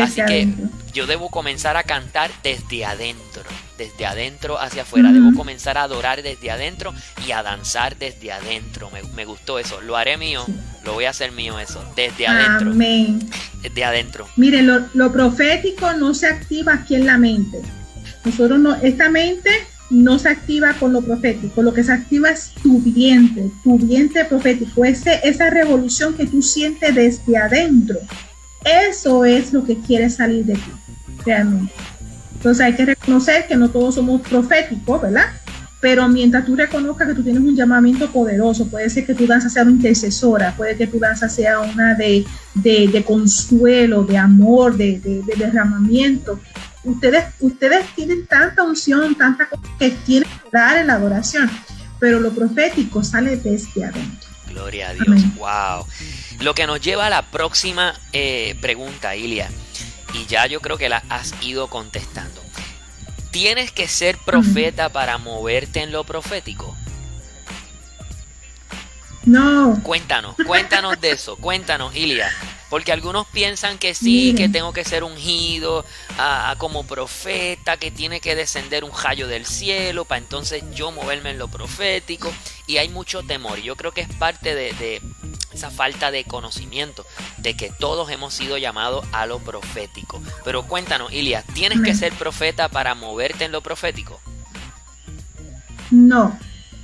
Así 0.00 0.20
que 0.26 0.48
yo 0.92 1.06
debo 1.06 1.30
comenzar 1.30 1.76
a 1.76 1.84
cantar 1.84 2.30
desde 2.42 2.84
adentro, 2.84 3.42
desde 3.82 4.06
adentro 4.06 4.60
hacia 4.60 4.82
afuera. 4.82 5.12
Debo 5.12 5.34
comenzar 5.34 5.78
a 5.78 5.82
adorar 5.82 6.22
desde 6.22 6.50
adentro 6.50 6.94
y 7.26 7.32
a 7.32 7.42
danzar 7.42 7.96
desde 7.96 8.32
adentro. 8.32 8.90
Me, 9.14 9.24
gustó 9.24 9.58
eso. 9.58 9.80
Lo 9.80 9.96
haré 9.96 10.16
mío, 10.16 10.44
lo 10.84 10.94
voy 10.94 11.04
a 11.04 11.10
hacer 11.10 11.32
mío 11.32 11.58
eso, 11.58 11.84
desde 11.96 12.26
adentro. 12.26 12.70
Amén. 12.70 13.28
Desde 13.62 13.84
adentro. 13.84 14.28
Miren, 14.36 14.66
lo, 14.66 14.84
lo, 14.94 15.12
profético 15.12 15.92
no 15.94 16.14
se 16.14 16.26
activa 16.26 16.74
aquí 16.74 16.94
en 16.94 17.06
la 17.06 17.18
mente. 17.18 17.60
Nosotros 18.24 18.58
no, 18.58 18.74
esta 18.76 19.08
mente 19.08 19.50
no 19.90 20.18
se 20.18 20.28
activa 20.28 20.74
con 20.78 20.92
lo 20.92 21.02
profético, 21.02 21.62
lo 21.62 21.74
que 21.74 21.84
se 21.84 21.92
activa 21.92 22.30
es 22.30 22.52
tu 22.62 22.80
vientre, 22.80 23.50
tu 23.62 23.78
vientre 23.78 24.24
profético, 24.24 24.84
ese, 24.84 25.20
esa 25.22 25.50
revolución 25.50 26.14
que 26.14 26.26
tú 26.26 26.40
sientes 26.40 26.94
desde 26.94 27.36
adentro. 27.36 27.98
Eso 28.64 29.24
es 29.24 29.52
lo 29.52 29.64
que 29.64 29.76
quiere 29.80 30.08
salir 30.08 30.44
de 30.46 30.54
ti, 30.54 30.72
realmente. 31.26 31.72
Entonces 32.42 32.66
hay 32.66 32.74
que 32.74 32.84
reconocer 32.84 33.46
que 33.46 33.54
no 33.54 33.70
todos 33.70 33.94
somos 33.94 34.20
proféticos, 34.20 35.00
¿verdad? 35.00 35.26
Pero 35.80 36.08
mientras 36.08 36.44
tú 36.44 36.56
reconozcas 36.56 37.06
que 37.06 37.14
tú 37.14 37.22
tienes 37.22 37.40
un 37.40 37.54
llamamiento 37.54 38.10
poderoso, 38.10 38.66
puede 38.66 38.90
ser 38.90 39.06
que 39.06 39.14
tu 39.14 39.28
danza 39.28 39.48
sea 39.48 39.62
una 39.62 39.70
intercesora, 39.70 40.52
puede 40.56 40.76
que 40.76 40.88
tu 40.88 40.98
danza 40.98 41.28
sea 41.28 41.60
una 41.60 41.94
de, 41.94 42.26
de, 42.54 43.04
consuelo, 43.06 44.02
de 44.02 44.18
amor, 44.18 44.76
de, 44.76 44.98
de, 44.98 45.22
derramamiento. 45.36 46.40
Ustedes, 46.82 47.26
ustedes 47.38 47.86
tienen 47.94 48.26
tanta 48.26 48.64
unción, 48.64 49.14
tanta 49.14 49.48
cosa 49.48 49.62
que 49.78 49.94
quieren 50.04 50.28
dar 50.50 50.78
en 50.78 50.88
la 50.88 50.94
adoración, 50.94 51.48
pero 52.00 52.18
lo 52.18 52.32
profético 52.32 53.04
sale 53.04 53.36
desde 53.36 53.84
adentro. 53.84 54.30
Gloria 54.48 54.88
a 54.88 54.94
Dios, 54.94 55.36
wow. 55.36 55.86
Lo 56.40 56.56
que 56.56 56.66
nos 56.66 56.80
lleva 56.80 57.06
a 57.06 57.10
la 57.10 57.22
próxima 57.22 57.94
eh, 58.12 58.56
pregunta, 58.60 59.14
Ilia, 59.14 59.48
y 60.22 60.26
ya 60.26 60.46
yo 60.46 60.60
creo 60.60 60.78
que 60.78 60.88
la 60.88 61.02
has 61.08 61.34
ido 61.42 61.68
contestando. 61.68 62.40
¿Tienes 63.30 63.72
que 63.72 63.88
ser 63.88 64.18
profeta 64.18 64.90
para 64.90 65.18
moverte 65.18 65.82
en 65.82 65.90
lo 65.90 66.04
profético? 66.04 66.76
No. 69.24 69.80
Cuéntanos, 69.82 70.34
cuéntanos 70.46 71.00
de 71.00 71.12
eso, 71.12 71.36
cuéntanos, 71.36 71.94
Ilia. 71.94 72.30
Porque 72.68 72.92
algunos 72.92 73.26
piensan 73.26 73.78
que 73.78 73.94
sí, 73.94 74.34
que 74.34 74.48
tengo 74.48 74.72
que 74.72 74.84
ser 74.84 75.04
ungido 75.04 75.84
como 76.58 76.84
profeta, 76.84 77.76
que 77.76 77.90
tiene 77.90 78.20
que 78.20 78.34
descender 78.34 78.82
un 78.84 78.92
rayo 78.92 79.28
del 79.28 79.44
cielo 79.46 80.04
para 80.04 80.18
entonces 80.18 80.64
yo 80.74 80.90
moverme 80.90 81.30
en 81.30 81.38
lo 81.38 81.48
profético. 81.48 82.32
Y 82.66 82.78
hay 82.78 82.88
mucho 82.88 83.22
temor. 83.22 83.60
Yo 83.60 83.76
creo 83.76 83.92
que 83.92 84.00
es 84.00 84.08
parte 84.14 84.54
de, 84.54 85.02
esa 85.52 85.70
falta 85.70 86.10
de 86.10 86.24
conocimiento 86.24 87.04
de 87.38 87.54
que 87.54 87.72
todos 87.78 88.10
hemos 88.10 88.34
sido 88.34 88.58
llamados 88.58 89.04
a 89.12 89.26
lo 89.26 89.38
profético. 89.38 90.22
Pero 90.44 90.64
cuéntanos, 90.64 91.12
Ilia, 91.12 91.42
¿tienes 91.54 91.80
que 91.80 91.94
ser 91.94 92.12
profeta 92.12 92.68
para 92.68 92.94
moverte 92.94 93.44
en 93.44 93.52
lo 93.52 93.60
profético? 93.62 94.20
No. 95.90 96.38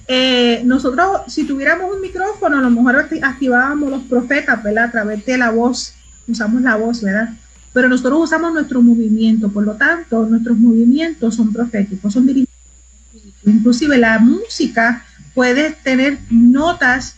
Eh, 0.06 0.62
nosotros, 0.64 1.22
si 1.28 1.44
tuviéramos 1.44 1.94
un 1.94 2.00
micrófono, 2.00 2.58
a 2.58 2.62
lo 2.62 2.70
mejor 2.70 3.08
activábamos 3.22 3.90
los 3.90 4.02
profetas, 4.04 4.62
¿verdad? 4.62 4.84
A 4.84 4.90
través 4.90 5.24
de 5.26 5.36
la 5.36 5.50
voz, 5.50 5.94
usamos 6.26 6.62
la 6.62 6.76
voz, 6.76 7.02
¿verdad? 7.02 7.30
Pero 7.72 7.88
nosotros 7.88 8.18
usamos 8.24 8.52
nuestro 8.52 8.80
movimiento, 8.80 9.50
por 9.50 9.64
lo 9.64 9.74
tanto, 9.74 10.24
nuestros 10.24 10.56
movimientos 10.56 11.36
son 11.36 11.52
proféticos, 11.52 12.12
son 12.12 12.26
dirigidos. 12.26 12.54
Inclusive 13.44 13.98
la 13.98 14.18
música 14.18 15.04
puede 15.34 15.70
tener 15.70 16.18
notas 16.30 17.16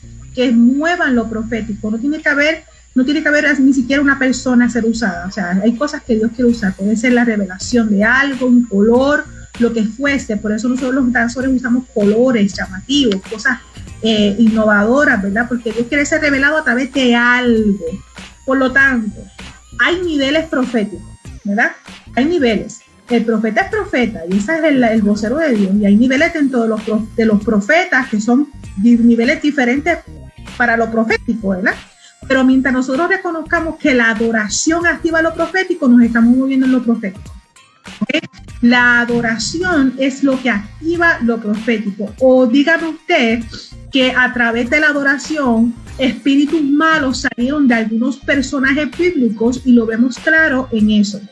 muevan 0.52 1.14
lo 1.14 1.28
profético, 1.28 1.90
no 1.90 1.98
tiene 1.98 2.20
que 2.20 2.28
haber 2.28 2.64
no 2.92 3.04
tiene 3.04 3.22
que 3.22 3.28
haber 3.28 3.60
ni 3.60 3.72
siquiera 3.72 4.02
una 4.02 4.18
persona 4.18 4.68
ser 4.68 4.84
usada, 4.84 5.26
o 5.26 5.30
sea, 5.30 5.60
hay 5.62 5.76
cosas 5.76 6.02
que 6.02 6.16
Dios 6.16 6.32
quiere 6.34 6.50
usar, 6.50 6.74
puede 6.74 6.96
ser 6.96 7.12
la 7.12 7.24
revelación 7.24 7.88
de 7.88 8.02
algo, 8.02 8.46
un 8.46 8.64
color, 8.64 9.24
lo 9.60 9.72
que 9.72 9.84
fuese. 9.84 10.36
Por 10.36 10.52
eso 10.52 10.68
nosotros 10.68 10.94
los 10.94 11.12
danzores 11.12 11.50
usamos 11.52 11.84
colores 11.94 12.52
llamativos, 12.54 13.20
cosas 13.30 13.58
eh, 14.02 14.34
innovadoras, 14.38 15.22
¿verdad? 15.22 15.46
Porque 15.48 15.72
Dios 15.72 15.86
quiere 15.88 16.04
ser 16.04 16.20
revelado 16.20 16.56
a 16.56 16.64
través 16.64 16.92
de 16.92 17.14
algo. 17.14 17.84
Por 18.44 18.58
lo 18.58 18.72
tanto, 18.72 19.20
hay 19.78 20.00
niveles 20.00 20.46
proféticos, 20.46 21.06
¿verdad? 21.44 21.72
Hay 22.16 22.24
niveles. 22.24 22.80
El 23.08 23.24
profeta 23.24 23.62
es 23.62 23.70
profeta 23.70 24.20
y 24.30 24.36
ese 24.36 24.56
es 24.56 24.64
el, 24.64 25.02
vocero 25.02 25.36
de 25.36 25.54
Dios. 25.54 25.74
Y 25.74 25.84
hay 25.84 25.96
niveles 25.96 26.32
dentro 26.32 26.62
de 26.62 26.68
los, 26.68 26.80
de 27.16 27.26
los 27.26 27.44
profetas 27.44 28.08
que 28.08 28.20
son 28.20 28.48
niveles 28.78 29.42
diferentes 29.42 29.98
para 30.60 30.76
lo 30.76 30.90
profético, 30.90 31.48
¿verdad? 31.48 31.74
Pero 32.28 32.44
mientras 32.44 32.74
nosotros 32.74 33.08
reconozcamos 33.08 33.78
que 33.78 33.94
la 33.94 34.10
adoración 34.10 34.86
activa 34.86 35.22
lo 35.22 35.32
profético, 35.32 35.88
nos 35.88 36.02
estamos 36.02 36.36
moviendo 36.36 36.66
en 36.66 36.72
lo 36.72 36.82
profético. 36.82 37.32
La 38.60 39.00
adoración 39.00 39.94
es 39.96 40.22
lo 40.22 40.38
que 40.38 40.50
activa 40.50 41.18
lo 41.22 41.40
profético. 41.40 42.12
O 42.18 42.46
dígame 42.46 42.88
usted 42.88 43.42
que 43.90 44.12
a 44.14 44.34
través 44.34 44.68
de 44.68 44.80
la 44.80 44.88
adoración 44.88 45.74
espíritus 45.96 46.62
malos 46.62 47.26
salieron 47.26 47.66
de 47.66 47.76
algunos 47.76 48.18
personajes 48.18 48.90
bíblicos 48.98 49.62
y 49.64 49.72
lo 49.72 49.86
vemos 49.86 50.18
claro 50.18 50.68
en 50.72 50.90
eso. 50.90 51.22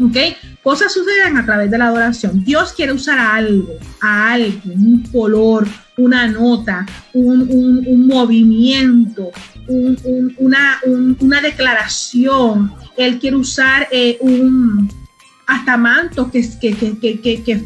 ¿Ok? 0.00 0.16
Cosas 0.62 0.92
suceden 0.92 1.36
a 1.36 1.44
través 1.44 1.70
de 1.70 1.76
la 1.76 1.88
adoración. 1.88 2.42
Dios 2.42 2.72
quiere 2.72 2.92
usar 2.92 3.18
algo, 3.18 3.74
a 4.00 4.32
alguien, 4.32 4.82
un 4.82 5.02
color, 5.12 5.66
una 5.96 6.26
nota, 6.26 6.86
un, 7.12 8.06
movimiento, 8.06 9.30
una, 10.38 10.80
una, 11.20 11.40
declaración. 11.42 12.72
Él 12.96 13.18
quiere 13.18 13.36
usar 13.36 13.88
eh, 13.90 14.16
un, 14.20 14.90
hasta 15.46 15.76
mantos 15.76 16.30
que, 16.30 16.48
que, 16.58 16.98
que, 16.98 17.20
que, 17.20 17.42
que 17.42 17.64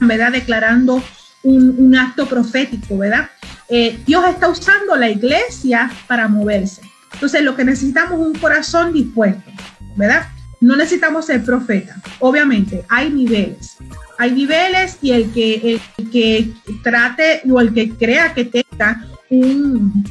¿verdad? 0.00 0.32
Declarando 0.32 1.02
un, 1.42 1.94
acto 1.94 2.26
profético, 2.26 2.98
¿verdad? 2.98 3.30
Eh, 3.68 3.98
Dios 4.06 4.24
está 4.28 4.48
usando 4.48 4.96
la 4.96 5.10
iglesia 5.10 5.90
para 6.06 6.26
moverse. 6.26 6.82
Entonces, 7.12 7.42
lo 7.42 7.54
que 7.54 7.64
necesitamos 7.64 8.20
es 8.20 8.26
un 8.26 8.34
corazón 8.34 8.92
dispuesto, 8.92 9.50
¿verdad? 9.96 10.28
No 10.60 10.76
necesitamos 10.76 11.26
ser 11.26 11.44
profeta. 11.44 11.96
Obviamente, 12.18 12.84
hay 12.88 13.10
niveles. 13.10 13.76
Hay 14.18 14.32
niveles 14.32 14.98
y 15.00 15.12
el 15.12 15.30
que, 15.32 15.80
el 15.96 16.10
que 16.10 16.50
trate 16.82 17.42
o 17.48 17.60
el 17.60 17.72
que 17.72 17.90
crea 17.90 18.34
que 18.34 18.44
tenga 18.44 19.04
un, 19.30 20.04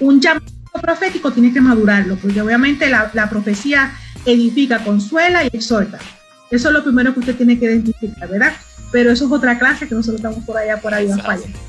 un 0.00 0.20
llamado 0.20 0.46
profético 0.80 1.32
tiene 1.32 1.52
que 1.52 1.60
madurarlo, 1.60 2.16
porque 2.16 2.40
obviamente 2.40 2.88
la, 2.88 3.10
la 3.14 3.28
profecía 3.28 3.92
edifica, 4.24 4.82
consuela 4.84 5.44
y 5.44 5.48
exhorta. 5.52 5.98
Eso 6.50 6.68
es 6.68 6.74
lo 6.74 6.82
primero 6.82 7.12
que 7.12 7.20
usted 7.20 7.36
tiene 7.36 7.58
que 7.58 7.66
identificar, 7.66 8.28
¿verdad? 8.28 8.52
Pero 8.92 9.10
eso 9.10 9.26
es 9.26 9.32
otra 9.32 9.58
clase 9.58 9.88
que 9.88 9.94
nosotros 9.94 10.20
estamos 10.20 10.44
por 10.44 10.56
allá, 10.56 10.80
por 10.80 10.94
ahí, 10.94 11.08
falla. 11.08 11.46
Pero 11.46 11.65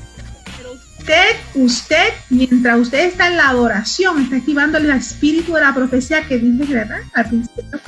usted, 1.08 1.36
usted, 1.54 2.08
mientras 2.28 2.78
usted 2.78 3.06
está 3.06 3.28
en 3.28 3.38
la 3.38 3.48
adoración, 3.48 4.20
está 4.20 4.36
activando 4.36 4.76
el 4.76 4.90
espíritu 4.90 5.54
de 5.54 5.62
la 5.62 5.74
profecía 5.74 6.26
que 6.26 6.38
dice, 6.38 6.72
¿verdad? 6.72 7.00
Al 7.14 7.28
principio, 7.28 7.80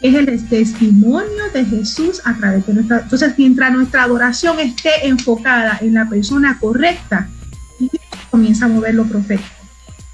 es 0.00 0.14
el 0.14 0.48
testimonio 0.48 1.50
de 1.52 1.64
Jesús 1.64 2.20
a 2.24 2.34
través 2.34 2.66
de 2.66 2.74
nuestra. 2.74 3.00
Entonces, 3.00 3.34
mientras 3.38 3.72
nuestra 3.72 4.02
adoración 4.02 4.58
esté 4.58 5.06
enfocada 5.06 5.78
en 5.82 5.94
la 5.94 6.08
persona 6.08 6.58
correcta, 6.58 7.28
comienza 8.30 8.64
a 8.64 8.68
mover 8.68 8.94
lo 8.94 9.04
profético. 9.04 9.48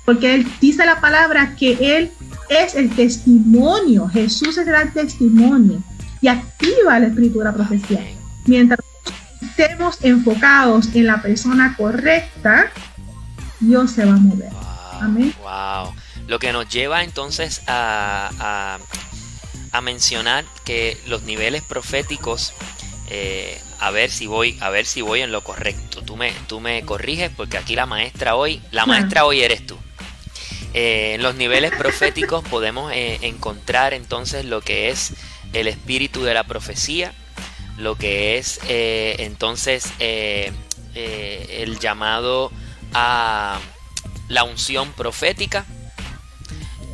Porque 0.04 0.34
él 0.34 0.46
dice 0.60 0.84
la 0.84 1.00
palabra 1.00 1.56
que 1.56 1.96
él 1.96 2.10
es 2.50 2.74
el 2.74 2.90
testimonio, 2.90 4.06
Jesús 4.08 4.58
es 4.58 4.66
el 4.68 4.92
testimonio 4.92 5.82
y 6.20 6.28
activa 6.28 6.98
el 6.98 7.04
espíritu 7.04 7.38
de 7.38 7.44
la 7.46 7.54
profecía. 7.54 8.04
Mientras 8.46 8.80
estemos 9.60 9.98
enfocados 10.02 10.88
en 10.94 11.06
la 11.06 11.20
persona 11.20 11.74
correcta, 11.76 12.72
Dios 13.60 13.90
se 13.90 14.06
va 14.06 14.12
a 14.12 14.16
mover. 14.16 14.48
Amén. 15.00 15.34
Wow. 15.42 15.94
Lo 16.28 16.38
que 16.38 16.52
nos 16.52 16.68
lleva 16.68 17.04
entonces 17.04 17.62
a, 17.66 18.78
a, 19.72 19.80
mencionar 19.82 20.44
que 20.64 20.96
los 21.06 21.24
niveles 21.24 21.62
proféticos, 21.62 22.54
eh, 23.10 23.60
a 23.80 23.90
ver 23.90 24.10
si 24.10 24.26
voy, 24.26 24.56
a 24.60 24.70
ver 24.70 24.86
si 24.86 25.02
voy 25.02 25.20
en 25.20 25.30
lo 25.30 25.42
correcto. 25.42 26.02
Tú 26.02 26.16
me, 26.16 26.32
tú 26.46 26.60
me 26.60 26.82
corriges 26.82 27.30
porque 27.36 27.58
aquí 27.58 27.74
la 27.74 27.84
maestra 27.84 28.36
hoy, 28.36 28.62
la 28.70 28.86
maestra 28.86 29.26
hoy 29.26 29.42
eres 29.42 29.66
tú. 29.66 29.76
Eh, 30.72 31.14
en 31.16 31.22
los 31.22 31.34
niveles 31.34 31.72
proféticos 31.72 32.44
podemos 32.44 32.92
eh, 32.92 33.18
encontrar 33.22 33.92
entonces 33.92 34.46
lo 34.46 34.62
que 34.62 34.88
es 34.88 35.12
el 35.52 35.66
espíritu 35.66 36.22
de 36.22 36.32
la 36.32 36.44
profecía, 36.44 37.12
lo 37.80 37.96
que 37.96 38.38
es 38.38 38.60
eh, 38.68 39.16
entonces 39.20 39.92
eh, 39.98 40.52
eh, 40.94 41.62
el 41.62 41.78
llamado 41.78 42.52
a 42.92 43.58
la 44.28 44.44
unción 44.44 44.92
profética. 44.92 45.64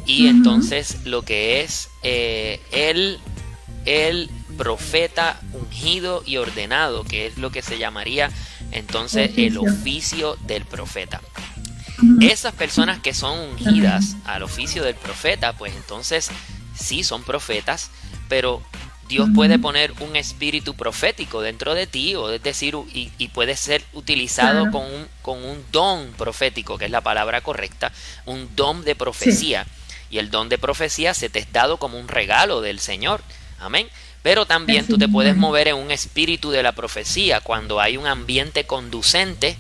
Y 0.07 0.29
entonces 0.29 1.05
lo 1.05 1.23
que 1.23 1.63
es 1.63 1.89
el, 2.05 3.19
el 3.87 4.31
profeta 4.57 5.41
ungido 5.53 6.23
y 6.25 6.37
ordenado, 6.37 7.03
que 7.03 7.27
es 7.27 7.39
lo 7.39 7.51
que 7.51 7.61
se 7.61 7.77
llamaría 7.77 8.31
entonces 8.71 9.33
el 9.37 9.59
oficio. 9.59 10.37
del 10.47 10.65
profeta. 10.65 11.21
Esas 12.21 12.55
personas 12.55 13.01
que 13.01 13.15
son 13.15 13.37
ungidas 13.37 14.17
al 14.27 14.45
oficio 14.45 14.85
del 14.85 14.95
profeta, 14.95 15.55
pues 15.55 15.75
entonces 15.75 16.31
sí 16.79 17.03
son 17.03 17.25
profetas, 17.25 17.91
pero 18.29 18.63
Dios 19.09 19.29
puede 19.35 19.59
poner 19.59 19.93
un 20.01 20.17
espíritu 20.17 20.75
profético 20.75 21.41
dentro 21.41 21.75
de 21.75 21.87
ti, 21.87 22.15
o 22.15 22.31
es 22.31 22.43
decir, 22.43 22.75
y, 22.93 23.29
puede 23.29 23.57
ser 23.57 23.85
utilizado 23.93 24.71
con, 24.71 24.83
un, 24.83 25.07
con 25.23 25.45
un 25.45 25.65
don 25.71 26.13
profético, 26.19 26.79
que 26.79 26.87
es 26.87 26.91
la 26.91 27.03
palabra 27.03 27.41
correcta, 27.41 27.93
un 28.25 28.55
don 28.57 28.85
de 28.85 28.95
profecía. 28.97 29.67
Y 30.11 30.19
el 30.19 30.31
don 30.31 30.49
de 30.49 30.59
profecía 30.59 31.15
se 31.15 31.29
te 31.29 31.41
es 31.41 31.53
dado 31.53 31.77
como 31.79 31.99
un 31.99 32.09
regalo 32.09 32.61
del 32.61 32.81
Señor. 32.81 33.23
Amén. 33.59 33.89
Pero 34.23 34.45
también 34.45 34.87
tú 34.87 34.99
te 34.99 35.09
puedes 35.09 35.37
mover 35.37 35.69
en 35.69 35.77
un 35.77 35.93
espíritu 35.93 36.51
de 36.51 36.63
la 36.63 36.73
profecía 36.73 37.41
cuando 37.41 37.81
hay 37.81 37.97
un 37.97 38.09
ambiente 38.09 38.65
conducente 38.65 39.57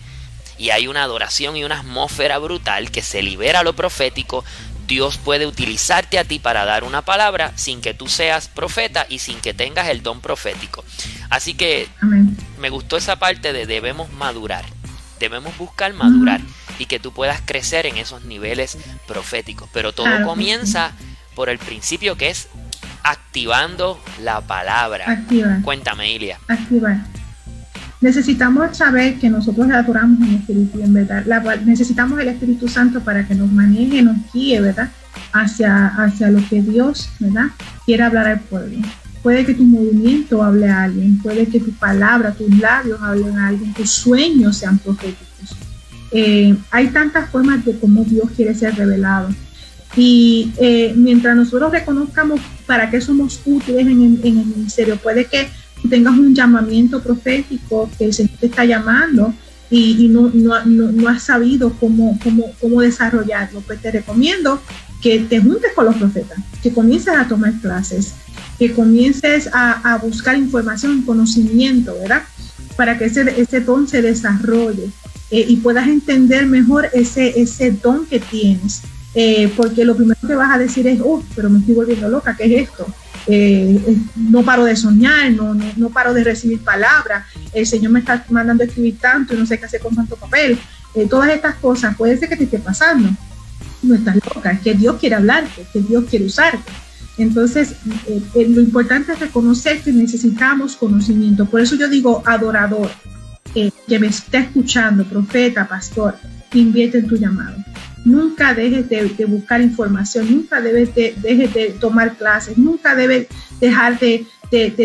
y 0.59 0.71
hay 0.71 0.89
una 0.89 1.03
adoración 1.03 1.57
y 1.57 1.65
una 1.65 1.81
atmósfera 1.81 2.39
brutal 2.39 2.91
que 2.91 3.03
se 3.03 3.23
libera 3.23 3.63
lo 3.63 3.75
profético, 3.75 4.45
Dios 4.87 5.19
puede 5.19 5.47
utilizarte 5.47 6.19
a 6.19 6.25
ti 6.25 6.39
para 6.39 6.65
dar 6.65 6.85
una 6.85 7.03
palabra 7.03 7.53
sin 7.57 7.81
que 7.81 7.95
tú 7.95 8.09
seas 8.09 8.49
profeta 8.49 9.07
y 9.09 9.19
sin 9.19 9.41
que 9.41 9.55
tengas 9.55 9.89
el 9.89 10.03
don 10.03 10.21
profético. 10.21 10.85
Así 11.29 11.55
que 11.55 11.89
me 12.59 12.71
gustó 12.71 12.97
esa 12.97 13.17
parte 13.17 13.53
de 13.53 13.67
debemos 13.67 14.13
madurar. 14.13 14.65
Debemos 15.19 15.57
buscar 15.57 15.93
madurar 15.95 16.41
y 16.79 16.87
que 16.87 17.01
tú 17.01 17.13
puedas 17.13 17.41
crecer 17.45 17.87
en 17.87 17.97
esos 17.97 18.25
niveles 18.25 18.79
proféticos. 19.07 19.69
Pero 19.73 19.93
todo 19.93 20.25
comienza 20.25 20.93
por 21.35 21.49
el 21.49 21.59
principio 21.59 22.17
que 22.17 22.29
es 22.29 22.49
activando 23.03 24.01
la 24.21 24.41
palabra. 24.41 25.25
Cuéntame, 25.63 26.11
Ilia. 26.13 26.39
Activar. 26.49 26.99
Necesitamos 28.01 28.77
saber 28.77 29.19
que 29.19 29.31
nosotros 29.31 29.71
adoramos 29.71 30.21
en 30.21 30.35
espíritu, 30.35 30.81
en 30.83 30.93
verdad. 30.93 31.25
necesitamos 31.65 32.21
el 32.21 32.29
Espíritu 32.29 32.69
Santo 32.69 33.01
para 33.01 33.27
que 33.27 33.35
nos 33.35 33.51
maneje, 33.51 34.03
nos 34.03 34.17
guíe, 34.33 34.61
¿verdad? 34.61 34.91
Hacia, 35.33 35.87
hacia 35.87 36.31
lo 36.31 36.47
que 36.49 36.61
Dios, 36.61 37.09
¿verdad? 37.19 37.47
Quiere 37.87 38.03
hablar 38.03 38.27
al 38.27 38.41
pueblo. 38.41 38.79
Puede 39.23 39.47
que 39.47 39.55
tu 39.55 39.65
movimiento 39.65 40.43
hable 40.43 40.69
a 40.69 40.85
alguien, 40.85 41.19
puede 41.19 41.47
que 41.47 41.59
tu 41.59 41.73
palabra, 41.73 42.33
tus 42.33 42.51
labios 42.59 43.01
hablen 43.01 43.39
a 43.39 43.49
alguien, 43.49 43.73
tus 43.73 43.91
sueños 43.91 44.59
sean 44.59 44.79
proféticos. 44.79 45.57
Eh, 46.13 46.55
hay 46.71 46.89
tantas 46.89 47.31
formas 47.31 47.65
de 47.65 47.79
cómo 47.79 48.05
Dios 48.05 48.31
quiere 48.37 48.55
ser 48.55 48.75
revelado. 48.77 49.31
Y 49.97 50.53
eh, 50.59 50.93
mientras 50.95 51.35
nosotros 51.35 51.73
reconozcamos 51.73 52.41
para 52.67 52.91
qué 52.91 53.01
somos 53.01 53.41
útiles 53.47 53.87
en, 53.87 54.21
en 54.23 54.39
el 54.39 54.47
ministerio, 54.47 54.97
puede 54.97 55.25
que 55.25 55.49
tengas 55.89 56.17
un 56.19 56.35
llamamiento 56.35 57.03
profético 57.03 57.91
que 57.99 58.07
el 58.07 58.15
Señor 58.15 58.37
te 58.39 58.47
está 58.47 58.65
llamando 58.65 59.35
y, 59.71 60.09
no, 60.09 60.31
no, 60.33 60.65
no, 60.65 61.09
has 61.09 61.25
sabido 61.25 61.73
cómo, 61.81 62.19
cómo, 62.23 62.53
cómo 62.61 62.81
desarrollarlo, 62.83 63.61
pues 63.63 63.81
te 63.81 63.91
recomiendo 63.91 64.61
que 65.03 65.21
te 65.21 65.41
juntes 65.41 65.73
con 65.75 65.87
los 65.87 65.97
profetas, 65.97 66.39
que 66.63 66.73
comiences 66.73 67.15
a 67.15 67.27
tomar 67.27 67.53
clases, 67.61 68.15
que 68.59 68.73
comiences 68.73 69.49
a, 69.53 69.99
buscar 70.03 70.37
información, 70.37 71.03
conocimiento, 71.03 71.95
¿verdad? 72.01 72.23
Para 72.77 72.97
que 72.97 73.07
ese, 73.07 73.41
ese 73.41 73.61
don 73.61 73.89
se 73.89 74.03
desarrolle 74.03 74.91
eh, 75.31 75.45
y 75.49 75.57
puedas 75.57 75.89
entender 75.89 76.47
mejor 76.47 76.89
ese, 76.93 77.41
ese 77.41 77.73
don 77.73 78.07
que 78.07 78.21
tienes. 78.21 78.83
Eh, 79.15 79.51
porque 79.57 79.85
lo 79.85 79.97
primero 79.97 80.21
que 80.27 80.35
vas 80.35 80.55
a 80.55 80.59
decir 80.59 80.87
es, 80.87 81.01
oh, 81.03 81.23
pero 81.35 81.49
me 81.49 81.59
estoy 81.59 81.75
volviendo 81.75 82.09
loca, 82.09 82.37
¿qué 82.37 82.45
es 82.45 82.69
esto? 82.69 82.87
Eh, 83.29 83.83
eh, 83.87 83.97
no 84.15 84.43
paro 84.43 84.65
de 84.65 84.77
soñar, 84.77 85.33
no, 85.33 85.55
no, 85.55 85.91
paro 85.91 86.15
de 86.15 86.23
recibir 86.23 86.61
palabras, 86.61 87.27
el 87.53 87.67
Señor 87.67 87.91
me 87.91 87.99
está 87.99 88.25
mandando 88.31 88.63
escribir 88.63 88.99
tanto 88.99 89.35
y 89.35 89.37
no 89.37 89.47
sé 89.47 89.59
qué 89.59 89.67
hacer 89.67 89.81
con 89.81 89.95
tanto 89.95 90.17
papel. 90.17 90.59
Eh, 90.95 91.07
todas 91.11 91.31
estas 91.31 91.57
cosas 91.57 91.97
puede 91.97 92.17
ser 92.17 92.29
que 92.29 92.37
te 92.37 92.45
esté 92.45 92.59
pasando. 92.59 93.11
No 93.83 93.95
estás 93.95 94.17
loca, 94.17 94.53
es 94.53 94.61
que 94.61 94.75
Dios 94.75 94.97
quiere 95.01 95.17
hablarte, 95.17 95.67
que 95.73 95.81
Dios 95.81 96.05
quiere 96.09 96.27
usarte. 96.27 96.73
Entonces, 97.19 97.75
lo 98.35 98.61
importante 98.61 99.13
es 99.13 99.21
reconocer 99.21 99.81
que 99.81 99.91
necesitamos 99.91 100.77
conocimiento. 100.77 101.47
Por 101.47 101.61
eso 101.61 101.75
yo 101.77 101.89
digo 101.89 102.23
adorador, 102.27 102.91
que 103.55 103.99
me 103.99 104.09
está 104.09 104.39
escuchando, 104.39 105.05
profeta, 105.05 105.67
pastor, 105.67 106.17
invierte 106.53 106.99
en 106.99 107.07
tu 107.07 107.17
llamado. 107.17 107.57
Nunca 108.07 108.55
dejes 108.55 108.89
de, 108.89 109.25
buscar 109.25 109.61
información, 109.61 110.31
nunca 110.31 110.61
debes 110.61 110.95
de, 110.95 111.13
dejes 111.17 111.53
de 111.53 111.71
tomar 111.81 112.17
clases, 112.17 112.57
nunca 112.57 112.95
debes 112.95 113.27
dejar 113.59 113.99
de, 113.99 114.25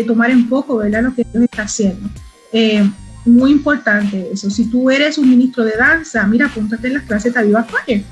tomar 0.04 0.32
en 0.32 0.48
poco 0.48 0.78
¿verdad? 0.78 1.04
lo 1.04 1.14
que 1.14 1.24
Dios 1.30 1.44
está 1.44 1.62
haciendo. 1.62 2.10
Eh, 2.52 2.84
muy 3.24 3.52
importante 3.52 4.28
eso. 4.32 4.50
Si 4.50 4.68
tú 4.68 4.90
eres 4.90 5.18
un 5.18 5.30
ministro 5.30 5.62
de 5.62 5.76
danza, 5.76 6.26
mira, 6.26 6.46
apúntate 6.46 6.88
en 6.88 6.94
las 6.94 7.04
clases 7.04 7.32
de 7.32 7.44
Viva 7.44 7.62
Fire. 7.62 8.02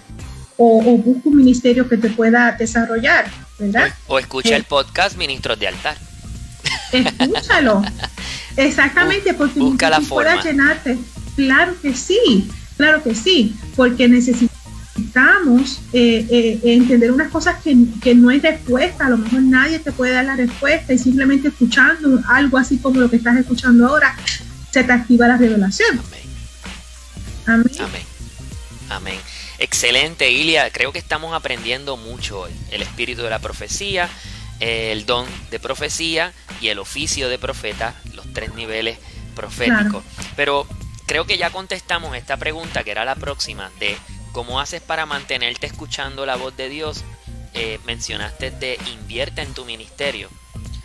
O, 0.56 0.78
o, 0.78 0.96
busca 0.98 1.28
un 1.28 1.38
ministerio 1.38 1.88
que 1.88 1.96
te 1.96 2.10
pueda 2.10 2.52
desarrollar, 2.52 3.28
¿verdad? 3.58 3.92
O, 4.06 4.16
escucha 4.16 4.54
el 4.54 4.62
eh, 4.62 4.66
podcast 4.68 5.16
Ministros 5.16 5.58
de 5.58 5.66
Altar. 5.66 5.96
Escúchalo. 6.92 7.82
Exactamente, 8.56 9.34
porque 9.34 9.58
busca 9.58 9.90
la 9.90 10.00
forma. 10.00 10.40
llenarte. 10.40 10.98
Claro 11.34 11.74
que 11.82 11.94
sí, 11.94 12.48
claro 12.76 13.02
que 13.02 13.16
sí, 13.16 13.56
porque 13.74 14.06
necesitamos 14.06 14.49
necesitamos 15.10 15.80
eh, 15.92 16.26
eh, 16.30 16.60
entender 16.62 17.10
unas 17.10 17.30
cosas 17.30 17.62
que, 17.62 17.76
que, 18.02 18.14
no 18.14 18.30
hay 18.30 18.40
respuesta, 18.40 19.06
a 19.06 19.10
lo 19.10 19.18
mejor 19.18 19.42
nadie 19.42 19.78
te 19.78 19.92
puede 19.92 20.12
dar 20.12 20.24
la 20.24 20.36
respuesta 20.36 20.92
y 20.92 20.98
simplemente 20.98 21.48
escuchando 21.48 22.20
algo 22.28 22.58
así 22.58 22.78
como 22.78 23.00
lo 23.00 23.10
que 23.10 23.16
estás 23.16 23.36
escuchando 23.36 23.88
ahora, 23.88 24.16
se 24.70 24.84
te 24.84 24.92
activa 24.92 25.26
la 25.26 25.36
revelación. 25.36 26.00
Amén. 27.46 27.64
Amén. 27.80 28.02
Amén. 28.88 29.18
Excelente, 29.58 30.30
Ilia. 30.30 30.70
Creo 30.70 30.92
que 30.92 30.98
estamos 30.98 31.34
aprendiendo 31.34 31.96
mucho 31.96 32.40
hoy. 32.40 32.52
El 32.70 32.82
espíritu 32.82 33.22
de 33.22 33.30
la 33.30 33.40
profecía, 33.40 34.08
el 34.60 35.06
don 35.06 35.26
de 35.50 35.58
profecía 35.58 36.32
y 36.60 36.68
el 36.68 36.78
oficio 36.78 37.28
de 37.28 37.38
profeta, 37.38 37.94
los 38.14 38.32
tres 38.32 38.54
niveles 38.54 38.98
proféticos. 39.34 40.04
Pero 40.36 40.66
creo 41.06 41.26
que 41.26 41.36
ya 41.36 41.50
contestamos 41.50 42.16
esta 42.16 42.36
pregunta, 42.36 42.84
que 42.84 42.92
era 42.92 43.04
la 43.04 43.16
próxima, 43.16 43.70
de 43.80 43.96
¿Cómo 44.32 44.60
haces 44.60 44.80
para 44.80 45.06
mantenerte 45.06 45.66
escuchando 45.66 46.24
la 46.24 46.36
voz 46.36 46.56
de 46.56 46.68
Dios? 46.68 47.04
Eh, 47.52 47.80
mencionaste 47.84 48.50
de 48.50 48.78
invierte 48.92 49.42
en 49.42 49.54
tu 49.54 49.64
ministerio. 49.64 50.28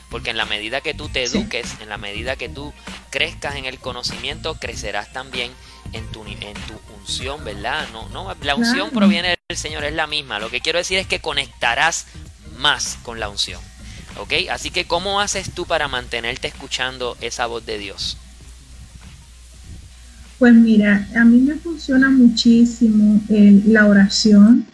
Porque 0.10 0.32
en 0.32 0.38
la 0.38 0.46
medida 0.46 0.82
que 0.82 0.94
tú 0.94 1.10
te 1.10 1.24
eduques, 1.24 1.76
en 1.82 1.90
la 1.90 1.98
medida 1.98 2.38
que 2.38 2.50
tú 2.50 2.74
crezcas 3.10 3.56
en 3.56 3.66
el 3.66 3.80
conocimiento, 3.80 4.56
crecerás 4.56 5.12
también 5.12 5.52
en 5.94 6.12
tu, 6.12 6.24
en 6.26 6.54
tu 6.54 6.80
unción, 6.98 7.44
¿verdad? 7.44 7.88
No, 7.92 8.10
no, 8.10 8.34
la 8.42 8.56
unción 8.56 8.90
proviene 8.92 9.36
del 9.48 9.58
Señor, 9.58 9.84
es 9.84 9.94
la 9.94 10.08
misma. 10.08 10.40
Lo 10.40 10.50
que 10.50 10.62
quiero 10.62 10.80
decir 10.80 10.98
es 10.98 11.08
que 11.08 11.20
conectarás 11.20 12.08
más 12.58 12.98
con 13.04 13.20
la 13.20 13.30
unción. 13.30 13.62
¿Ok? 14.18 14.34
Así 14.50 14.72
que, 14.72 14.88
¿cómo 14.88 15.20
haces 15.20 15.54
tú 15.54 15.66
para 15.66 15.88
mantenerte 15.88 16.48
escuchando 16.48 17.18
esa 17.22 17.46
voz 17.46 17.66
de 17.66 17.78
Dios? 17.78 18.18
Pues 20.38 20.54
mira, 20.54 21.08
a 21.16 21.24
mí 21.24 21.40
me 21.40 21.56
funciona 21.56 22.10
muchísimo 22.10 23.22
eh, 23.30 23.62
la 23.68 23.88
oración. 23.88 24.66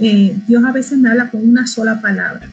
Eh, 0.00 0.38
Dios 0.46 0.64
a 0.64 0.72
veces 0.72 0.98
me 0.98 1.10
habla 1.10 1.30
con 1.30 1.46
una 1.46 1.66
sola 1.66 2.00
palabra. 2.00 2.50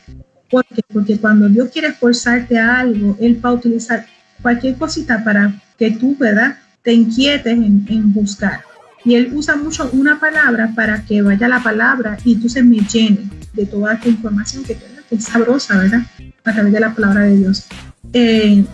¿Por 0.49 0.65
qué? 0.65 0.81
Porque 0.91 1.17
cuando 1.17 1.47
Dios 1.47 1.69
quiere 1.71 1.89
esforzarte 1.89 2.57
a 2.57 2.79
algo, 2.79 3.15
Él 3.21 3.39
va 3.43 3.49
a 3.49 3.53
utilizar 3.53 4.05
cualquier 4.41 4.75
cosita 4.75 5.23
para 5.23 5.53
que 5.77 5.91
tú, 5.91 6.17
¿verdad?, 6.17 6.57
te 6.81 6.93
inquietes 6.93 7.53
en, 7.53 8.13
buscar. 8.13 8.61
Y 9.05 9.15
Él 9.15 9.31
usa 9.33 9.55
mucho 9.55 9.89
una 9.93 10.19
palabra 10.19 10.73
para 10.75 11.05
que 11.05 11.21
vaya 11.21 11.47
la 11.47 11.63
palabra 11.63 12.17
y 12.25 12.35
tú 12.35 12.49
se 12.49 12.63
me 12.63 12.79
llene 12.79 13.29
de 13.53 13.65
toda 13.65 13.93
esta 13.93 14.09
información 14.09 14.63
que, 14.63 14.77
es 15.11 15.23
sabrosa, 15.23 15.77
¿verdad? 15.77 16.01
A 16.43 16.53
través 16.53 16.73
de 16.73 16.79
la 16.79 16.93
palabra 16.93 17.21
de 17.21 17.37
Dios. 17.37 17.65
Eh, 18.13 18.65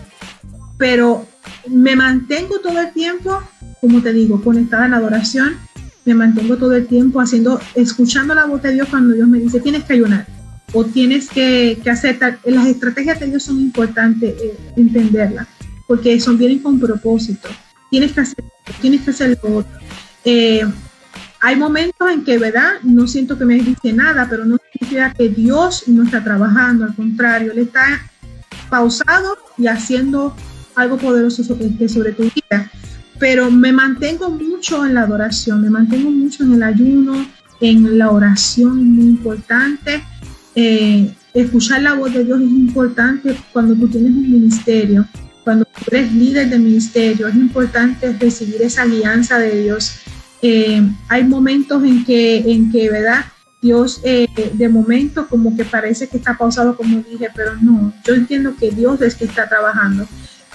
pero 0.76 1.26
me 1.68 1.96
mantengo 1.96 2.58
todo 2.60 2.80
el 2.80 2.92
tiempo 2.92 3.40
como 3.80 4.02
te 4.02 4.12
digo, 4.12 4.42
conectada 4.42 4.84
a 4.84 4.88
la 4.88 4.96
adoración, 4.96 5.56
me 6.04 6.14
mantengo 6.14 6.56
todo 6.56 6.74
el 6.74 6.86
tiempo 6.86 7.20
haciendo, 7.20 7.60
escuchando 7.74 8.34
la 8.34 8.46
voz 8.46 8.62
de 8.62 8.72
Dios 8.72 8.88
cuando 8.88 9.14
Dios 9.14 9.28
me 9.28 9.38
dice, 9.38 9.60
tienes 9.60 9.84
que 9.84 9.94
ayunar 9.94 10.26
o 10.72 10.84
tienes 10.84 11.28
que, 11.28 11.78
que 11.82 11.90
hacer 11.90 12.18
Las 12.44 12.66
estrategias 12.66 13.20
de 13.20 13.26
Dios 13.26 13.42
son 13.42 13.60
importantes 13.60 14.34
eh, 14.40 14.56
entenderlas, 14.76 15.46
porque 15.86 16.18
son 16.20 16.38
vienen 16.38 16.60
con 16.60 16.78
propósito. 16.78 17.48
Tienes 17.90 18.12
que 18.12 18.20
hacer, 18.20 18.44
tienes 18.80 19.02
que 19.02 19.10
hacer 19.10 19.38
lo 19.42 19.56
otro. 19.56 19.78
Eh, 20.24 20.64
hay 21.40 21.56
momentos 21.56 22.10
en 22.10 22.24
que, 22.24 22.38
¿verdad? 22.38 22.74
No 22.82 23.06
siento 23.06 23.38
que 23.38 23.44
me 23.44 23.54
dice 23.54 23.92
nada, 23.92 24.26
pero 24.28 24.44
no 24.44 24.58
significa 24.72 25.12
que 25.12 25.28
Dios 25.28 25.84
no 25.86 26.02
está 26.04 26.22
trabajando, 26.22 26.84
al 26.84 26.94
contrario, 26.94 27.52
Él 27.52 27.58
está 27.58 28.10
pausado 28.68 29.38
y 29.56 29.66
haciendo 29.66 30.34
algo 30.74 30.98
poderoso 30.98 31.44
sobre 31.44 32.12
tu 32.12 32.24
vida 32.24 32.70
pero 33.18 33.50
me 33.50 33.72
mantengo 33.72 34.30
mucho 34.30 34.84
en 34.84 34.94
la 34.94 35.02
adoración, 35.02 35.62
me 35.62 35.70
mantengo 35.70 36.10
mucho 36.10 36.44
en 36.44 36.54
el 36.54 36.62
ayuno, 36.62 37.26
en 37.60 37.98
la 37.98 38.10
oración, 38.10 38.94
muy 38.94 39.04
importante. 39.04 40.02
Eh, 40.54 41.14
escuchar 41.34 41.82
la 41.82 41.94
voz 41.94 42.12
de 42.12 42.24
Dios 42.24 42.40
es 42.40 42.50
importante 42.50 43.36
cuando 43.52 43.74
tú 43.74 43.88
tienes 43.88 44.10
un 44.10 44.30
ministerio, 44.30 45.06
cuando 45.44 45.66
eres 45.90 46.12
líder 46.12 46.50
de 46.50 46.58
ministerio, 46.58 47.28
es 47.28 47.34
importante 47.34 48.12
recibir 48.18 48.62
esa 48.62 48.84
guianza 48.84 49.38
de 49.38 49.62
Dios. 49.62 50.00
Eh, 50.42 50.82
hay 51.08 51.24
momentos 51.24 51.82
en 51.84 52.04
que, 52.04 52.38
en 52.52 52.70
que, 52.70 52.90
¿verdad? 52.90 53.24
Dios 53.62 54.00
eh, 54.04 54.28
de 54.52 54.68
momento 54.68 55.26
como 55.28 55.56
que 55.56 55.64
parece 55.64 56.08
que 56.08 56.18
está 56.18 56.36
pausado, 56.36 56.76
como 56.76 56.98
dije, 56.98 57.28
pero 57.34 57.56
no, 57.56 57.92
yo 58.04 58.14
entiendo 58.14 58.54
que 58.58 58.70
Dios 58.70 59.00
es 59.02 59.14
que 59.14 59.24
está 59.24 59.48
trabajando. 59.48 60.06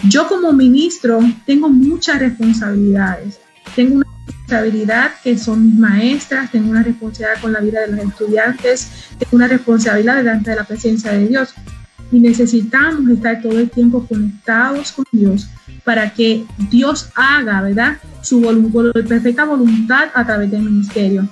Yo 0.08 0.28
como 0.28 0.52
ministro 0.52 1.20
tengo 1.45 1.70
muchas 1.70 2.20
responsabilidades. 2.20 3.39
Tengo 3.76 3.95
una 3.97 4.08
responsabilidad 4.26 5.12
que 5.24 5.38
son 5.38 5.68
mis 5.68 5.76
maestras, 5.76 6.52
tengo 6.52 6.72
una 6.72 6.84
responsabilidad 6.84 7.41
con 7.41 7.54
la 7.54 7.60
vida 7.60 7.82
de 7.82 7.95
los 7.95 7.99
estudiantes, 7.99 8.89
tengo 9.18 9.36
una 9.36 9.47
responsabilidad 9.47 10.18
delante 10.18 10.49
de 10.52 10.56
la 10.56 10.64
presencia 10.64 11.12
de 11.12 11.28
Dios. 11.28 11.54
Y 12.12 12.20
necesitamos 12.20 13.10
estar 13.10 13.41
todo 13.41 13.58
el 13.60 13.70
tiempo 13.70 14.06
conectados 14.06 14.91
con 14.91 15.06
Dios 15.12 15.47
para 15.86 16.14
que 16.14 16.45
Dios 16.70 17.10
haga, 17.16 17.62
¿verdad? 17.62 17.97
Su 18.22 18.41
perfecta 19.08 19.45
voluntad 19.45 20.10
a 20.14 20.26
través 20.26 20.52
del 20.52 20.64
ministerio. 20.64 21.28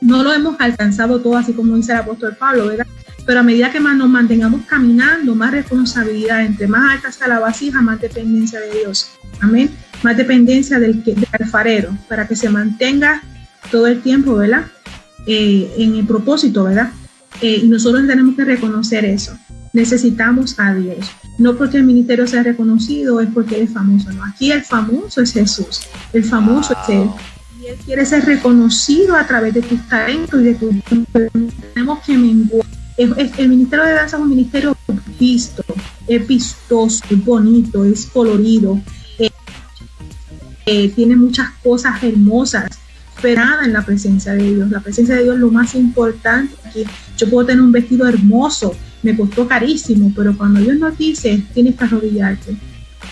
No 0.00 0.22
lo 0.22 0.32
hemos 0.32 0.58
alcanzado 0.60 1.20
todo 1.20 1.36
así 1.36 1.52
como 1.52 1.74
dice 1.76 1.92
el 1.92 1.98
apóstol 1.98 2.36
Pablo, 2.38 2.68
¿verdad? 2.68 2.86
Pero 3.28 3.40
a 3.40 3.42
medida 3.42 3.70
que 3.70 3.78
más 3.78 3.94
nos 3.94 4.08
mantengamos 4.08 4.62
caminando, 4.64 5.34
más 5.34 5.50
responsabilidad, 5.50 6.46
entre 6.46 6.66
más 6.66 6.94
alta 6.94 7.12
sea 7.12 7.28
la 7.28 7.38
vasija, 7.38 7.82
más 7.82 8.00
dependencia 8.00 8.58
de 8.58 8.70
Dios. 8.70 9.10
Amén. 9.40 9.68
Más 10.02 10.16
dependencia 10.16 10.78
del, 10.78 11.04
del 11.04 11.26
alfarero, 11.38 11.94
para 12.08 12.26
que 12.26 12.34
se 12.34 12.48
mantenga 12.48 13.22
todo 13.70 13.86
el 13.86 14.00
tiempo, 14.00 14.34
¿verdad? 14.36 14.64
Eh, 15.26 15.70
en 15.76 15.96
el 15.96 16.06
propósito, 16.06 16.64
¿verdad? 16.64 16.90
Eh, 17.42 17.60
y 17.64 17.68
nosotros 17.68 18.06
tenemos 18.06 18.34
que 18.34 18.46
reconocer 18.46 19.04
eso. 19.04 19.38
Necesitamos 19.74 20.58
a 20.58 20.72
Dios. 20.72 21.10
No 21.36 21.54
porque 21.54 21.76
el 21.76 21.84
ministerio 21.84 22.26
sea 22.26 22.42
reconocido, 22.42 23.20
es 23.20 23.28
porque 23.28 23.56
Él 23.56 23.64
es 23.64 23.74
famoso. 23.74 24.10
No, 24.10 24.24
aquí 24.24 24.52
el 24.52 24.62
famoso 24.62 25.20
es 25.20 25.34
Jesús. 25.34 25.82
El 26.14 26.24
famoso 26.24 26.74
es 26.82 26.88
Él. 26.88 27.10
Y 27.60 27.66
Él 27.66 27.76
quiere 27.84 28.06
ser 28.06 28.24
reconocido 28.24 29.14
a 29.14 29.26
través 29.26 29.52
de 29.52 29.60
tus 29.60 29.86
talentos 29.86 30.40
y 30.40 30.44
de 30.44 30.54
tus... 30.54 30.74
Tenemos 31.74 31.98
que 32.06 32.16
menguar 32.16 32.77
el 32.98 33.48
Ministerio 33.48 33.84
de 33.84 33.92
Danza 33.92 34.16
es 34.16 34.22
un 34.22 34.28
ministerio 34.28 34.76
visto, 35.18 35.64
es 36.06 36.26
vistoso, 36.26 37.04
es 37.08 37.24
bonito, 37.24 37.84
es 37.84 38.06
colorido, 38.06 38.80
eh, 39.18 39.30
eh, 40.66 40.88
tiene 40.90 41.14
muchas 41.14 41.50
cosas 41.62 42.02
hermosas, 42.02 42.68
pero 43.22 43.44
nada 43.44 43.64
en 43.64 43.72
la 43.72 43.84
presencia 43.84 44.32
de 44.32 44.54
Dios. 44.54 44.70
La 44.70 44.80
presencia 44.80 45.14
de 45.14 45.22
Dios 45.22 45.36
es 45.36 45.40
lo 45.40 45.50
más 45.50 45.74
importante. 45.74 46.54
Aquí 46.64 46.84
yo 47.16 47.30
puedo 47.30 47.46
tener 47.46 47.62
un 47.62 47.72
vestido 47.72 48.08
hermoso, 48.08 48.74
me 49.02 49.16
costó 49.16 49.46
carísimo, 49.46 50.12
pero 50.14 50.36
cuando 50.36 50.60
Dios 50.60 50.76
nos 50.76 50.98
dice, 50.98 51.42
tienes 51.54 51.76
que 51.76 51.84
arrodillarte, 51.84 52.56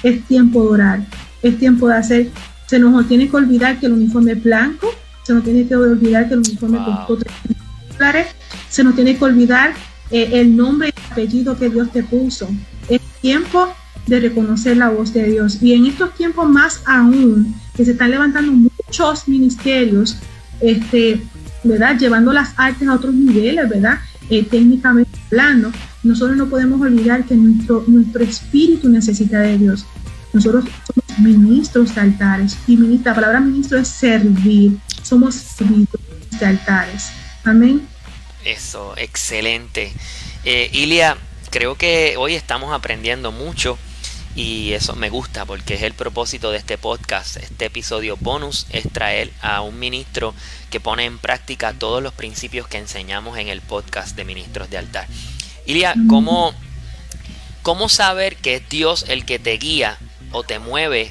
es 0.02 0.24
tiempo 0.24 0.62
de 0.62 0.68
orar, 0.68 1.06
es 1.42 1.58
tiempo 1.58 1.88
de 1.88 1.94
hacer, 1.94 2.30
se 2.66 2.78
nos 2.80 3.06
tiene 3.06 3.28
que 3.28 3.36
olvidar 3.36 3.78
que 3.78 3.86
el 3.86 3.92
uniforme 3.92 4.32
es 4.32 4.42
blanco, 4.42 4.88
se 5.22 5.32
nos 5.32 5.44
tiene 5.44 5.66
que 5.66 5.76
olvidar 5.76 6.26
que 6.26 6.34
el 6.34 6.40
uniforme 6.40 6.78
costó 6.84 7.16
3 7.18 7.32
dólares, 7.98 8.26
se 8.76 8.84
nos 8.84 8.94
tiene 8.94 9.16
que 9.16 9.24
olvidar 9.24 9.72
eh, 10.10 10.28
el 10.34 10.54
nombre 10.54 10.90
y 10.94 11.12
apellido 11.12 11.56
que 11.56 11.70
Dios 11.70 11.90
te 11.92 12.02
puso. 12.02 12.46
Es 12.90 13.00
tiempo 13.22 13.68
de 14.06 14.20
reconocer 14.20 14.76
la 14.76 14.90
voz 14.90 15.14
de 15.14 15.24
Dios. 15.30 15.62
Y 15.62 15.72
en 15.72 15.86
estos 15.86 16.14
tiempos 16.14 16.46
más 16.50 16.82
aún, 16.84 17.54
que 17.74 17.86
se 17.86 17.92
están 17.92 18.10
levantando 18.10 18.52
muchos 18.52 19.28
ministerios, 19.28 20.18
este, 20.60 21.22
¿verdad? 21.64 21.98
Llevando 21.98 22.34
las 22.34 22.52
artes 22.58 22.86
a 22.86 22.92
otros 22.92 23.14
niveles, 23.14 23.66
¿verdad? 23.66 23.98
Eh, 24.28 24.44
técnicamente 24.44 25.18
hablando, 25.30 25.72
nosotros 26.02 26.36
no 26.36 26.46
podemos 26.50 26.78
olvidar 26.78 27.24
que 27.24 27.34
nuestro, 27.34 27.82
nuestro 27.86 28.24
espíritu 28.24 28.90
necesita 28.90 29.38
de 29.40 29.56
Dios. 29.56 29.86
Nosotros 30.34 30.66
somos 30.84 31.18
ministros 31.18 31.94
de 31.94 32.00
altares. 32.02 32.58
Y 32.66 32.76
la 32.76 33.14
palabra 33.14 33.40
ministro 33.40 33.78
es 33.78 33.88
servir. 33.88 34.76
Somos 35.02 35.34
servidores 35.34 36.38
de 36.38 36.44
altares. 36.44 37.08
Amén. 37.42 37.95
Eso, 38.46 38.94
excelente. 38.96 39.92
Eh, 40.44 40.70
Ilia, 40.72 41.16
creo 41.50 41.74
que 41.74 42.14
hoy 42.16 42.36
estamos 42.36 42.72
aprendiendo 42.72 43.32
mucho 43.32 43.76
y 44.36 44.72
eso 44.72 44.94
me 44.94 45.10
gusta 45.10 45.44
porque 45.44 45.74
es 45.74 45.82
el 45.82 45.94
propósito 45.94 46.52
de 46.52 46.58
este 46.58 46.78
podcast, 46.78 47.38
este 47.38 47.64
episodio 47.64 48.16
bonus, 48.20 48.68
es 48.70 48.88
traer 48.92 49.32
a 49.42 49.62
un 49.62 49.80
ministro 49.80 50.32
que 50.70 50.78
pone 50.78 51.06
en 51.06 51.18
práctica 51.18 51.72
todos 51.72 52.00
los 52.00 52.12
principios 52.12 52.68
que 52.68 52.78
enseñamos 52.78 53.36
en 53.36 53.48
el 53.48 53.62
podcast 53.62 54.14
de 54.14 54.24
ministros 54.24 54.70
de 54.70 54.78
altar. 54.78 55.08
Ilia, 55.66 55.96
¿cómo, 56.08 56.54
cómo 57.62 57.88
saber 57.88 58.36
que 58.36 58.54
es 58.54 58.68
Dios 58.68 59.06
el 59.08 59.24
que 59.24 59.40
te 59.40 59.56
guía 59.56 59.98
o 60.30 60.44
te 60.44 60.60
mueve 60.60 61.10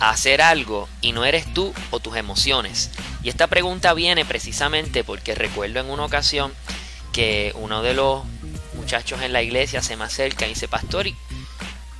a 0.00 0.10
hacer 0.10 0.42
algo 0.42 0.86
y 1.00 1.12
no 1.12 1.24
eres 1.24 1.50
tú 1.54 1.72
o 1.90 1.98
tus 1.98 2.14
emociones? 2.16 2.90
Y 3.24 3.30
esta 3.30 3.46
pregunta 3.46 3.94
viene 3.94 4.26
precisamente 4.26 5.02
porque 5.02 5.34
recuerdo 5.34 5.80
en 5.80 5.88
una 5.88 6.04
ocasión 6.04 6.52
que 7.12 7.52
uno 7.56 7.82
de 7.82 7.94
los 7.94 8.22
muchachos 8.74 9.22
en 9.22 9.32
la 9.32 9.42
iglesia 9.42 9.80
se 9.80 9.96
me 9.96 10.04
acerca 10.04 10.44
y 10.44 10.50
dice, 10.50 10.68
pastor, 10.68 11.06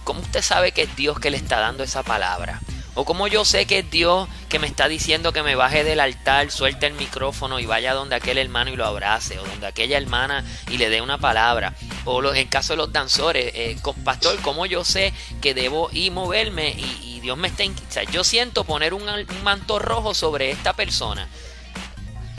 ¿cómo 0.05 0.21
usted 0.21 0.43
sabe 0.43 0.73
que 0.73 0.83
es 0.83 0.97
Dios 0.97 1.19
que 1.19 1.31
le 1.31 1.39
está 1.39 1.61
dando 1.61 1.83
esa 1.83 2.03
palabra? 2.03 2.61
O 2.95 3.05
cómo 3.05 3.27
yo 3.27 3.45
sé 3.45 3.67
que 3.67 3.81
es 3.81 3.91
Dios 3.91 4.29
que 4.49 4.59
me 4.59 4.67
está 4.67 4.87
diciendo 4.87 5.33
que 5.33 5.43
me 5.43 5.57
baje 5.57 5.83
del 5.83 5.99
altar, 5.99 6.51
suelte 6.51 6.87
el 6.87 6.95
micrófono 6.95 7.59
y 7.59 7.67
vaya 7.67 7.95
donde 7.95 8.15
aquel 8.15 8.39
hermano 8.39 8.71
y 8.71 8.77
lo 8.77 8.85
abrace, 8.85 9.39
o 9.39 9.45
donde 9.45 9.67
aquella 9.67 9.97
hermana 9.97 10.45
y 10.71 10.79
le 10.79 10.91
dé 10.91 11.01
una 11.01 11.19
palabra. 11.19 11.75
O 12.05 12.23
en 12.33 12.47
caso 12.49 12.75
de 12.75 12.77
los 12.77 12.93
danzores, 12.93 13.51
eh, 13.55 13.77
pastor, 14.05 14.39
¿cómo 14.43 14.67
yo 14.67 14.85
sé 14.85 15.13
que 15.41 15.55
debo 15.55 15.91
ir 15.93 16.13
moverme 16.13 16.71
y, 16.71 17.14
Dios 17.25 17.39
me 17.39 17.49
está... 17.49 17.65
O 17.65 17.73
sea, 17.89 18.05
yo 18.05 18.23
siento 18.23 18.65
poner 18.65 18.93
un, 18.93 19.03
manto 19.43 19.79
rojo 19.79 20.13
sobre 20.13 20.51
esta 20.51 20.75
persona. 20.75 21.27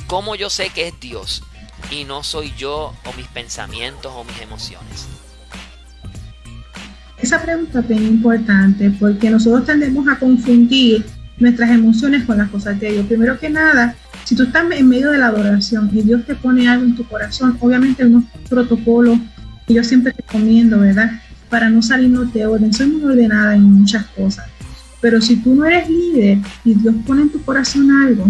¿Cómo 0.05 0.35
yo 0.35 0.51
sé 0.51 0.69
que 0.69 0.87
es 0.87 0.99
Dios? 0.99 1.41
Y 1.89 2.03
no 2.03 2.21
soy 2.21 2.53
yo 2.55 2.93
o 3.03 3.13
mis 3.17 3.25
pensamientos 3.27 4.13
o 4.15 4.23
mis 4.23 4.39
emociones. 4.39 5.07
Esa 7.17 7.41
pregunta 7.41 7.79
es 7.79 7.87
bien 7.87 8.05
importante 8.05 8.91
porque 8.99 9.31
nosotros 9.31 9.65
tendemos 9.65 10.07
a 10.07 10.19
confundir 10.19 11.03
nuestras 11.39 11.71
emociones 11.71 12.23
con 12.23 12.37
las 12.37 12.51
cosas 12.51 12.79
de 12.79 12.91
Dios. 12.91 13.07
Primero 13.07 13.39
que 13.39 13.49
nada, 13.49 13.95
si 14.23 14.35
tú 14.35 14.43
estás 14.43 14.71
en 14.71 14.87
medio 14.87 15.09
de 15.09 15.17
la 15.17 15.27
adoración 15.27 15.89
y 15.93 16.03
Dios 16.03 16.23
te 16.27 16.35
pone 16.35 16.69
algo 16.69 16.85
en 16.85 16.95
tu 16.95 17.07
corazón, 17.07 17.57
obviamente 17.59 18.05
unos 18.05 18.25
protocolos 18.47 19.17
que 19.65 19.73
yo 19.73 19.83
siempre 19.83 20.13
recomiendo, 20.15 20.79
¿verdad? 20.79 21.23
Para 21.49 21.71
no 21.71 21.81
salirnos 21.81 22.31
de 22.33 22.45
orden. 22.45 22.71
Soy 22.71 22.85
muy 22.85 23.03
ordenada 23.03 23.55
en 23.55 23.63
muchas 23.63 24.05
cosas. 24.07 24.45
Pero 25.05 25.21
si 25.21 25.35
tú 25.35 25.53
no 25.53 25.65
eres 25.65 25.87
líder 25.87 26.39
y 26.63 26.73
Dios 26.73 26.95
pone 27.05 27.21
en 27.21 27.29
tu 27.29 27.39
corazón 27.43 27.91
algo, 27.91 28.25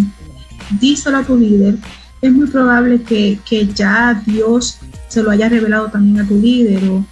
díselo 0.78 1.19
a 1.19 1.23
tu 1.23 1.38
líder. 1.38 1.78
Es 2.21 2.34
muy 2.34 2.47
probable 2.47 3.01
que, 3.01 3.39
ya 3.73 4.21
Dios 4.26 4.80
se 5.07 5.23
lo 5.23 5.32
haya 5.32 5.47
revelado 5.47 5.89
también 5.89 6.19
a 6.19 6.28
tu 6.28 6.38
líder 6.38 6.84
o, 6.89 7.05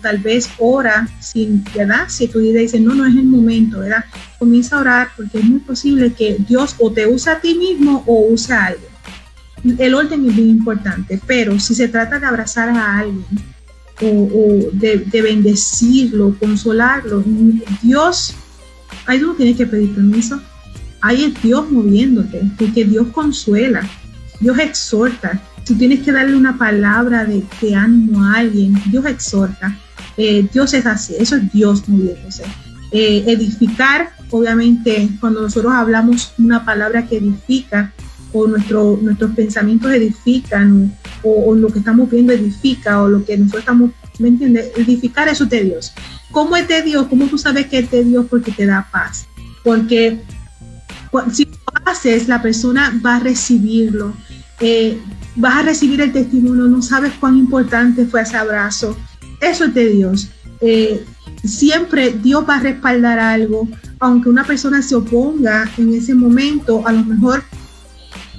tal 0.00 0.16
vez 0.16 0.48
ora 0.56 1.06
sin, 1.20 1.62
¿verdad? 1.74 2.08
Si 2.08 2.28
tu 2.28 2.38
líder 2.38 2.62
dice, 2.62 2.80
no, 2.80 2.94
no 2.94 3.04
es 3.04 3.14
el 3.14 3.24
momento, 3.24 3.80
¿verdad? 3.80 4.06
Comienza 4.38 4.76
a 4.76 4.80
orar 4.80 5.08
porque 5.14 5.40
es 5.40 5.44
muy 5.44 5.60
posible 5.60 6.14
que 6.14 6.38
Dios 6.48 6.76
o 6.78 6.90
te 6.90 7.06
use 7.06 7.28
a 7.28 7.42
ti 7.42 7.54
mismo 7.54 8.02
o 8.06 8.26
use 8.32 8.54
a 8.54 8.68
alguien. 8.68 9.78
El 9.78 9.96
orden 9.96 10.26
es 10.30 10.34
muy 10.34 10.48
importante, 10.48 11.20
pero 11.26 11.60
si 11.60 11.74
se 11.74 11.88
trata 11.88 12.18
de 12.18 12.24
abrazar 12.24 12.70
a 12.70 13.00
alguien 13.00 13.26
o, 14.00 14.70
de, 14.72 14.96
de, 14.96 15.20
bendecirlo, 15.20 16.34
consolarlo, 16.40 17.22
Dios 17.82 18.34
ahí 19.10 19.18
tú 19.18 19.26
no 19.26 19.34
tienes 19.34 19.56
que 19.56 19.66
pedir 19.66 19.94
permiso. 19.94 20.40
Ahí 21.00 21.24
es 21.24 21.42
Dios 21.42 21.70
moviéndote, 21.70 22.42
porque 22.58 22.84
Dios 22.84 23.08
consuela, 23.08 23.82
Dios 24.38 24.58
exhorta. 24.58 25.40
Si 25.64 25.74
tienes 25.74 26.00
que 26.00 26.12
darle 26.12 26.36
una 26.36 26.56
palabra 26.56 27.24
de, 27.24 27.42
ánimo 27.74 28.24
a 28.24 28.34
alguien, 28.34 28.74
Dios 28.86 29.04
exhorta. 29.06 29.76
Eh, 30.16 30.46
Dios 30.52 30.74
es 30.74 30.86
así, 30.86 31.14
eso 31.18 31.36
es 31.36 31.52
Dios 31.52 31.88
moviéndose. 31.88 32.44
Eh, 32.92 33.24
edificar, 33.26 34.10
obviamente, 34.30 35.08
cuando 35.20 35.42
nosotros 35.42 35.72
hablamos 35.72 36.32
una 36.38 36.64
palabra 36.64 37.06
que 37.06 37.16
edifica, 37.16 37.92
o 38.32 38.46
nuestro, 38.46 38.98
nuestros 39.02 39.32
pensamientos 39.32 39.90
edifican, 39.92 40.96
o, 41.22 41.54
lo 41.54 41.68
que 41.68 41.80
estamos 41.80 42.08
viendo 42.10 42.32
edifica, 42.32 43.02
o 43.02 43.08
lo 43.08 43.24
que 43.24 43.36
nosotros 43.36 43.60
estamos, 43.60 43.90
¿me 44.18 44.28
entiendes? 44.28 44.70
Edificar 44.76 45.28
eso 45.28 45.46
de 45.46 45.64
Dios. 45.64 45.92
¿Cómo 46.30 46.56
es 46.56 46.68
de 46.68 46.82
Dios? 46.82 47.06
¿Cómo 47.08 47.26
tú 47.26 47.38
sabes 47.38 47.66
que 47.66 47.78
es 47.78 47.90
de 47.90 48.04
Dios? 48.04 48.26
Porque 48.30 48.52
te 48.52 48.66
da 48.66 48.88
paz. 48.90 49.26
Porque 49.64 50.20
si 51.32 51.44
lo 51.44 51.52
haces, 51.90 52.28
la 52.28 52.40
persona 52.40 52.98
va 53.04 53.16
a 53.16 53.20
recibirlo. 53.20 54.14
Eh, 54.60 54.98
vas 55.36 55.56
a 55.56 55.62
recibir 55.62 56.00
el 56.00 56.12
testimonio, 56.12 56.64
no 56.64 56.82
sabes 56.82 57.12
cuán 57.18 57.36
importante 57.36 58.06
fue 58.06 58.22
ese 58.22 58.36
abrazo. 58.36 58.96
Eso 59.40 59.64
es 59.64 59.74
de 59.74 59.88
Dios. 59.88 60.28
Eh, 60.60 61.04
siempre 61.44 62.10
Dios 62.10 62.44
va 62.48 62.56
a 62.56 62.60
respaldar 62.60 63.18
algo, 63.18 63.68
aunque 63.98 64.28
una 64.28 64.44
persona 64.44 64.82
se 64.82 64.94
oponga 64.94 65.70
en 65.78 65.94
ese 65.94 66.14
momento, 66.14 66.86
a 66.86 66.92
lo 66.92 67.04
mejor 67.04 67.42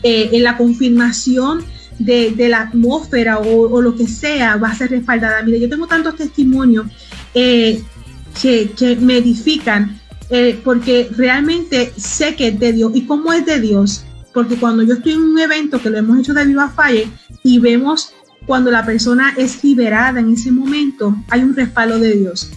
eh, 0.03 0.29
en 0.31 0.43
la 0.43 0.57
confirmación 0.57 1.63
de, 1.99 2.33
la 2.49 2.61
atmósfera 2.61 3.39
o, 3.39 3.81
lo 3.81 3.95
que 3.95 4.07
sea 4.07 4.55
va 4.57 4.69
a 4.69 4.75
ser 4.75 4.91
respaldada. 4.91 5.43
Mire, 5.43 5.59
yo 5.59 5.69
tengo 5.69 5.87
tantos 5.87 6.15
testimonios 6.15 6.87
eh, 7.33 7.83
que, 8.41 8.97
me 8.99 9.17
edifican 9.17 9.99
eh, 10.29 10.59
porque 10.63 11.09
realmente 11.15 11.93
sé 11.97 12.35
que 12.35 12.49
es 12.49 12.59
de 12.59 12.73
Dios. 12.73 12.91
¿Y 12.95 13.05
cómo 13.05 13.33
es 13.33 13.45
de 13.45 13.59
Dios? 13.59 14.05
Porque 14.33 14.55
cuando 14.55 14.83
yo 14.83 14.93
estoy 14.95 15.13
en 15.13 15.23
un 15.23 15.39
evento 15.39 15.81
que 15.81 15.89
lo 15.89 15.97
hemos 15.97 16.19
hecho 16.19 16.33
de 16.33 16.45
Viva 16.45 16.69
Fire 16.69 17.07
y 17.43 17.59
vemos 17.59 18.13
cuando 18.45 18.71
la 18.71 18.85
persona 18.85 19.33
es 19.37 19.63
liberada 19.63 20.19
en 20.19 20.33
ese 20.33 20.51
momento, 20.51 21.15
hay 21.29 21.41
un 21.41 21.55
respaldo 21.55 21.99
de 21.99 22.13
Dios 22.15 22.49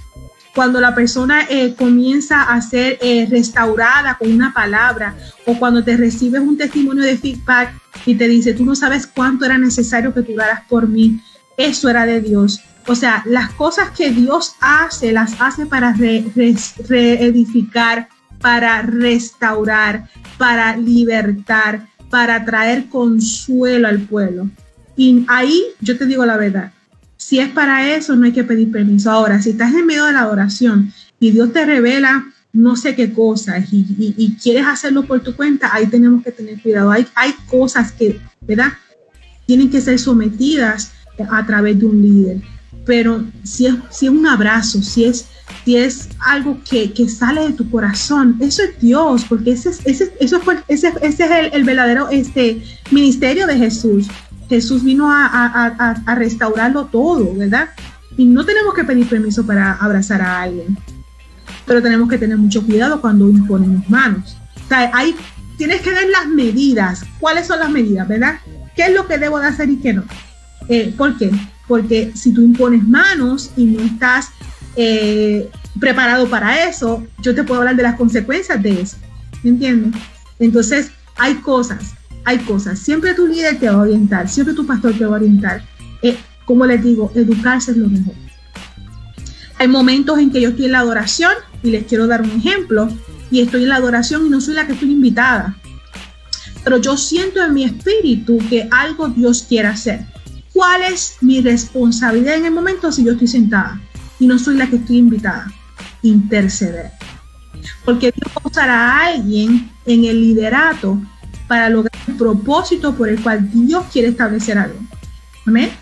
cuando 0.54 0.80
la 0.80 0.94
persona 0.94 1.46
eh, 1.50 1.74
comienza 1.74 2.42
a 2.42 2.62
ser 2.62 2.98
eh, 3.02 3.26
restaurada 3.28 4.16
con 4.16 4.32
una 4.32 4.54
palabra 4.54 5.16
o 5.46 5.58
cuando 5.58 5.82
te 5.82 5.96
recibes 5.96 6.40
un 6.40 6.56
testimonio 6.56 7.02
de 7.02 7.18
feedback 7.18 7.74
y 8.06 8.14
te 8.14 8.28
dice, 8.28 8.54
tú 8.54 8.64
no 8.64 8.76
sabes 8.76 9.06
cuánto 9.06 9.44
era 9.44 9.58
necesario 9.58 10.14
que 10.14 10.22
tú 10.22 10.34
daras 10.36 10.62
por 10.68 10.88
mí, 10.88 11.20
eso 11.56 11.88
era 11.88 12.06
de 12.06 12.20
Dios. 12.20 12.60
O 12.86 12.94
sea, 12.94 13.22
las 13.26 13.52
cosas 13.52 13.90
que 13.90 14.10
Dios 14.10 14.56
hace, 14.60 15.12
las 15.12 15.40
hace 15.40 15.66
para 15.66 15.94
reedificar, 16.88 18.08
para 18.40 18.82
restaurar, 18.82 20.08
para 20.36 20.76
libertar, 20.76 21.86
para 22.10 22.44
traer 22.44 22.88
consuelo 22.88 23.88
al 23.88 24.00
pueblo. 24.00 24.50
Y 24.96 25.24
ahí 25.28 25.62
yo 25.80 25.96
te 25.96 26.06
digo 26.06 26.24
la 26.26 26.36
verdad, 26.36 26.72
si 27.16 27.40
es 27.40 27.48
para 27.48 27.94
eso, 27.94 28.14
no 28.16 28.26
hay 28.26 28.32
que 28.32 28.44
pedir 28.44 28.70
permiso. 28.70 29.10
Ahora, 29.10 29.40
si 29.40 29.50
estás 29.50 29.74
en 29.74 29.86
medio 29.86 30.04
de 30.04 30.12
la 30.12 30.20
adoración 30.20 30.92
y 31.18 31.30
Dios 31.30 31.52
te 31.52 31.64
revela 31.64 32.26
no 32.52 32.76
sé 32.76 32.94
qué 32.94 33.12
cosas 33.12 33.64
y, 33.72 34.36
quieres 34.40 34.64
hacerlo 34.66 35.02
por 35.02 35.20
tu 35.20 35.34
cuenta, 35.34 35.70
ahí 35.72 35.86
tenemos 35.86 36.22
que 36.22 36.30
tener 36.30 36.62
cuidado. 36.62 36.90
Hay, 36.92 37.06
hay 37.16 37.32
cosas 37.50 37.90
que, 37.90 38.20
¿verdad? 38.42 38.74
Tienen 39.44 39.70
que 39.70 39.80
ser 39.80 39.98
sometidas 39.98 40.92
a 41.30 41.44
través 41.44 41.78
de 41.80 41.86
un 41.86 42.00
líder. 42.00 42.53
Pero 42.84 43.24
si 43.44 43.66
es, 43.66 43.74
si 43.90 44.06
es 44.06 44.12
un 44.12 44.26
abrazo, 44.26 44.82
si 44.82 45.04
es, 45.04 45.26
si 45.64 45.76
es 45.76 46.08
algo 46.20 46.58
que, 46.68 46.92
sale 47.08 47.48
de 47.48 47.52
tu 47.52 47.70
corazón, 47.70 48.36
eso 48.40 48.62
es 48.62 48.78
Dios, 48.80 49.24
porque 49.28 49.52
ese, 49.52 49.70
ese, 49.84 50.14
eso 50.20 50.40
fue, 50.40 50.58
ese, 50.68 50.92
ese 51.00 51.24
es 51.24 51.30
el, 51.30 51.50
el, 51.52 51.64
verdadero 51.64 52.08
este, 52.10 52.62
ministerio 52.90 53.46
de 53.46 53.56
Jesús. 53.56 54.08
Jesús 54.48 54.84
vino 54.84 55.10
a, 55.10 56.14
restaurarlo 56.16 56.86
todo, 56.86 57.34
¿verdad? 57.34 57.70
Y 58.16 58.26
no 58.26 58.44
tenemos 58.44 58.74
que 58.74 58.84
pedir 58.84 59.08
permiso 59.08 59.44
para 59.44 59.72
abrazar 59.72 60.20
a 60.20 60.42
alguien, 60.42 60.76
pero 61.66 61.82
tenemos 61.82 62.08
que 62.08 62.18
tener 62.18 62.36
mucho 62.36 62.64
cuidado 62.64 63.00
cuando 63.00 63.28
imponemos 63.28 63.88
manos. 63.88 64.36
O 64.64 64.68
sea, 64.68 64.90
hay, 64.94 65.14
tienes 65.56 65.80
que 65.80 65.90
ver 65.90 66.08
las 66.10 66.26
medidas. 66.28 67.04
¿Cuáles 67.18 67.46
son 67.46 67.60
las 67.60 67.70
medidas, 67.70 68.06
verdad? 68.06 68.38
¿Qué 68.76 68.82
es 68.82 68.92
lo 68.92 69.06
que 69.06 69.18
debo 69.18 69.40
de 69.40 69.46
hacer 69.46 69.70
y 69.70 69.76
qué 69.76 69.94
no? 69.94 70.04
Eh, 70.68 70.94
¿Por 70.96 71.16
qué? 71.16 71.30
Porque 71.66 72.12
si 72.14 72.32
tú 72.32 72.42
impones 72.42 72.82
manos 72.84 73.50
y 73.56 73.64
no 73.64 73.82
estás 73.82 74.30
eh, 74.76 75.50
preparado 75.80 76.28
para 76.28 76.68
eso, 76.68 77.06
yo 77.22 77.34
te 77.34 77.42
puedo 77.42 77.60
hablar 77.60 77.76
de 77.76 77.82
las 77.82 77.96
consecuencias 77.96 78.62
de 78.62 78.82
eso. 78.82 78.96
¿Me 79.42 79.50
entiendes? 79.50 80.00
Entonces, 80.38 80.90
hay 81.16 81.34
cosas 81.36 81.94
hay 82.24 82.38
cosas. 82.38 82.78
Siempre 82.78 83.14
tu 83.14 83.26
líder 83.26 83.58
te 83.58 83.68
va 83.68 83.74
a 83.74 83.82
orientar, 83.82 84.28
siempre 84.28 84.54
tu 84.54 84.66
pastor 84.66 84.94
te 84.94 85.04
va 85.04 85.16
a 85.16 85.20
orientar. 85.20 85.62
Eh, 86.02 86.16
como 86.44 86.66
les 86.66 86.82
digo, 86.82 87.12
educarse 87.14 87.72
es 87.72 87.76
lo 87.76 87.88
mejor. 87.88 88.14
Hay 89.58 89.68
momentos 89.68 90.18
en 90.18 90.30
que 90.30 90.40
yo 90.40 90.50
estoy 90.50 90.66
en 90.66 90.72
la 90.72 90.80
adoración 90.80 91.32
y 91.62 91.70
les 91.70 91.84
quiero 91.84 92.06
dar 92.06 92.22
un 92.22 92.30
ejemplo 92.30 92.88
y 93.30 93.40
estoy 93.40 93.62
en 93.62 93.68
la 93.68 93.76
adoración 93.76 94.26
y 94.26 94.30
no 94.30 94.40
soy 94.40 94.54
la 94.54 94.66
que 94.66 94.72
estoy 94.72 94.90
invitada. 94.90 95.56
Pero 96.64 96.78
yo 96.78 96.96
siento 96.96 97.44
en 97.44 97.54
mi 97.54 97.64
espíritu 97.64 98.38
que 98.48 98.68
algo 98.70 99.08
Dios 99.08 99.44
quiere 99.48 99.68
hacer. 99.68 100.06
¿Cuál 100.54 100.82
es 100.82 101.16
mi 101.20 101.40
responsabilidad 101.40 102.36
en 102.36 102.46
el 102.46 102.52
momento 102.52 102.92
si 102.92 103.04
yo 103.04 103.12
estoy 103.12 103.26
sentada 103.26 103.80
y 104.20 104.26
no 104.28 104.38
soy 104.38 104.56
la 104.56 104.68
que 104.68 104.76
estoy 104.76 104.98
invitada? 104.98 105.52
Interceder. 106.02 106.92
Porque 107.84 108.12
Dios 108.12 108.32
usará 108.44 108.92
a 108.92 109.06
alguien 109.06 109.68
en 109.84 110.04
el 110.04 110.20
liderato 110.20 110.96
para 111.48 111.68
lograr 111.68 111.92
el 112.06 112.14
propósito 112.14 112.94
por 112.94 113.08
el 113.08 113.20
cual 113.20 113.50
Dios 113.50 113.84
quiere 113.92 114.08
establecer 114.08 114.56
algo. 114.56 114.78
Amén. 115.44 115.72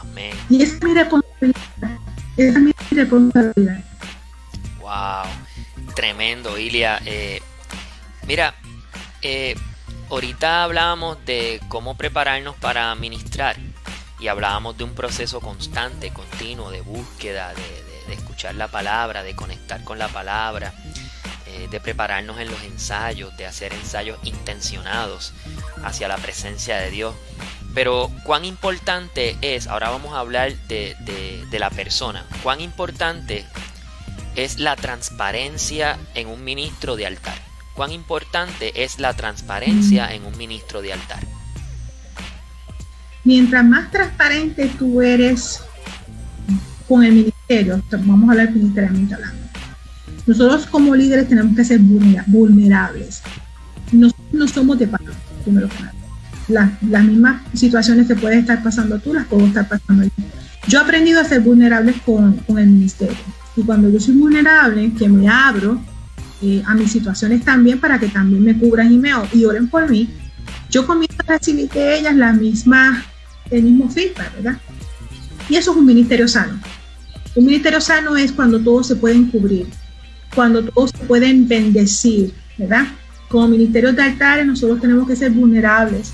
Amén. 0.00 0.34
Y 0.48 0.62
esa 0.62 0.76
es 0.76 0.82
mi 0.82 0.94
responsabilidad. 0.94 1.98
Esa 2.38 2.58
es 2.58 2.64
mi 2.64 2.72
responsabilidad. 2.90 3.84
Wow. 4.80 5.30
Tremendo, 5.94 6.58
Ilia. 6.58 7.02
Eh, 7.04 7.42
mira, 8.26 8.54
eh, 9.20 9.54
ahorita 10.08 10.64
hablábamos 10.64 11.18
de 11.26 11.60
cómo 11.68 11.98
prepararnos 11.98 12.56
para 12.56 12.94
ministrar 12.94 13.56
y 14.20 14.28
hablábamos 14.28 14.76
de 14.76 14.84
un 14.84 14.94
proceso 14.94 15.40
constante, 15.40 16.10
continuo, 16.10 16.70
de 16.70 16.82
búsqueda, 16.82 17.54
de 17.54 18.14
escuchar 18.14 18.54
la 18.54 18.68
palabra, 18.68 19.22
de 19.22 19.34
conectar 19.34 19.84
con 19.84 19.98
la 19.98 20.08
palabra. 20.08 20.72
Eh, 21.52 21.66
de 21.68 21.80
prepararnos 21.80 22.38
en 22.38 22.48
los 22.48 22.62
ensayos, 22.62 23.36
de 23.36 23.44
hacer 23.44 23.72
ensayos 23.72 24.18
intencionados 24.22 25.32
hacia 25.82 26.06
la 26.06 26.16
presencia 26.16 26.76
de 26.78 26.90
Dios. 26.90 27.14
Pero 27.74 28.08
cuán 28.22 28.44
importante 28.44 29.36
es, 29.40 29.66
ahora 29.66 29.90
vamos 29.90 30.14
a 30.14 30.20
hablar 30.20 30.54
de, 30.68 31.46
la 31.50 31.70
persona, 31.70 32.24
cuán 32.44 32.60
importante 32.60 33.44
es 34.36 34.60
la 34.60 34.76
transparencia 34.76 35.98
en 36.14 36.28
un 36.28 36.44
ministro 36.44 36.94
de 36.94 37.06
altar. 37.06 37.38
Cuán 37.74 37.90
importante 37.90 38.84
es 38.84 39.00
la 39.00 39.14
transparencia 39.14 40.14
en 40.14 40.26
un 40.26 40.38
ministro 40.38 40.82
de 40.82 40.92
altar. 40.92 41.24
Mientras 43.24 43.64
más 43.64 43.90
transparente 43.90 44.70
tú 44.78 45.02
eres 45.02 45.60
con 46.88 47.04
el 47.04 47.12
ministerio, 47.12 47.82
vamos 48.04 48.28
a 48.28 48.32
hablar 48.32 48.52
ministerialmente 48.52 49.14
hablando, 49.14 49.38
nosotros 50.26 50.66
como 50.66 50.94
líderes 50.94 51.28
tenemos 51.28 51.54
que 51.54 51.64
ser 51.64 51.80
vulnerables. 51.80 53.22
Nosotros 53.92 54.26
no 54.32 54.48
somos 54.48 54.78
de 54.78 54.86
paro, 54.86 55.12
primero 55.44 55.68
las, 56.48 56.70
las 56.82 57.04
mismas 57.04 57.42
situaciones 57.54 58.06
que 58.06 58.16
puedes 58.16 58.40
estar 58.40 58.62
pasando 58.62 58.98
tú, 58.98 59.14
las 59.14 59.26
puedo 59.26 59.46
estar 59.46 59.68
pasando 59.68 60.04
yo. 60.04 60.10
Yo 60.66 60.78
he 60.78 60.82
aprendido 60.82 61.20
a 61.20 61.24
ser 61.24 61.40
vulnerable 61.40 61.94
con, 62.04 62.34
con 62.38 62.58
el 62.58 62.68
ministerio. 62.68 63.16
Y 63.56 63.62
cuando 63.62 63.88
yo 63.88 64.00
soy 64.00 64.14
vulnerable, 64.14 64.92
que 64.94 65.08
me 65.08 65.28
abro 65.28 65.80
eh, 66.42 66.62
a 66.66 66.74
mis 66.74 66.92
situaciones 66.92 67.44
también 67.44 67.80
para 67.80 67.98
que 67.98 68.08
también 68.08 68.44
me 68.44 68.56
cubran 68.56 68.92
y 68.92 68.98
me 68.98 69.10
y 69.32 69.44
oren 69.44 69.68
por 69.68 69.88
mí, 69.90 70.08
yo 70.70 70.86
comienzo 70.86 71.16
a 71.26 71.32
recibir 71.32 71.68
de 71.70 71.98
ellas 71.98 72.14
la 72.14 72.32
misma, 72.32 73.04
el 73.50 73.64
mismo 73.64 73.90
feedback, 73.90 74.34
¿verdad? 74.36 74.58
Y 75.48 75.56
eso 75.56 75.72
es 75.72 75.76
un 75.76 75.84
ministerio 75.84 76.28
sano. 76.28 76.60
Un 77.34 77.44
ministerio 77.44 77.80
sano 77.80 78.16
es 78.16 78.32
cuando 78.32 78.60
todos 78.60 78.86
se 78.86 78.96
pueden 78.96 79.26
cubrir, 79.26 79.66
cuando 80.34 80.62
todos 80.64 80.92
pueden 81.06 81.46
bendecir, 81.46 82.32
¿verdad? 82.56 82.86
Como 83.28 83.48
ministerios 83.48 83.94
de 83.96 84.02
altares 84.02 84.46
nosotros 84.46 84.80
tenemos 84.80 85.06
que 85.06 85.16
ser 85.16 85.30
vulnerables, 85.32 86.12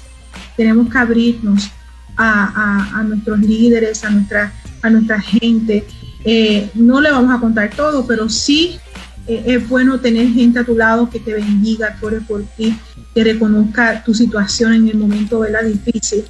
tenemos 0.56 0.90
que 0.90 0.98
abrirnos 0.98 1.70
a, 2.16 3.04
nuestros 3.06 3.38
líderes, 3.40 4.04
a 4.04 4.10
nuestra, 4.10 4.52
a 4.82 4.90
nuestra 4.90 5.20
gente. 5.20 5.86
Eh, 6.24 6.70
no 6.74 7.00
le 7.00 7.10
vamos 7.10 7.34
a 7.34 7.40
contar 7.40 7.70
todo, 7.70 8.06
pero 8.06 8.28
sí 8.28 8.78
eh, 9.26 9.42
es 9.46 9.68
bueno 9.68 10.00
tener 10.00 10.28
gente 10.28 10.58
a 10.58 10.64
tu 10.64 10.76
lado 10.76 11.10
que 11.10 11.20
te 11.20 11.34
bendiga, 11.34 11.96
que 12.00 12.20
por 12.20 12.42
ti, 12.56 12.76
que 13.16 13.24
reconozca 13.24 14.04
tu 14.04 14.12
situación 14.12 14.74
en 14.74 14.88
el 14.88 14.98
momento 14.98 15.42
la 15.48 15.62
difícil, 15.62 16.22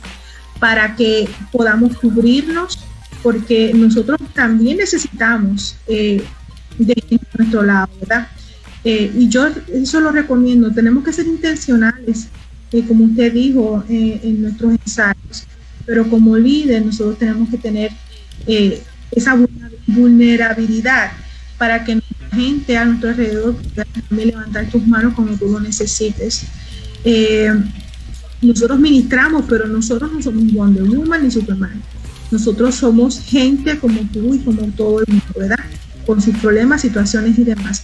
para 0.60 0.94
que 0.94 1.28
podamos 1.50 1.98
cubrirnos, 1.98 2.78
porque 3.24 3.72
nosotros 3.74 4.20
también 4.32 4.76
necesitamos 4.76 5.74
eh, 5.88 6.22
de 6.78 7.20
nuestro 7.36 7.64
lado, 7.64 7.88
¿verdad? 7.98 8.28
Eh, 8.84 9.10
y 9.18 9.28
yo 9.28 9.48
eso 9.72 9.98
lo 10.00 10.12
recomiendo, 10.12 10.70
tenemos 10.70 11.02
que 11.02 11.12
ser 11.12 11.26
intencionales, 11.26 12.28
eh, 12.70 12.84
como 12.86 13.06
usted 13.06 13.32
dijo, 13.32 13.82
en 13.88 14.42
nuestros 14.42 14.70
ensayos, 14.70 15.44
pero 15.84 16.08
como 16.08 16.36
líder 16.36 16.86
nosotros 16.86 17.18
tenemos 17.18 17.48
que 17.48 17.58
tener 17.58 17.90
esa 19.10 19.36
vulnerabilidad 19.88 21.10
para 21.58 21.82
que 21.82 21.96
la 21.96 22.02
gente 22.32 22.78
a 22.78 22.84
nuestro 22.84 23.08
alrededor 23.08 23.56
pueda 23.56 23.86
levantar 24.10 24.70
tus 24.70 24.86
manos 24.86 25.14
cuando 25.14 25.36
tú 25.36 25.48
lo 25.48 25.58
necesites. 25.58 26.46
Nosotros 28.42 28.78
ministramos, 28.78 29.44
pero 29.48 29.66
nosotros 29.66 30.12
no 30.12 30.22
somos 30.22 30.52
Wonder 30.52 30.84
Woman 30.84 31.24
ni 31.24 31.30
Superman. 31.30 31.82
Nosotros 32.30 32.74
somos 32.74 33.20
gente 33.20 33.78
como 33.78 34.00
tú 34.12 34.34
y 34.34 34.40
como 34.40 34.66
todo 34.72 35.00
el 35.00 35.06
mundo, 35.08 35.32
¿verdad? 35.36 35.58
con 36.06 36.22
sus 36.22 36.36
problemas, 36.38 36.80
situaciones 36.80 37.38
y 37.38 37.44
demás. 37.44 37.82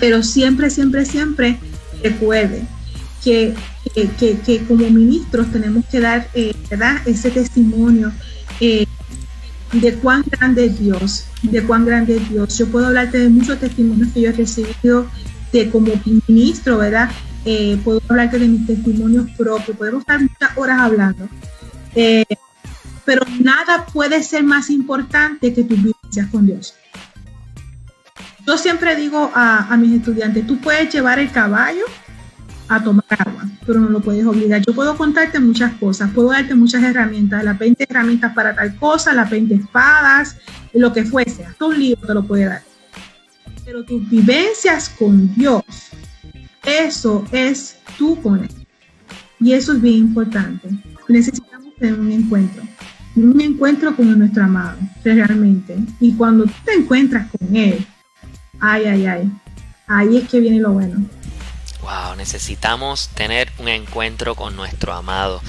Pero 0.00 0.22
siempre, 0.22 0.70
siempre, 0.70 1.04
siempre 1.04 1.58
recuerde 2.02 2.64
que, 3.22 3.54
que, 4.18 4.64
como 4.66 4.90
ministros 4.90 5.52
tenemos 5.52 5.84
que 5.86 6.00
dar 6.00 6.28
eh, 6.34 6.54
ese 7.04 7.30
testimonio 7.30 8.10
eh, 8.58 8.86
de 9.72 9.94
cuán 9.94 10.24
grande 10.28 10.66
es 10.66 10.80
Dios, 10.80 11.26
de 11.42 11.62
cuán 11.62 11.84
grande 11.84 12.16
es 12.16 12.28
Dios. 12.28 12.58
Yo 12.58 12.66
puedo 12.66 12.86
hablarte 12.86 13.18
de 13.18 13.28
muchos 13.28 13.60
testimonios 13.60 14.08
que 14.12 14.22
yo 14.22 14.30
he 14.30 14.32
recibido 14.32 15.06
de 15.52 15.70
como 15.70 15.92
ministro, 16.26 16.78
¿verdad? 16.78 17.10
Eh, 17.44 17.80
puedo 17.82 18.00
hablarte 18.08 18.38
de 18.38 18.48
mis 18.48 18.66
testimonios 18.66 19.28
propios, 19.36 19.76
podemos 19.76 20.00
estar 20.00 20.20
muchas 20.20 20.56
horas 20.56 20.80
hablando. 20.80 21.28
Eh, 21.94 22.24
pero 23.04 23.26
nada 23.40 23.86
puede 23.86 24.22
ser 24.22 24.44
más 24.44 24.70
importante 24.70 25.52
que 25.52 25.64
tus 25.64 25.82
vivencias 25.82 26.28
con 26.30 26.46
Dios. 26.46 26.74
Yo 28.46 28.56
siempre 28.56 28.96
digo 28.96 29.30
a, 29.34 29.72
a 29.72 29.76
mis 29.76 29.92
estudiantes, 29.92 30.46
tú 30.46 30.58
puedes 30.58 30.92
llevar 30.92 31.18
el 31.18 31.30
caballo 31.30 31.84
a 32.68 32.82
tomar 32.82 33.04
agua, 33.18 33.44
pero 33.66 33.80
no 33.80 33.88
lo 33.88 34.00
puedes 34.00 34.24
obligar. 34.24 34.62
Yo 34.66 34.74
puedo 34.74 34.96
contarte 34.96 35.38
muchas 35.38 35.72
cosas, 35.74 36.10
puedo 36.12 36.30
darte 36.30 36.54
muchas 36.54 36.82
herramientas, 36.82 37.44
las 37.44 37.58
20 37.58 37.86
herramientas 37.88 38.32
para 38.34 38.54
tal 38.54 38.76
cosa, 38.76 39.12
las 39.12 39.30
20 39.30 39.54
espadas, 39.54 40.36
lo 40.72 40.92
que 40.92 41.04
fuese, 41.04 41.44
hasta 41.44 41.64
un 41.64 41.78
libro 41.78 42.06
te 42.06 42.14
lo 42.14 42.24
puede 42.24 42.46
dar. 42.46 42.62
Pero 43.64 43.84
tus 43.84 44.08
vivencias 44.08 44.88
con 44.88 45.34
Dios, 45.34 45.62
eso 46.64 47.24
es 47.32 47.76
tú 47.98 48.20
con 48.22 48.44
Él. 48.44 48.66
Y 49.40 49.52
eso 49.52 49.72
es 49.72 49.80
bien 49.80 49.96
importante. 49.96 50.68
Necesitamos 51.08 51.74
tener 51.76 51.98
un 51.98 52.12
encuentro, 52.12 52.62
un 53.16 53.40
encuentro 53.40 53.96
con 53.96 54.18
nuestro 54.18 54.44
amado, 54.44 54.78
realmente. 55.04 55.76
Y 56.00 56.14
cuando 56.14 56.44
tú 56.44 56.52
te 56.64 56.74
encuentras 56.74 57.28
con 57.30 57.56
Él, 57.56 57.84
ay, 58.60 58.84
ay, 58.84 59.06
ay, 59.06 59.30
ahí 59.88 60.16
es 60.18 60.28
que 60.28 60.40
viene 60.40 60.60
lo 60.60 60.72
bueno. 60.72 61.04
Wow, 61.82 62.14
necesitamos 62.16 63.08
tener 63.08 63.50
un 63.58 63.68
encuentro 63.68 64.36
con 64.36 64.54
nuestro 64.54 64.92
amado. 64.92 65.42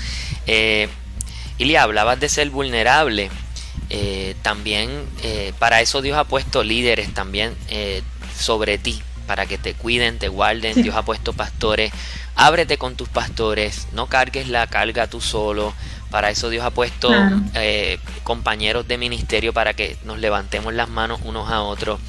Eh, 0.48 0.90
Ilia, 1.60 1.84
hablabas 1.84 2.20
de 2.20 2.30
ser 2.30 2.50
vulnerable. 2.50 3.30
Eh, 3.90 4.36
también 4.42 4.90
eh, 5.22 5.54
para 5.60 5.82
eso 5.82 6.02
Dios 6.02 6.18
ha 6.18 6.24
puesto 6.24 6.64
líderes 6.64 7.14
también 7.14 7.54
eh, 7.70 8.02
sobre 8.36 8.80
ti, 8.80 9.02
para 9.26 9.46
que 9.46 9.58
te 9.58 9.74
cuiden, 9.74 10.20
te 10.20 10.28
guarden. 10.28 10.82
Dios 10.82 10.96
ha 10.96 11.04
puesto 11.04 11.34
pastores. 11.34 11.92
Ábrete 12.36 12.78
con 12.78 12.96
tus 12.96 13.10
pastores, 13.10 13.88
no 13.94 14.08
cargues 14.08 14.50
la 14.50 14.68
carga 14.68 15.08
tú 15.08 15.22
solo. 15.22 15.74
Para 16.10 16.30
eso 16.30 16.50
Dios 16.50 16.64
ha 16.64 16.72
puesto 16.72 17.12
compañeros 18.24 18.88
de 18.88 18.98
ministerio 18.98 19.54
para 19.54 19.74
que 19.74 19.98
nos 20.06 20.20
levantemos 20.20 20.74
las 20.74 20.90
manos 20.90 21.22
unos 21.24 21.50
a 21.50 21.62
otros. 21.62 22.00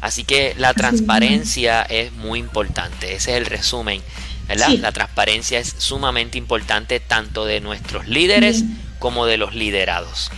Así 0.00 0.24
que 0.24 0.54
la 0.56 0.72
transparencia 0.72 1.82
es 1.82 2.12
muy 2.12 2.38
importante, 2.38 3.14
ese 3.14 3.32
es 3.32 3.36
el 3.36 3.44
resumen, 3.44 4.00
¿verdad? 4.48 4.70
La 4.78 4.92
transparencia 4.92 5.58
es 5.58 5.74
sumamente 5.76 6.38
importante 6.38 7.00
tanto 7.00 7.44
de 7.44 7.60
nuestros 7.60 8.08
líderes 8.08 8.64
como 8.98 9.26
de 9.26 9.36
los 9.36 9.54
liderados. 9.54 10.30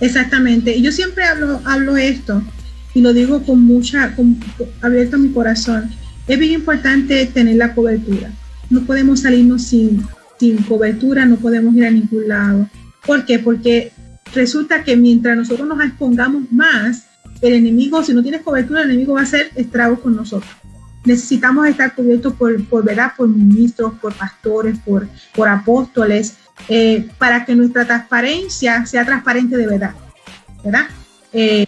Exactamente, 0.00 0.76
y 0.76 0.82
yo 0.82 0.92
siempre 0.92 1.24
hablo, 1.24 1.62
hablo 1.64 1.96
esto 1.96 2.42
y 2.96 3.02
lo 3.02 3.12
digo 3.12 3.42
con 3.42 3.62
mucha, 3.62 4.16
con, 4.16 4.40
abierto 4.80 5.18
mi 5.18 5.30
corazón. 5.30 5.90
Es 6.26 6.38
bien 6.38 6.52
importante 6.52 7.26
tener 7.26 7.56
la 7.56 7.74
cobertura. 7.74 8.30
No 8.70 8.86
podemos 8.86 9.20
salirnos 9.20 9.64
sin, 9.64 10.02
cobertura, 10.66 11.26
no 11.26 11.36
podemos 11.36 11.74
ir 11.74 11.84
a 11.84 11.90
ningún 11.90 12.26
lado. 12.26 12.70
¿Por 13.04 13.26
qué? 13.26 13.38
Porque 13.38 13.92
resulta 14.32 14.82
que 14.82 14.96
mientras 14.96 15.36
nosotros 15.36 15.68
nos 15.68 15.84
expongamos 15.84 16.50
más, 16.50 17.04
el 17.42 17.52
enemigo, 17.52 18.02
si 18.02 18.14
no 18.14 18.22
tienes 18.22 18.40
cobertura, 18.40 18.80
el 18.80 18.88
enemigo 18.88 19.12
va 19.12 19.20
a 19.20 19.24
hacer 19.24 19.50
estragos 19.56 19.98
con 19.98 20.16
nosotros. 20.16 20.50
Necesitamos 21.04 21.68
estar 21.68 21.94
cubiertos 21.94 22.32
por, 22.32 22.82
¿verdad? 22.82 23.12
por 23.14 23.28
ministros, 23.28 23.92
por 24.00 24.14
pastores, 24.14 24.78
por, 24.78 25.06
por 25.34 25.48
apóstoles, 25.48 26.36
eh, 26.70 27.06
para 27.18 27.44
que 27.44 27.54
nuestra 27.54 27.84
transparencia 27.84 28.86
sea 28.86 29.04
transparente 29.04 29.54
de 29.54 29.66
verdad, 29.66 29.94
¿verdad? 30.64 30.86
Eh, 31.34 31.66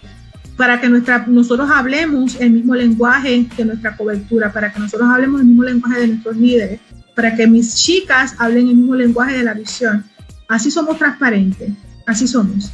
para 0.59 0.80
que 0.80 0.88
nuestra, 0.88 1.24
nosotros 1.28 1.70
hablemos 1.72 2.34
el 2.40 2.50
mismo 2.50 2.74
lenguaje 2.74 3.46
de 3.56 3.64
nuestra 3.64 3.96
cobertura, 3.96 4.52
para 4.52 4.72
que 4.72 4.80
nosotros 4.80 5.09
hablemos 5.09 5.40
el 5.40 5.46
mismo 5.46 5.62
lenguaje 5.62 6.00
de 6.00 6.09
nuestros 6.09 6.36
líderes, 6.36 6.80
para 7.14 7.36
que 7.36 7.46
mis 7.46 7.76
chicas 7.76 8.34
hablen 8.38 8.68
el 8.68 8.74
mismo 8.74 8.96
lenguaje 8.96 9.38
de 9.38 9.44
la 9.44 9.54
visión. 9.54 10.04
Así 10.48 10.72
somos 10.72 10.98
transparentes, 10.98 11.70
así 12.06 12.26
somos. 12.26 12.72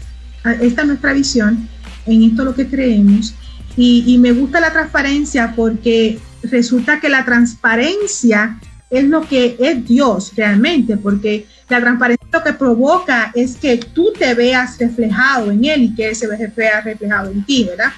Esta 0.62 0.80
es 0.80 0.88
nuestra 0.88 1.12
visión 1.12 1.68
en 2.06 2.22
esto 2.22 2.44
lo 2.44 2.54
que 2.54 2.66
creemos. 2.66 3.34
Y, 3.76 4.16
me 4.18 4.32
gusta 4.32 4.60
la 4.60 4.72
transparencia 4.72 5.52
porque 5.54 6.18
resulta 6.44 7.00
que 7.00 7.10
la 7.10 7.26
transparencia 7.26 8.58
es 8.88 9.04
lo 9.04 9.28
que 9.28 9.56
es 9.58 9.86
Dios 9.86 10.32
realmente, 10.34 10.96
porque 10.96 11.46
la 11.68 11.80
transparencia 11.80 12.28
lo 12.32 12.42
que 12.42 12.52
provoca 12.52 13.32
es 13.34 13.56
que 13.56 13.78
tú 13.78 14.12
te 14.18 14.34
veas 14.34 14.78
reflejado 14.78 15.50
en 15.50 15.64
Él 15.64 15.82
y 15.84 15.94
que 15.94 16.08
Él 16.08 16.16
se 16.16 16.26
vea 16.26 16.80
reflejado 16.80 17.30
en 17.30 17.44
ti, 17.44 17.64
¿verdad? 17.64 17.92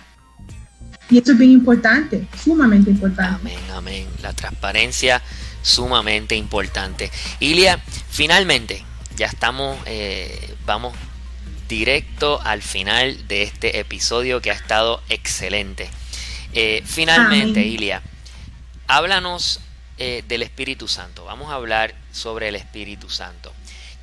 Y 1.09 1.19
esto 1.19 1.33
es 1.33 1.39
bien 1.39 1.53
importante, 1.53 2.27
sumamente 2.43 2.91
importante. 2.91 3.41
Amén, 3.41 3.59
amén. 3.73 4.07
La 4.23 4.33
transparencia 4.33 5.23
sumamente 5.62 6.35
importante. 6.35 7.11
Ilia, 7.41 7.81
finalmente, 8.11 8.85
ya 9.17 9.27
estamos, 9.27 9.79
eh, 9.87 10.55
vamos 10.64 10.95
directo 11.69 12.41
al 12.43 12.62
final 12.62 13.27
de 13.27 13.43
este 13.43 13.79
episodio 13.79 14.41
que 14.41 14.51
ha 14.51 14.55
estado 14.55 15.03
excelente. 15.09 15.89
Eh, 16.53 16.83
finalmente, 16.85 17.64
Ilia, 17.64 18.03
háblanos 18.87 19.61
eh, 19.99 20.22
del 20.28 20.42
Espíritu 20.42 20.88
Santo. 20.88 21.24
Vamos 21.24 21.51
a 21.51 21.55
hablar 21.55 21.94
sobre 22.12 22.49
el 22.49 22.57
Espíritu 22.57 23.09
Santo. 23.09 23.53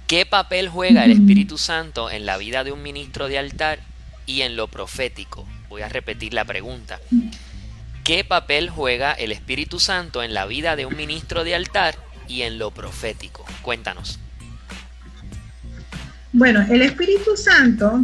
¿Qué 0.07 0.25
papel 0.25 0.69
juega 0.69 1.05
el 1.05 1.11
Espíritu 1.11 1.57
Santo 1.57 2.09
en 2.09 2.25
la 2.25 2.37
vida 2.37 2.63
de 2.63 2.71
un 2.71 2.81
ministro 2.81 3.27
de 3.27 3.37
altar 3.37 3.79
y 4.25 4.41
en 4.41 4.55
lo 4.55 4.67
profético? 4.67 5.47
Voy 5.69 5.81
a 5.81 5.89
repetir 5.89 6.33
la 6.33 6.45
pregunta. 6.45 6.99
¿Qué 8.03 8.23
papel 8.23 8.69
juega 8.69 9.13
el 9.13 9.31
Espíritu 9.31 9.79
Santo 9.79 10.23
en 10.23 10.33
la 10.33 10.45
vida 10.45 10.75
de 10.75 10.85
un 10.85 10.95
ministro 10.95 11.43
de 11.43 11.55
altar 11.55 11.95
y 12.27 12.41
en 12.41 12.59
lo 12.59 12.71
profético? 12.71 13.45
Cuéntanos. 13.61 14.19
Bueno, 16.33 16.65
el 16.69 16.81
Espíritu 16.81 17.37
Santo 17.37 18.01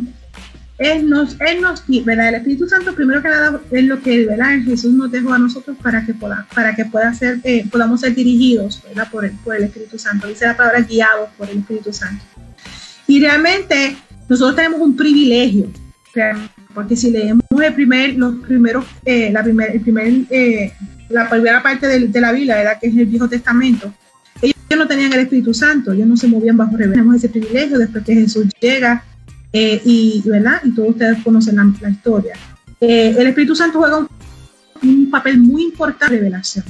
es 0.80 1.04
nos, 1.04 1.36
él 1.42 1.62
nos, 1.62 1.84
¿verdad? 2.06 2.30
El 2.30 2.36
Espíritu 2.36 2.68
Santo, 2.68 2.96
primero 2.96 3.22
que 3.22 3.28
nada, 3.28 3.60
es 3.70 3.84
lo 3.84 4.02
que 4.02 4.26
¿verdad? 4.26 4.60
Jesús 4.64 4.94
nos 4.94 5.12
dejó 5.12 5.34
a 5.34 5.38
nosotros 5.38 5.76
para 5.84 6.06
que, 6.06 6.14
pueda, 6.14 6.48
para 6.56 6.74
que 6.74 6.86
pueda 6.86 7.14
ser, 7.14 7.40
eh, 7.44 7.66
podamos 7.70 8.00
ser 8.00 8.16
dirigidos 8.16 8.82
¿verdad? 8.88 9.12
Por, 9.12 9.26
el, 9.26 9.32
por 9.32 9.58
el 9.58 9.64
Espíritu 9.64 10.00
Santo. 10.00 10.28
Dice 10.28 10.48
la 10.48 10.56
palabra 10.56 10.80
guiados 10.80 11.30
por 11.38 11.50
el 11.50 11.58
Espíritu 11.58 11.92
Santo. 11.92 12.24
Y 13.08 13.20
realmente 13.20 13.98
nosotros 14.30 14.56
tenemos 14.56 14.80
un 14.80 14.96
privilegio, 14.96 15.70
porque 16.74 16.96
si 16.96 17.12
leemos 17.12 17.44
el 17.62 17.74
primer, 17.74 18.16
los 18.16 18.36
primeros, 18.36 18.86
eh, 19.04 19.32
la, 19.32 19.44
primer, 19.44 19.72
el 19.72 19.82
primer, 19.82 20.14
eh, 20.30 20.72
la 21.10 21.30
primera 21.30 21.62
parte 21.62 21.88
de, 21.88 22.08
de 22.08 22.22
la 22.22 22.32
Biblia, 22.32 22.56
¿verdad? 22.56 22.78
que 22.80 22.88
es 22.88 22.96
el 22.96 23.06
Viejo 23.06 23.28
Testamento, 23.28 23.94
ellos 24.42 24.56
no 24.78 24.88
tenían 24.88 25.12
el 25.12 25.20
Espíritu 25.20 25.54
Santo, 25.54 25.92
ellos 25.92 26.08
no 26.08 26.16
se 26.16 26.28
movían 26.28 26.56
bajo 26.56 26.72
revelación. 26.78 26.94
Tenemos 26.94 27.16
ese 27.16 27.30
privilegio 27.30 27.80
después 27.80 28.06
que 28.06 28.14
Jesús 28.14 28.46
llega 28.62 29.04
eh, 29.52 29.82
y, 29.84 30.22
¿verdad? 30.26 30.62
y 30.64 30.72
todos 30.72 30.90
ustedes 30.90 31.24
conocen 31.24 31.56
la, 31.56 31.90
historia. 31.90 32.36
Eh, 32.80 33.16
el 33.18 33.28
Espíritu 33.28 33.56
Santo 33.56 33.80
juega 33.80 34.08
un, 34.82 35.10
papel 35.10 35.40
muy 35.40 35.64
importante 35.64 36.16
en 36.16 36.22
revelación. 36.22 36.66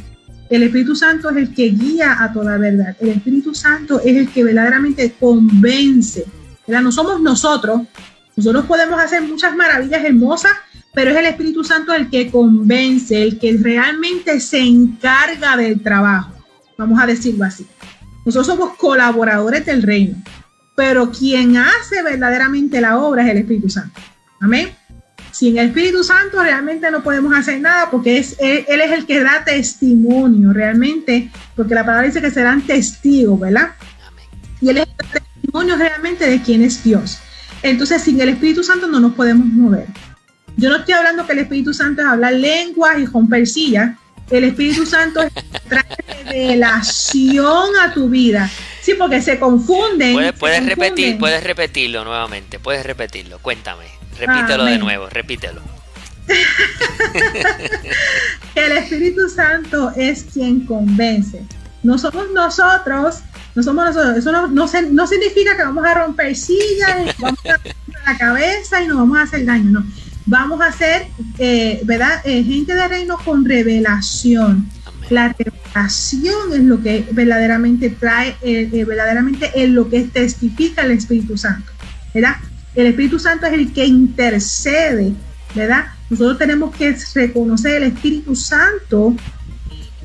El 0.50 0.64
Espíritu 0.64 0.96
Santo 0.96 1.30
es 1.30 1.38
el 1.38 1.54
que 1.54 1.70
guía 1.70 2.18
a 2.20 2.34
toda 2.34 2.58
verdad. 2.58 2.96
El 3.00 3.10
Espíritu 3.10 3.54
Santo 3.54 4.00
es 4.00 4.16
el 4.16 4.30
que 4.30 4.44
verdaderamente 4.44 5.14
convence. 5.20 6.26
¿verdad? 6.66 6.82
No 6.82 6.92
somos 6.92 7.22
nosotros. 7.22 7.82
Nosotros 8.36 8.66
podemos 8.66 9.00
hacer 9.00 9.22
muchas 9.22 9.56
maravillas 9.56 10.04
hermosas, 10.04 10.54
pero 10.94 11.12
es 11.12 11.18
el 11.18 11.26
Espíritu 11.26 11.64
Santo 11.64 11.94
el 11.94 12.10
que 12.10 12.32
convence, 12.32 13.22
el 13.22 13.38
que 13.38 13.58
realmente 13.58 14.40
se 14.40 14.60
encarga 14.60 15.58
del 15.58 15.82
trabajo. 15.82 16.34
Vamos 16.78 17.00
a 17.00 17.06
decirlo 17.06 17.44
así. 17.44 17.68
Nosotros 18.26 18.48
somos 18.48 18.78
colaboradores 18.78 19.66
del 19.66 19.84
reino, 19.84 20.16
pero 20.80 21.12
quien 21.12 21.58
hace 21.58 22.02
verdaderamente 22.04 22.80
la 22.80 23.00
obra 23.00 23.26
es 23.26 23.32
el 23.32 23.40
Espíritu 23.40 23.70
Santo. 23.70 24.00
Amén. 24.40 24.70
Sin 25.30 25.58
el 25.58 25.68
Espíritu 25.68 26.06
Santo 26.06 26.42
realmente 26.42 26.90
no 26.90 27.04
podemos 27.04 27.38
hacer 27.38 27.60
nada 27.60 27.92
porque 27.92 28.18
él, 28.18 28.66
es 28.80 28.92
el 28.94 29.06
que 29.06 29.22
da 29.22 29.44
testimonio 29.44 30.54
realmente, 30.54 31.30
porque 31.58 31.76
la 31.76 31.86
palabra 31.86 32.08
dice 32.08 32.22
que 32.22 32.32
serán 32.32 32.62
testigos, 32.62 33.38
¿verdad? 33.42 33.72
Y 34.62 34.70
él 34.70 34.78
es 34.78 34.88
el 34.88 35.22
testimonio 35.22 35.76
realmente 35.76 36.30
de 36.30 36.42
quién 36.42 36.64
es 36.64 36.82
Dios. 36.82 37.20
Entonces, 37.62 38.02
sin 38.02 38.22
el 38.22 38.30
Espíritu 38.30 38.64
Santo 38.64 38.88
no 38.88 39.02
nos 39.02 39.16
podemos 39.16 39.48
mover. 39.48 39.88
Yo 40.56 40.70
no 40.70 40.78
estoy 40.78 40.94
hablando 40.94 41.28
que 41.28 41.34
el 41.34 41.40
Espíritu 41.40 41.74
Santo 41.74 42.04
es 42.04 42.08
hablar 42.08 42.32
lenguas 42.36 43.00
y 43.00 43.06
romper 43.06 43.46
sillas. 43.46 43.98
El 44.30 44.46
Espíritu 44.46 44.86
Santo 44.86 45.24
es 45.24 45.34
revelación 46.26 47.72
a 47.82 47.94
tu 47.94 48.08
vida. 48.08 48.50
Sí, 48.90 48.96
porque 48.98 49.22
se 49.22 49.38
confunden. 49.38 50.34
Puedes, 50.40 50.66
repetir, 50.66 51.20
puedes 51.20 51.44
repetirlo 51.44 52.04
nuevamente, 52.04 52.58
puedes 52.58 52.84
repetirlo. 52.84 53.38
Cuéntame, 53.38 53.86
repítelo 54.18 54.66
de 54.66 54.80
nuevo, 54.80 55.08
repítelo. 55.10 55.62
el 58.56 58.72
Espíritu 58.72 59.30
Santo 59.30 59.94
es 59.96 60.26
quien 60.34 60.66
convence. 60.66 61.44
No 61.84 62.00
somos 62.00 62.32
nosotros, 62.32 63.20
no 63.54 63.62
somos 63.62 63.86
nosotros. 63.86 64.18
Eso 64.18 64.32
no, 64.32 64.48
no, 64.48 65.08
significa 65.08 65.56
que 65.56 65.64
vamos 65.64 65.86
a 65.86 65.94
romper 65.94 66.36
sillas 66.36 67.16
y 67.16 67.22
vamos 67.22 67.40
a 67.46 67.60
la 68.12 68.18
cabeza 68.18 68.82
y 68.82 68.88
nos 68.88 68.98
vamos 68.98 69.20
a 69.20 69.22
hacer 69.22 69.46
daño, 69.46 69.70
no. 69.70 69.86
Vamos 70.26 70.62
a 70.62 70.72
ser, 70.72 71.06
eh, 71.38 71.80
¿verdad? 71.84 72.22
Eh, 72.24 72.44
gente 72.44 72.74
de 72.74 72.88
reino 72.88 73.20
con 73.24 73.46
revelación. 73.46 74.68
La 75.10 75.36
revelación 75.38 76.54
es 76.54 76.64
lo 76.64 76.82
que 76.82 77.08
verdaderamente 77.12 77.90
trae, 77.90 78.36
eh, 78.42 78.86
verdaderamente 78.86 79.52
es 79.56 79.70
lo 79.70 79.90
que 79.90 80.04
testifica 80.04 80.84
el 80.84 80.92
Espíritu 80.92 81.38
Santo, 81.38 81.72
¿verdad? 82.14 82.36
El 82.76 82.88
Espíritu 82.88 83.18
Santo 83.18 83.48
es 83.48 83.54
el 83.54 83.74
que 83.74 83.86
intercede, 83.86 85.14
¿verdad? 85.56 85.86
Nosotros 86.10 86.38
tenemos 86.38 86.76
que 86.76 86.96
reconocer 87.16 87.82
el 87.82 87.92
Espíritu 87.92 88.36
Santo 88.36 89.16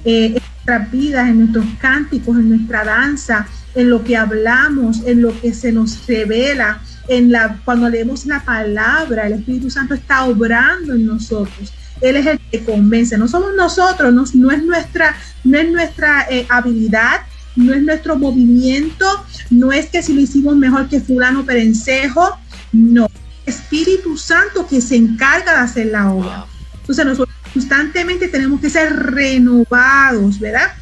en 0.05 0.33
nuestras 0.33 0.91
vidas, 0.91 1.29
en 1.29 1.39
nuestros 1.39 1.67
cánticos, 1.81 2.37
en 2.37 2.49
nuestra 2.49 2.85
danza, 2.85 3.47
en 3.75 3.91
lo 3.91 4.05
que 4.05 4.17
hablamos, 4.17 5.03
en 5.07 5.23
lo 5.23 5.39
que 5.41 5.53
se 5.53 5.73
nos 5.73 6.07
revela, 6.07 6.81
en 7.09 7.31
la, 7.33 7.61
cuando 7.65 7.89
leemos 7.89 8.25
la 8.27 8.45
palabra, 8.45 9.27
el 9.27 9.35
Espíritu 9.35 9.71
Santo 9.71 9.95
está 9.95 10.25
obrando 10.25 10.95
en 10.95 11.07
nosotros. 11.07 11.73
Él 12.01 12.17
es 12.17 12.27
el 12.27 12.41
que 12.51 12.65
convence, 12.65 13.17
no 13.17 13.29
somos 13.29 13.55
nosotros, 13.57 14.13
no, 14.13 14.25
no 14.35 14.51
es 14.51 14.63
nuestra, 14.63 15.17
no 15.45 15.59
es 15.59 15.71
nuestra 15.71 16.27
eh, 16.29 16.47
habilidad, 16.49 17.21
no 17.57 17.73
es 17.73 17.83
nuestro 17.83 18.17
movimiento, 18.17 19.07
no 19.51 19.73
es 19.73 19.87
que 19.87 20.03
si 20.03 20.13
lo 20.13 20.21
hicimos 20.21 20.57
mejor 20.57 20.89
que 20.89 21.01
fulano 21.01 21.45
perencejo, 21.45 22.37
no. 22.73 23.09
Espíritu 23.47 24.17
Santo 24.17 24.67
que 24.67 24.81
se 24.81 24.97
encarga 24.97 25.53
de 25.53 25.59
hacer 25.59 25.87
la 25.87 26.11
obra. 26.11 26.47
Entonces 26.81 27.05
nosotros 27.05 27.37
constantemente 27.53 28.29
tenemos 28.29 28.61
que 28.61 28.71
ser 28.71 28.95
renovados, 28.95 30.39
¿verdad? 30.41 30.73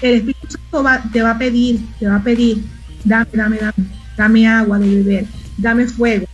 El 0.00 0.16
Espíritu 0.16 0.48
Santo 0.48 0.84
te 1.12 1.22
va 1.22 1.32
a 1.32 1.38
pedir, 1.38 1.80
te 1.98 2.06
va 2.06 2.16
a 2.16 2.22
pedir, 2.22 2.62
dame, 3.04 3.28
dame, 3.32 3.58
dame, 3.58 3.88
dame 4.16 4.48
agua 4.48 4.78
de 4.78 4.94
beber, 4.96 5.26
dame 5.56 5.86
fuego. 5.86 6.26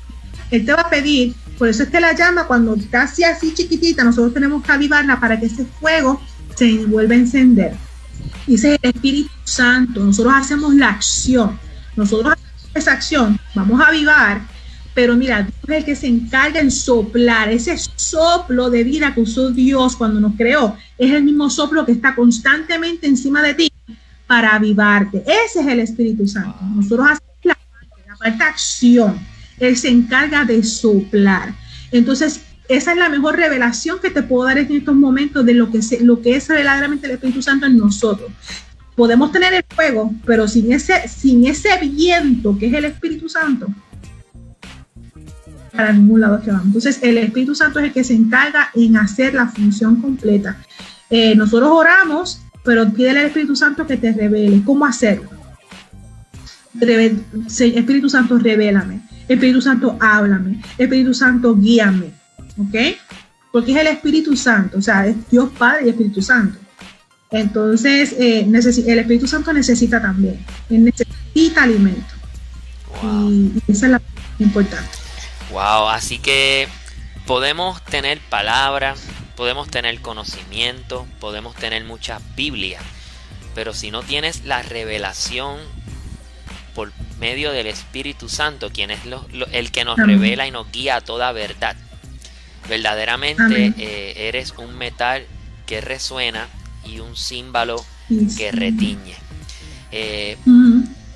Él 0.50 0.64
te 0.64 0.72
va 0.72 0.82
a 0.82 0.90
pedir, 0.90 1.34
por 1.58 1.68
eso 1.68 1.82
es 1.82 1.88
que 1.88 2.00
la 2.00 2.14
llama 2.14 2.46
cuando 2.46 2.74
está 2.74 3.02
así, 3.02 3.24
así 3.24 3.54
chiquitita, 3.54 4.04
nosotros 4.04 4.34
tenemos 4.34 4.62
que 4.62 4.72
avivarla 4.72 5.18
para 5.18 5.38
que 5.38 5.46
ese 5.46 5.64
fuego 5.64 6.20
se 6.54 6.84
vuelva 6.86 7.14
a 7.14 7.18
encender. 7.18 7.74
Dice 8.46 8.78
el 8.80 8.90
Espíritu 8.90 9.30
Santo, 9.44 10.04
nosotros 10.04 10.34
hacemos 10.36 10.74
la 10.74 10.90
acción, 10.90 11.58
nosotros 11.96 12.34
hacemos 12.34 12.70
esa 12.74 12.92
acción, 12.92 13.40
vamos 13.54 13.80
a 13.80 13.88
avivar, 13.88 14.42
pero 14.94 15.16
mira, 15.16 15.42
Dios 15.42 15.54
es 15.68 15.76
el 15.76 15.84
que 15.84 15.96
se 15.96 16.06
encarga 16.06 16.60
en 16.60 16.70
soplar, 16.70 17.50
ese 17.50 17.76
soplo 17.96 18.70
de 18.70 18.84
vida 18.84 19.14
que 19.14 19.20
usó 19.20 19.50
Dios 19.50 19.96
cuando 19.96 20.20
nos 20.20 20.36
creó, 20.36 20.76
es 20.96 21.12
el 21.12 21.24
mismo 21.24 21.50
soplo 21.50 21.84
que 21.84 21.92
está 21.92 22.14
constantemente 22.14 23.06
encima 23.06 23.42
de 23.42 23.54
ti 23.54 23.72
para 24.26 24.54
avivarte. 24.54 25.22
Ese 25.26 25.60
es 25.60 25.66
el 25.66 25.80
Espíritu 25.80 26.26
Santo. 26.26 26.58
Nosotros 26.74 27.06
hacemos 27.10 27.34
la 27.42 27.54
parte, 28.18 28.38
la 28.38 28.46
acción. 28.46 29.35
Él 29.58 29.76
se 29.76 29.88
encarga 29.88 30.44
de 30.44 30.62
soplar. 30.62 31.54
Entonces, 31.92 32.42
esa 32.68 32.92
es 32.92 32.98
la 32.98 33.08
mejor 33.08 33.36
revelación 33.36 33.98
que 34.00 34.10
te 34.10 34.22
puedo 34.22 34.44
dar 34.44 34.58
en 34.58 34.72
estos 34.72 34.94
momentos 34.94 35.46
de 35.46 35.54
lo 35.54 35.70
que, 35.70 35.80
lo 36.00 36.20
que 36.20 36.36
es 36.36 36.48
verdaderamente 36.48 37.06
el 37.06 37.12
Espíritu 37.12 37.42
Santo 37.42 37.66
en 37.66 37.76
nosotros. 37.76 38.30
Podemos 38.96 39.30
tener 39.30 39.52
el 39.54 39.64
fuego, 39.68 40.12
pero 40.24 40.48
sin 40.48 40.72
ese, 40.72 41.06
sin 41.06 41.46
ese 41.46 41.68
viento 41.80 42.56
que 42.58 42.66
es 42.66 42.74
el 42.74 42.86
Espíritu 42.86 43.28
Santo, 43.28 43.68
para 45.70 45.92
ningún 45.92 46.22
lado 46.22 46.40
que 46.40 46.50
vamos. 46.50 46.66
Entonces, 46.66 46.98
el 47.02 47.18
Espíritu 47.18 47.54
Santo 47.54 47.78
es 47.78 47.86
el 47.86 47.92
que 47.92 48.04
se 48.04 48.14
encarga 48.14 48.70
en 48.74 48.96
hacer 48.96 49.34
la 49.34 49.48
función 49.48 50.00
completa. 50.00 50.56
Eh, 51.10 51.36
nosotros 51.36 51.70
oramos, 51.70 52.40
pero 52.64 52.90
pídele 52.90 53.20
al 53.20 53.26
Espíritu 53.26 53.54
Santo 53.54 53.86
que 53.86 53.96
te 53.96 54.12
revele 54.12 54.62
cómo 54.64 54.86
hacerlo. 54.86 55.28
Espíritu 56.80 58.08
Santo, 58.08 58.38
revélame. 58.38 59.00
Espíritu 59.28 59.60
Santo, 59.60 59.96
háblame. 60.00 60.62
Espíritu 60.78 61.14
Santo, 61.14 61.54
guíame. 61.56 62.12
¿Ok? 62.58 62.96
Porque 63.52 63.72
es 63.72 63.78
el 63.78 63.86
Espíritu 63.88 64.36
Santo, 64.36 64.78
o 64.78 64.82
sea, 64.82 65.06
es 65.06 65.16
Dios 65.30 65.50
Padre 65.56 65.86
y 65.86 65.88
Espíritu 65.90 66.20
Santo. 66.20 66.58
Entonces, 67.30 68.12
eh, 68.18 68.40
el 68.40 68.98
Espíritu 68.98 69.26
Santo 69.26 69.52
necesita 69.52 70.00
también, 70.00 70.44
él 70.70 70.84
necesita 70.84 71.62
alimento. 71.62 72.14
Y, 73.02 73.52
y 73.66 73.72
esa 73.72 73.86
es 73.86 73.92
la 73.92 74.02
importante. 74.38 74.90
Wow, 75.50 75.88
así 75.88 76.18
que 76.18 76.68
podemos 77.26 77.82
tener 77.84 78.20
palabra, 78.28 78.94
podemos 79.36 79.68
tener 79.68 80.00
conocimiento, 80.00 81.06
podemos 81.20 81.54
tener 81.56 81.84
mucha 81.84 82.20
Biblia, 82.36 82.80
pero 83.54 83.74
si 83.74 83.90
no 83.90 84.02
tienes 84.02 84.44
la 84.44 84.62
revelación 84.62 85.58
por 86.76 86.92
medio 87.18 87.52
del 87.52 87.66
Espíritu 87.66 88.28
Santo, 88.28 88.70
quien 88.70 88.90
es 88.90 89.00
el 89.50 89.72
que 89.72 89.84
nos 89.86 89.96
revela 89.96 90.46
y 90.46 90.50
nos 90.50 90.70
guía 90.70 90.96
a 90.96 91.00
toda 91.00 91.32
verdad, 91.32 91.74
verdaderamente 92.68 93.72
eh, 93.78 94.28
eres 94.28 94.52
un 94.58 94.76
metal 94.76 95.24
que 95.64 95.80
resuena 95.80 96.46
y 96.84 97.00
un 97.00 97.16
símbolo 97.16 97.82
que 98.36 98.52
retiñe. 98.52 99.16
Eh, 99.90 100.36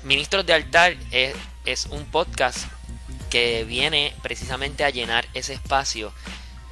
Ministros 0.03 0.47
de 0.47 0.53
Altar 0.53 0.95
es 1.63 1.85
un 1.85 2.05
podcast 2.05 2.65
que 3.29 3.63
viene 3.63 4.15
precisamente 4.23 4.83
a 4.83 4.89
llenar 4.89 5.27
ese 5.35 5.53
espacio 5.53 6.11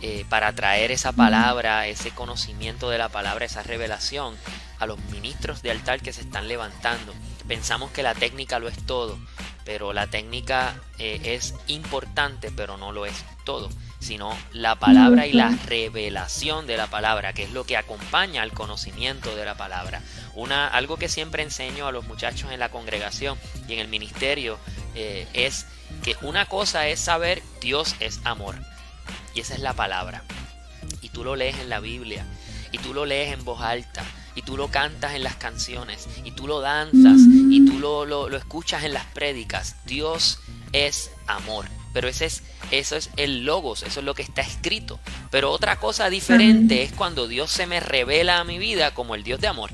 eh, 0.02 0.26
para 0.30 0.52
traer 0.54 0.92
esa 0.92 1.12
palabra, 1.12 1.86
ese 1.86 2.10
conocimiento 2.10 2.90
de 2.90 2.98
la 2.98 3.10
palabra, 3.10 3.46
esa 3.46 3.62
revelación 3.62 4.36
a 4.80 4.88
los 4.88 4.98
ministros 5.12 5.62
de 5.62 5.72
altar 5.72 6.02
que 6.02 6.12
se 6.12 6.22
están 6.22 6.48
levantando. 6.48 7.14
Pensamos 7.50 7.90
que 7.90 8.04
la 8.04 8.14
técnica 8.14 8.60
lo 8.60 8.68
es 8.68 8.78
todo, 8.86 9.18
pero 9.66 9.92
la 9.92 10.06
técnica 10.06 10.76
eh, 11.00 11.20
es 11.24 11.56
importante, 11.66 12.52
pero 12.56 12.78
no 12.78 12.92
lo 12.92 13.08
es 13.08 13.26
todo, 13.44 13.70
sino 13.98 14.38
la 14.54 14.76
palabra 14.76 15.26
y 15.26 15.34
la 15.34 15.58
revelación 15.66 16.68
de 16.68 16.78
la 16.78 16.86
palabra, 16.86 17.34
que 17.34 17.42
es 17.42 17.52
lo 17.52 17.64
que 17.64 17.76
acompaña 17.76 18.44
al 18.44 18.52
conocimiento 18.52 19.36
de 19.36 19.46
la 19.46 19.58
palabra. 19.58 20.04
Una, 20.36 20.68
algo 20.68 20.98
que 20.98 21.10
siempre 21.10 21.42
enseño 21.42 21.88
a 21.88 21.92
los 21.92 22.06
muchachos 22.06 22.52
en 22.52 22.60
la 22.60 22.70
congregación 22.70 23.36
y 23.68 23.74
en 23.74 23.80
el 23.80 23.88
ministerio 23.88 24.60
eh, 24.94 25.28
es 25.34 25.66
que 26.04 26.16
una 26.22 26.46
cosa 26.46 26.88
es 26.88 27.00
saber 27.00 27.42
Dios 27.62 27.96
es 28.00 28.20
amor. 28.26 28.58
Y 29.34 29.40
esa 29.40 29.56
es 29.56 29.62
la 29.62 29.74
palabra. 29.74 30.22
Y 31.02 31.10
tú 31.10 31.24
lo 31.24 31.36
lees 31.36 31.58
en 31.58 31.70
la 31.70 31.80
Biblia. 31.80 32.28
Y 32.72 32.78
tú 32.78 32.94
lo 32.94 33.08
lees 33.08 33.34
en 33.34 33.44
voz 33.44 33.60
alta. 33.60 34.04
Y 34.40 34.42
tú 34.42 34.56
lo 34.56 34.70
cantas 34.70 35.16
en 35.16 35.24
las 35.24 35.36
canciones. 35.36 36.08
Y 36.24 36.32
tú 36.32 36.48
lo 36.48 36.62
danzas. 36.62 37.20
Y 37.50 37.66
tú 37.66 37.78
lo, 37.78 38.06
lo, 38.06 38.38
escuchas 38.38 38.86
en 38.86 38.94
las 38.94 39.04
prédicas. 39.08 39.76
Dios 39.86 40.40
es 40.72 41.12
amor. 41.28 41.66
Pero 41.92 42.08
ese 42.08 42.28
es, 42.28 42.44
eso 42.72 42.96
es 42.96 43.10
el 43.18 43.44
logos, 43.44 43.84
eso 43.84 44.00
es 44.00 44.06
lo 44.06 44.16
que 44.16 44.22
está 44.22 44.42
escrito. 44.42 44.98
Pero 45.30 45.52
otra 45.52 45.78
cosa 45.78 46.10
diferente 46.10 46.84
es 46.84 46.94
cuando 46.94 47.28
Dios 47.28 47.52
se 47.52 47.68
me 47.68 47.82
revela 47.82 48.40
a 48.40 48.46
mi 48.46 48.60
vida 48.60 48.94
como 48.94 49.14
el 49.14 49.26
Dios 49.26 49.42
de 49.42 49.48
amor. 49.48 49.72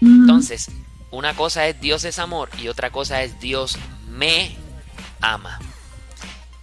Entonces, 0.00 0.72
una 1.12 1.36
cosa 1.36 1.68
es 1.68 1.80
Dios 1.80 2.02
es 2.02 2.18
amor 2.18 2.50
y 2.60 2.66
otra 2.66 2.90
cosa 2.90 3.22
es 3.22 3.38
Dios 3.38 3.78
me 4.08 4.56
ama. 5.20 5.60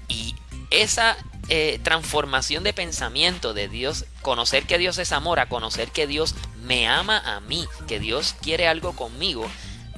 Y 0.10 0.36
esa 0.72 1.16
eh, 1.50 1.80
transformación 1.84 2.64
de 2.64 2.74
pensamiento 2.74 3.54
de 3.54 3.68
Dios, 3.68 4.06
conocer 4.22 4.64
que 4.64 4.78
Dios 4.78 4.98
es 4.98 5.12
amor, 5.12 5.40
a 5.40 5.50
conocer 5.50 5.90
que 5.90 6.08
Dios 6.08 6.36
me 6.64 6.88
ama 6.88 7.20
a 7.20 7.40
mí, 7.40 7.66
que 7.88 8.00
Dios 8.00 8.36
quiere 8.42 8.68
algo 8.68 8.94
conmigo, 8.94 9.50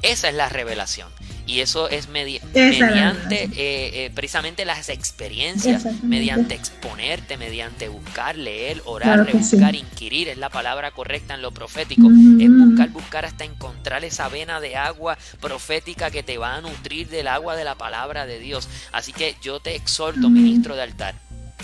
esa 0.01 0.29
es 0.29 0.35
la 0.35 0.49
revelación. 0.49 1.09
Y 1.45 1.59
eso 1.59 1.89
es 1.89 2.07
mediante 2.07 3.43
eh, 3.43 3.49
eh, 3.55 4.11
precisamente 4.15 4.63
las 4.63 4.87
experiencias, 4.87 5.85
mediante 6.01 6.55
exponerte, 6.55 7.35
mediante 7.35 7.89
buscar, 7.89 8.37
leer, 8.37 8.81
orar, 8.85 9.25
rebuscar, 9.25 9.75
inquirir, 9.75 10.29
es 10.29 10.37
la 10.37 10.49
palabra 10.49 10.91
correcta 10.91 11.33
en 11.33 11.41
lo 11.41 11.51
profético. 11.51 12.07
Es 12.39 12.49
buscar, 12.49 12.89
buscar 12.91 13.25
hasta 13.25 13.43
encontrar 13.43 14.05
esa 14.05 14.29
vena 14.29 14.61
de 14.61 14.77
agua 14.77 15.17
profética 15.41 16.09
que 16.09 16.23
te 16.23 16.37
va 16.37 16.55
a 16.55 16.61
nutrir 16.61 17.09
del 17.09 17.27
agua 17.27 17.55
de 17.55 17.65
la 17.65 17.75
palabra 17.75 18.25
de 18.25 18.39
Dios. 18.39 18.69
Así 18.93 19.11
que 19.11 19.35
yo 19.41 19.59
te 19.59 19.75
exhorto, 19.75 20.29
ministro 20.29 20.75
de 20.75 20.83
altar, 20.83 21.15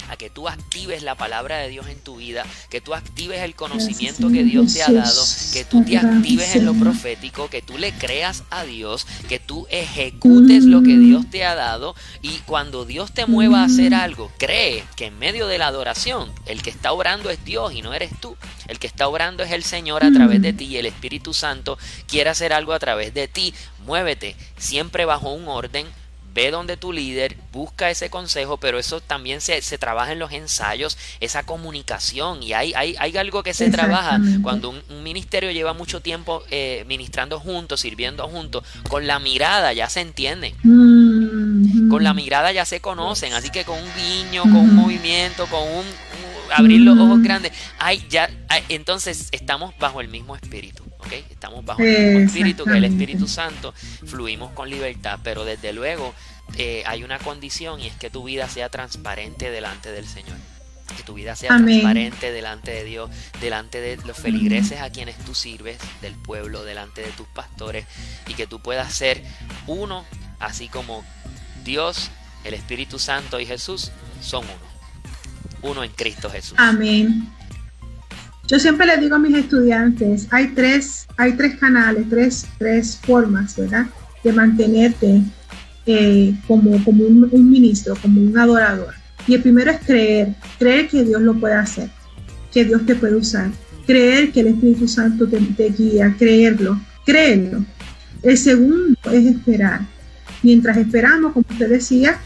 a 0.09 0.17
que 0.17 0.29
tú 0.29 0.47
actives 0.47 1.03
la 1.03 1.15
palabra 1.15 1.57
de 1.57 1.69
Dios 1.69 1.87
en 1.87 1.99
tu 1.99 2.17
vida, 2.17 2.45
que 2.69 2.81
tú 2.81 2.93
actives 2.93 3.41
el 3.41 3.55
conocimiento 3.55 4.29
que 4.29 4.43
Dios 4.43 4.73
te 4.73 4.83
ha 4.83 4.91
dado, 4.91 5.23
que 5.53 5.65
tú 5.65 5.83
te 5.83 5.97
actives 5.97 6.55
en 6.55 6.65
lo 6.65 6.73
profético, 6.73 7.49
que 7.49 7.61
tú 7.61 7.77
le 7.77 7.91
creas 7.93 8.43
a 8.49 8.63
Dios, 8.63 9.05
que 9.27 9.39
tú 9.39 9.67
ejecutes 9.69 10.65
lo 10.65 10.83
que 10.83 10.97
Dios 10.97 11.29
te 11.29 11.45
ha 11.45 11.55
dado 11.55 11.95
y 12.21 12.37
cuando 12.45 12.85
Dios 12.85 13.11
te 13.13 13.25
mueva 13.25 13.61
a 13.61 13.65
hacer 13.65 13.93
algo, 13.93 14.31
cree 14.37 14.83
que 14.95 15.05
en 15.05 15.19
medio 15.19 15.47
de 15.47 15.57
la 15.57 15.67
adoración 15.67 16.31
el 16.45 16.61
que 16.61 16.69
está 16.69 16.91
obrando 16.91 17.29
es 17.29 17.43
Dios 17.43 17.73
y 17.73 17.81
no 17.81 17.93
eres 17.93 18.11
tú. 18.19 18.35
El 18.67 18.79
que 18.79 18.87
está 18.87 19.07
obrando 19.07 19.43
es 19.43 19.51
el 19.51 19.63
Señor 19.63 20.03
a 20.03 20.11
través 20.11 20.41
de 20.41 20.53
ti 20.53 20.65
y 20.65 20.77
el 20.77 20.85
Espíritu 20.85 21.33
Santo 21.33 21.77
quiere 22.07 22.29
hacer 22.29 22.53
algo 22.53 22.73
a 22.73 22.79
través 22.79 23.13
de 23.13 23.27
ti. 23.27 23.53
Muévete 23.85 24.35
siempre 24.57 25.05
bajo 25.05 25.31
un 25.31 25.47
orden 25.47 25.87
ve 26.37 26.51
donde 26.51 26.77
tu 26.77 26.93
líder, 26.93 27.35
busca 27.51 27.89
ese 27.89 28.11
consejo, 28.11 28.57
pero 28.57 28.77
eso 28.77 29.01
también 29.01 29.41
se, 29.41 29.59
trabaja 29.79 30.11
en 30.11 30.19
los 30.19 30.31
ensayos, 30.31 30.95
esa 31.19 31.41
comunicación, 31.41 32.43
y 32.43 32.53
hay, 32.53 32.73
hay, 32.75 32.95
hay 32.99 33.17
algo 33.17 33.41
que 33.41 33.55
se 33.55 33.71
trabaja 33.71 34.19
cuando 34.43 34.69
un, 34.69 35.03
ministerio 35.03 35.49
lleva 35.49 35.73
mucho 35.73 35.99
tiempo 35.99 36.43
eh, 36.51 36.85
ministrando 36.87 37.39
juntos, 37.39 37.79
sirviendo 37.79 38.27
juntos, 38.27 38.63
con 38.87 39.07
la 39.07 39.17
mirada 39.17 39.73
ya 39.73 39.89
se 39.89 40.01
entiende. 40.01 40.53
Mm, 40.61 41.89
con 41.89 42.03
la 42.03 42.13
mirada 42.13 42.51
ya 42.51 42.65
se 42.65 42.81
conocen, 42.81 43.33
así 43.33 43.49
que 43.49 43.65
con 43.65 43.79
un 43.79 43.89
guiño, 43.95 44.43
con 44.43 44.57
un 44.57 44.75
movimiento, 44.75 45.47
con 45.47 45.63
un, 45.63 45.85
abrir 46.55 46.81
los 46.81 46.99
ojos 46.99 47.23
grandes, 47.23 47.51
ay, 47.79 48.05
ya, 48.11 48.29
entonces 48.69 49.29
estamos 49.31 49.73
bajo 49.79 50.01
el 50.01 50.09
mismo 50.09 50.35
espíritu. 50.35 50.86
¿Okay? 51.07 51.25
Estamos 51.29 51.65
bajo 51.65 51.81
el 51.81 52.05
mismo 52.05 52.19
espíritu 52.19 52.65
que 52.65 52.77
el 52.77 52.85
Espíritu 52.85 53.27
Santo, 53.27 53.73
fluimos 54.05 54.51
con 54.51 54.69
libertad, 54.69 55.19
pero 55.23 55.45
desde 55.45 55.73
luego 55.73 56.13
eh, 56.57 56.83
hay 56.85 57.03
una 57.03 57.19
condición 57.19 57.79
y 57.79 57.87
es 57.87 57.95
que 57.95 58.09
tu 58.09 58.23
vida 58.23 58.47
sea 58.47 58.69
transparente 58.69 59.49
delante 59.49 59.91
del 59.91 60.07
Señor. 60.07 60.37
Que 60.95 61.03
tu 61.03 61.15
vida 61.15 61.35
sea 61.35 61.49
transparente 61.49 62.31
delante 62.31 62.71
de 62.71 62.83
Dios, 62.85 63.09
delante 63.41 63.81
de 63.81 63.97
los 64.05 64.17
feligreses 64.17 64.79
a 64.79 64.89
quienes 64.89 65.17
tú 65.17 65.35
sirves, 65.35 65.77
del 66.01 66.15
pueblo, 66.15 66.63
delante 66.63 67.01
de 67.01 67.09
tus 67.09 67.27
pastores, 67.27 67.85
y 68.27 68.35
que 68.35 68.47
tú 68.47 68.61
puedas 68.61 68.93
ser 68.93 69.21
uno, 69.67 70.05
así 70.39 70.69
como 70.69 71.03
Dios, 71.65 72.09
el 72.45 72.53
Espíritu 72.53 72.99
Santo 72.99 73.39
y 73.39 73.45
Jesús 73.45 73.91
son 74.21 74.45
uno. 74.45 74.67
Uno 75.61 75.83
en 75.83 75.91
Cristo 75.91 76.29
Jesús. 76.29 76.55
Amén. 76.57 77.29
Yo 78.47 78.59
siempre 78.59 78.87
les 78.87 79.01
digo 79.01 79.15
a 79.15 79.19
mis 79.19 79.35
estudiantes, 79.35 80.27
hay 80.31 80.47
tres, 80.55 81.05
hay 81.17 81.33
tres 81.33 81.57
canales, 81.57 82.05
tres, 82.09 82.47
tres 82.57 82.97
formas, 83.05 83.57
¿verdad? 83.57 83.87
De 84.23 84.31
mantenerte 84.31 85.21
eh, 85.85 86.33
como, 86.47 86.81
como 86.85 87.03
un, 87.03 87.49
ministro, 87.51 87.95
como 88.01 88.21
un 88.21 88.37
adorador. 88.37 88.93
Y 89.27 89.33
el 89.33 89.41
primero 89.41 89.69
es 89.71 89.79
creer, 89.85 90.33
creer 90.57 90.87
que 90.87 91.03
Dios 91.03 91.21
lo 91.21 91.33
puede 91.37 91.55
hacer, 91.55 91.89
que 92.53 92.63
Dios 92.63 92.85
te 92.85 92.95
puede 92.95 93.15
usar, 93.15 93.51
creer 93.85 94.31
que 94.31 94.39
el 94.39 94.47
Espíritu 94.47 94.87
Santo 94.87 95.27
te, 95.27 95.69
guía, 95.69 96.15
creerlo, 96.17 96.79
creerlo. 97.05 97.65
El 98.23 98.37
segundo 98.37 98.97
es 99.11 99.25
esperar. 99.25 99.81
Mientras 100.41 100.77
esperamos, 100.77 101.33
como 101.33 101.45
usted 101.49 101.69
decía, 101.69 102.17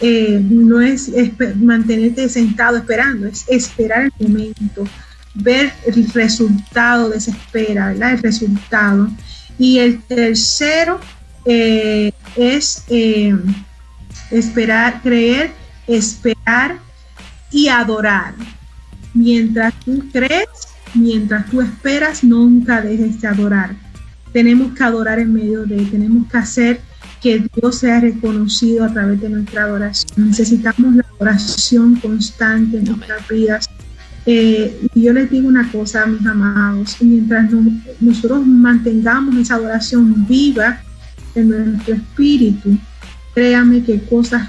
eh, 0.00 0.40
no 0.42 0.80
es 0.80 1.12
mantenerte 1.56 2.26
sentado 2.30 2.78
esperando, 2.78 3.26
es 3.26 3.44
esperar 3.48 4.10
el 4.18 4.28
momento, 4.28 4.86
ver 5.38 5.72
el 5.86 6.08
resultado 6.12 7.10
de 7.10 7.18
esa 7.18 7.30
espera, 7.30 7.88
¿verdad? 7.88 8.12
El 8.12 8.22
resultado. 8.22 9.08
Y 9.58 9.78
el 9.78 10.02
tercero 10.02 11.00
eh, 11.44 12.12
es 12.36 12.84
eh, 12.88 13.36
esperar, 14.30 15.00
creer, 15.02 15.52
esperar 15.86 16.78
y 17.50 17.68
adorar. 17.68 18.34
Mientras 19.14 19.74
tú 19.80 20.04
crees, 20.12 20.48
mientras 20.94 21.46
tú 21.46 21.60
esperas, 21.60 22.22
nunca 22.22 22.80
dejes 22.80 23.20
de 23.20 23.28
adorar. 23.28 23.74
Tenemos 24.32 24.76
que 24.76 24.84
adorar 24.84 25.18
en 25.18 25.32
medio 25.32 25.64
de, 25.64 25.76
tenemos 25.86 26.30
que 26.30 26.38
hacer 26.38 26.80
que 27.20 27.44
Dios 27.54 27.78
sea 27.78 28.00
reconocido 28.00 28.84
a 28.84 28.92
través 28.92 29.20
de 29.20 29.28
nuestra 29.28 29.64
adoración. 29.64 30.28
Necesitamos 30.28 30.94
la 30.94 31.06
oración 31.18 31.96
constante 31.96 32.78
en 32.78 32.84
nuestras 32.84 33.26
vidas. 33.28 33.70
Eh, 34.26 34.88
yo 34.94 35.12
les 35.12 35.30
digo 35.30 35.48
una 35.48 35.70
cosa, 35.70 36.06
mis 36.06 36.26
amados, 36.26 36.96
mientras 37.00 37.50
nosotros 38.00 38.46
mantengamos 38.46 39.36
esa 39.36 39.54
adoración 39.54 40.26
viva, 40.26 40.82
en 41.34 41.48
nuestro 41.48 41.94
espíritu, 41.94 42.78
créame 43.34 43.84
que 43.84 44.02
cosas 44.02 44.48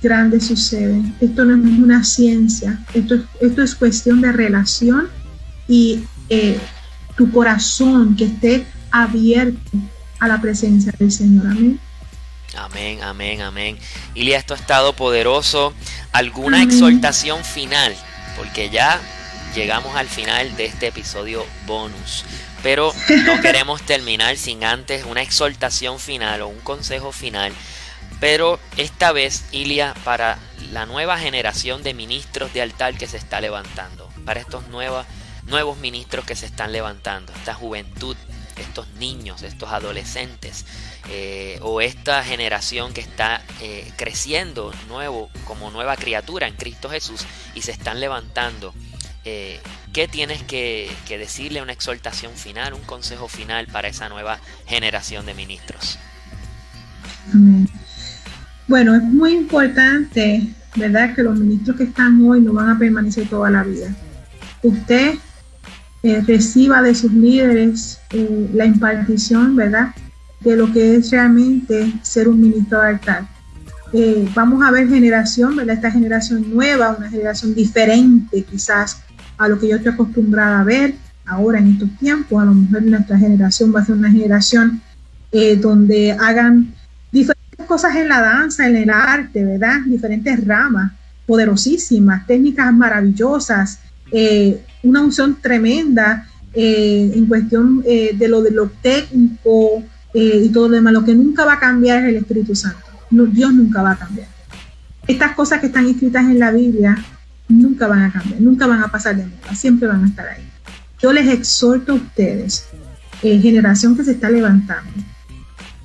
grandes 0.00 0.46
suceden. 0.46 1.14
Esto 1.20 1.44
no 1.44 1.54
es 1.54 1.78
una 1.78 2.04
ciencia, 2.04 2.84
esto 2.94 3.14
es, 3.16 3.22
esto 3.40 3.62
es 3.62 3.74
cuestión 3.74 4.20
de 4.20 4.32
relación 4.32 5.08
y 5.68 6.00
eh, 6.28 6.58
tu 7.16 7.30
corazón 7.30 8.16
que 8.16 8.24
esté 8.24 8.66
abierto 8.90 9.70
a 10.18 10.28
la 10.28 10.40
presencia 10.40 10.92
del 10.98 11.12
Señor. 11.12 11.46
Amén. 11.46 11.80
Amén, 12.54 13.02
amén, 13.02 13.40
amén. 13.40 13.78
Ilia, 14.14 14.38
esto 14.38 14.52
ha 14.52 14.58
estado 14.58 14.92
poderoso. 14.94 15.72
¿Alguna 16.12 16.62
exhortación 16.62 17.42
final? 17.44 17.94
Porque 18.36 18.70
ya 18.70 19.00
llegamos 19.54 19.96
al 19.96 20.08
final 20.08 20.56
de 20.56 20.66
este 20.66 20.88
episodio 20.88 21.46
bonus. 21.66 22.24
Pero 22.62 22.92
no 23.24 23.40
queremos 23.42 23.82
terminar 23.82 24.36
sin 24.36 24.64
antes 24.64 25.04
una 25.04 25.22
exhortación 25.22 25.98
final 25.98 26.42
o 26.42 26.48
un 26.48 26.60
consejo 26.60 27.12
final. 27.12 27.52
Pero 28.20 28.60
esta 28.76 29.10
vez, 29.10 29.44
Ilia, 29.50 29.94
para 30.04 30.38
la 30.70 30.86
nueva 30.86 31.18
generación 31.18 31.82
de 31.82 31.92
ministros 31.92 32.52
de 32.54 32.62
altar 32.62 32.94
que 32.94 33.08
se 33.08 33.16
está 33.16 33.40
levantando, 33.40 34.08
para 34.24 34.40
estos 34.40 34.68
nuevos, 34.68 35.04
nuevos 35.46 35.76
ministros 35.78 36.24
que 36.24 36.36
se 36.36 36.46
están 36.46 36.70
levantando, 36.70 37.32
esta 37.32 37.52
juventud, 37.52 38.16
estos 38.62 38.88
niños, 38.98 39.42
estos 39.42 39.70
adolescentes, 39.70 40.64
eh, 41.08 41.58
o 41.62 41.80
esta 41.80 42.22
generación 42.24 42.92
que 42.92 43.00
está 43.00 43.42
eh, 43.60 43.90
creciendo 43.96 44.72
nuevo 44.88 45.30
como 45.44 45.70
nueva 45.70 45.96
criatura 45.96 46.46
en 46.46 46.54
Cristo 46.54 46.88
Jesús 46.88 47.26
y 47.54 47.62
se 47.62 47.72
están 47.72 48.00
levantando 48.00 48.72
eh, 49.24 49.60
¿qué 49.92 50.08
tienes 50.08 50.42
que, 50.42 50.90
decirle 51.08 51.62
una 51.62 51.72
exhortación 51.72 52.32
final, 52.32 52.74
un 52.74 52.80
consejo 52.80 53.28
final 53.28 53.66
para 53.68 53.88
esa 53.88 54.08
nueva 54.08 54.40
generación 54.66 55.26
de 55.26 55.34
ministros? 55.34 55.98
Bueno, 58.66 58.96
es 58.96 59.02
muy 59.02 59.32
importante, 59.34 60.48
¿verdad? 60.74 61.14
Que 61.14 61.22
los 61.22 61.38
ministros 61.38 61.76
que 61.76 61.84
están 61.84 62.20
hoy 62.24 62.40
no 62.40 62.52
van 62.52 62.70
a 62.70 62.78
permanecer 62.78 63.28
toda 63.28 63.50
la 63.50 63.62
vida. 63.62 63.94
Usted 64.62 65.14
eh, 66.02 66.22
reciba 66.26 66.82
de 66.82 66.94
sus 66.94 67.12
líderes 67.12 68.00
eh, 68.10 68.50
la 68.52 68.66
impartición, 68.66 69.56
¿verdad? 69.56 69.94
De 70.40 70.56
lo 70.56 70.72
que 70.72 70.96
es 70.96 71.10
realmente 71.10 71.92
ser 72.02 72.28
un 72.28 72.40
ministro 72.40 72.80
de 72.80 72.88
altar. 72.88 73.28
vamos 74.34 74.62
a 74.64 74.70
ver 74.70 74.88
generación, 74.88 75.56
¿verdad? 75.56 75.76
Esta 75.76 75.90
generación 75.90 76.50
nueva, 76.52 76.96
una 76.98 77.10
generación 77.10 77.54
diferente 77.54 78.42
quizás 78.42 79.02
a 79.38 79.48
lo 79.48 79.58
que 79.58 79.68
yo 79.68 79.76
estoy 79.76 79.92
acostumbrada 79.92 80.60
a 80.60 80.64
ver 80.64 80.94
ahora 81.26 81.58
en 81.58 81.68
estos 81.68 81.90
tiempos. 81.98 82.42
A 82.42 82.46
lo 82.46 82.54
mejor 82.54 82.82
nuestra 82.82 83.18
generación 83.18 83.74
va 83.74 83.80
a 83.80 83.84
ser 83.84 83.96
una 83.96 84.10
generación 84.10 84.80
eh, 85.30 85.56
donde 85.56 86.12
hagan 86.12 86.74
diferentes 87.10 87.66
cosas 87.66 87.96
en 87.96 88.08
la 88.08 88.20
danza, 88.20 88.66
en 88.66 88.76
el 88.76 88.90
arte, 88.90 89.44
¿verdad? 89.44 89.80
Diferentes 89.86 90.44
ramas 90.46 90.92
poderosísimas, 91.26 92.26
técnicas 92.26 92.72
maravillosas, 92.72 93.78
eh, 94.12 94.62
una 94.82 95.00
unción 95.00 95.38
tremenda 95.40 96.28
eh, 96.54 97.12
en 97.14 97.26
cuestión 97.26 97.82
de 97.82 98.28
lo 98.28 98.42
de 98.42 98.50
lo 98.50 98.70
técnico 98.82 99.82
y 100.14 100.48
todo 100.50 100.68
lo 100.68 100.74
demás. 100.76 100.92
Lo 100.92 101.04
que 101.04 101.14
nunca 101.14 101.44
va 101.44 101.54
a 101.54 101.60
cambiar 101.60 102.02
es 102.02 102.10
el 102.10 102.16
Espíritu 102.16 102.54
Santo. 102.54 102.86
Dios 103.10 103.52
nunca 103.52 103.82
va 103.82 103.92
a 103.92 103.96
cambiar. 103.96 104.28
Estas 105.06 105.32
cosas 105.34 105.60
que 105.60 105.66
están 105.66 105.86
escritas 105.86 106.24
en 106.24 106.38
la 106.38 106.50
Biblia 106.50 106.96
nunca 107.48 107.86
van 107.86 108.02
a 108.02 108.12
cambiar, 108.12 108.40
nunca 108.40 108.66
van 108.66 108.82
a 108.82 108.88
pasar 108.88 109.16
de 109.16 109.26
moda, 109.26 109.54
siempre 109.54 109.88
van 109.88 110.04
a 110.04 110.06
estar 110.06 110.26
ahí. 110.26 110.48
Yo 111.00 111.12
les 111.12 111.28
exhorto 111.28 111.92
a 111.92 111.96
ustedes, 111.96 112.66
eh, 113.22 113.40
generación 113.40 113.96
que 113.96 114.04
se 114.04 114.12
está 114.12 114.30
levantando, 114.30 114.90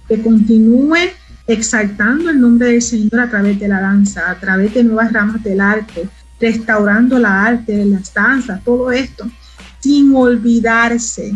que 0.08 0.22
continúe 0.22 0.98
exaltando 1.48 2.30
el 2.30 2.40
nombre 2.40 2.70
del 2.70 2.82
Señor 2.82 3.20
a 3.20 3.30
través 3.30 3.60
de 3.60 3.68
la 3.68 3.82
danza, 3.82 4.30
a 4.30 4.40
través 4.40 4.74
de 4.74 4.84
nuevas 4.84 5.12
ramas 5.12 5.44
del 5.44 5.62
arte, 5.62 6.08
restaurando 6.40 7.18
la 7.20 7.44
arte 7.44 7.86
las 7.86 8.14
danzas, 8.14 8.64
todo 8.64 8.92
esto, 8.92 9.30
sin 9.80 10.16
olvidarse 10.16 11.36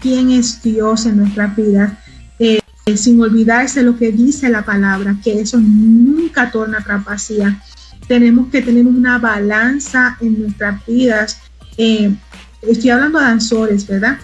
quién 0.00 0.30
es 0.30 0.62
Dios 0.62 1.06
en 1.06 1.18
nuestras 1.18 1.54
vidas, 1.56 1.92
eh, 2.38 2.60
sin 2.96 3.20
olvidarse 3.20 3.82
lo 3.82 3.96
que 3.96 4.12
dice 4.12 4.48
la 4.48 4.64
palabra, 4.64 5.16
que 5.22 5.40
eso 5.40 5.58
nunca 5.58 6.50
torna 6.50 6.78
atrás 6.78 7.04
vacía, 7.04 7.60
tenemos 8.06 8.48
que 8.50 8.62
tener 8.62 8.86
una 8.86 9.18
balanza 9.18 10.16
en 10.20 10.42
nuestras 10.42 10.84
vidas. 10.86 11.38
Eh, 11.78 12.14
estoy 12.62 12.90
hablando 12.90 13.18
de 13.18 13.24
danzores, 13.24 13.86
¿verdad? 13.86 14.18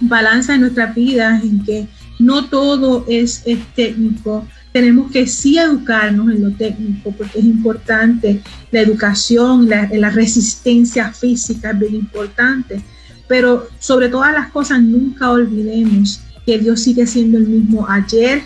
Balanza 0.00 0.54
en 0.54 0.62
nuestras 0.62 0.94
vidas 0.94 1.42
en 1.42 1.64
que 1.64 1.88
no 2.18 2.46
todo 2.46 3.04
es, 3.08 3.44
técnico. 3.74 4.46
Tenemos 4.72 5.10
que 5.10 5.26
sí 5.26 5.58
educarnos 5.58 6.30
en 6.30 6.42
lo 6.42 6.52
técnico 6.52 7.12
porque 7.16 7.40
es 7.40 7.44
importante. 7.44 8.40
La 8.70 8.80
educación, 8.80 9.68
la, 9.68 9.88
la 9.92 10.10
resistencia 10.10 11.12
física 11.12 11.70
es 11.70 11.78
bien 11.78 11.94
importante. 11.96 12.82
Pero 13.26 13.68
sobre 13.78 14.08
todas 14.08 14.32
las 14.32 14.50
cosas, 14.50 14.80
nunca 14.82 15.30
olvidemos 15.30 16.20
que 16.46 16.58
Dios 16.58 16.80
sigue 16.80 17.06
siendo 17.06 17.38
el 17.38 17.48
mismo 17.48 17.88
ayer, 17.88 18.42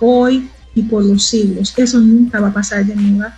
hoy 0.00 0.48
y 0.74 0.82
por 0.82 1.04
los 1.04 1.24
siglos. 1.24 1.74
Eso 1.76 1.98
nunca 1.98 2.40
va 2.40 2.48
a 2.48 2.52
pasar 2.54 2.84
de 2.84 2.94
moda 2.94 3.36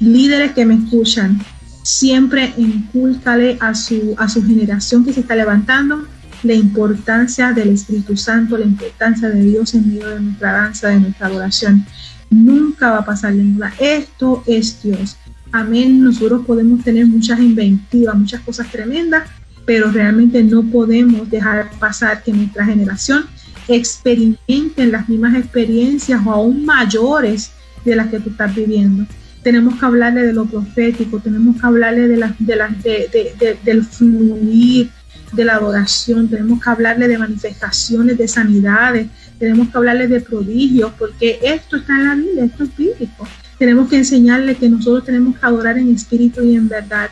líderes 0.00 0.52
que 0.52 0.64
me 0.64 0.74
escuchan, 0.74 1.40
siempre 1.82 2.52
incúlcale 2.56 3.56
a 3.60 3.74
su, 3.74 4.14
a 4.18 4.28
su 4.28 4.44
generación 4.44 5.04
que 5.04 5.12
se 5.12 5.20
está 5.20 5.36
levantando 5.36 6.06
la 6.44 6.54
importancia 6.54 7.52
del 7.52 7.70
Espíritu 7.70 8.16
Santo, 8.16 8.58
la 8.58 8.66
importancia 8.66 9.28
de 9.30 9.42
Dios 9.42 9.74
en 9.74 9.88
medio 9.88 10.08
de 10.08 10.20
nuestra 10.20 10.52
danza, 10.52 10.88
de 10.88 11.00
nuestra 11.00 11.26
adoración. 11.26 11.84
Nunca 12.30 12.90
va 12.90 12.98
a 12.98 13.04
pasar 13.04 13.34
de 13.34 13.42
moda. 13.42 13.72
Esto 13.78 14.42
es 14.46 14.82
Dios. 14.82 15.16
Amén. 15.52 16.02
Nosotros 16.02 16.44
podemos 16.46 16.82
tener 16.82 17.06
muchas 17.06 17.38
inventivas, 17.38 18.16
muchas 18.16 18.40
cosas 18.40 18.70
tremendas, 18.70 19.28
pero 19.64 19.90
realmente 19.90 20.42
no 20.42 20.62
podemos 20.62 21.30
dejar 21.30 21.70
pasar 21.78 22.22
que 22.22 22.32
nuestra 22.32 22.64
generación 22.64 23.24
experimenten 23.68 24.92
las 24.92 25.08
mismas 25.08 25.36
experiencias 25.36 26.20
o 26.26 26.30
aún 26.30 26.64
mayores 26.64 27.52
de 27.84 27.96
las 27.96 28.08
que 28.08 28.20
tú 28.20 28.30
estás 28.30 28.54
viviendo. 28.54 29.06
Tenemos 29.42 29.78
que 29.78 29.86
hablarle 29.86 30.22
de 30.22 30.32
lo 30.32 30.46
profético, 30.46 31.20
tenemos 31.20 31.60
que 31.60 31.66
hablarle 31.66 32.08
de, 32.08 32.16
la, 32.16 32.34
de, 32.38 33.34
de, 33.38 33.58
del 33.64 33.84
fluir 33.84 34.90
de 35.34 35.44
la 35.44 35.54
adoración, 35.54 36.28
tenemos 36.28 36.62
que 36.62 36.70
hablarle 36.70 37.08
de 37.08 37.18
manifestaciones, 37.18 38.16
de 38.16 38.28
sanidades, 38.28 39.08
tenemos 39.38 39.68
que 39.68 39.78
hablarle 39.78 40.08
de 40.08 40.20
prodigios, 40.20 40.92
porque 40.98 41.38
esto 41.42 41.76
está 41.76 41.94
en 41.94 42.04
la 42.08 42.14
Biblia, 42.14 42.44
esto 42.44 42.64
es 42.64 42.76
bíblico. 42.76 43.28
Tenemos 43.58 43.88
que 43.88 43.96
enseñarle 43.96 44.56
que 44.56 44.68
nosotros 44.68 45.04
tenemos 45.04 45.38
que 45.38 45.46
adorar 45.46 45.78
en 45.78 45.94
espíritu 45.94 46.42
y 46.42 46.56
en 46.56 46.68
verdad. 46.68 47.10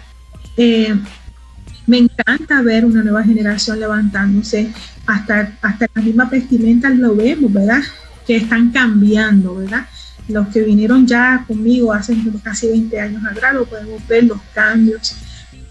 Eh, 0.56 0.94
me 1.86 1.98
encanta 1.98 2.62
ver 2.62 2.84
una 2.84 3.02
nueva 3.02 3.24
generación 3.24 3.80
levantándose, 3.80 4.72
hasta, 5.06 5.52
hasta 5.62 5.86
las 5.94 6.04
mismas 6.04 6.30
vestimentas 6.30 6.96
lo 6.96 7.14
vemos, 7.16 7.52
¿verdad? 7.52 7.82
Que 8.26 8.36
están 8.36 8.70
cambiando, 8.70 9.56
¿verdad? 9.56 9.86
Los 10.28 10.48
que 10.48 10.62
vinieron 10.62 11.06
ya 11.06 11.44
conmigo 11.46 11.92
hace 11.92 12.16
casi 12.42 12.68
20 12.68 13.00
años 13.00 13.24
atrás, 13.24 13.54
lo 13.54 13.64
podemos 13.66 14.06
ver 14.06 14.24
los 14.24 14.40
cambios, 14.54 15.16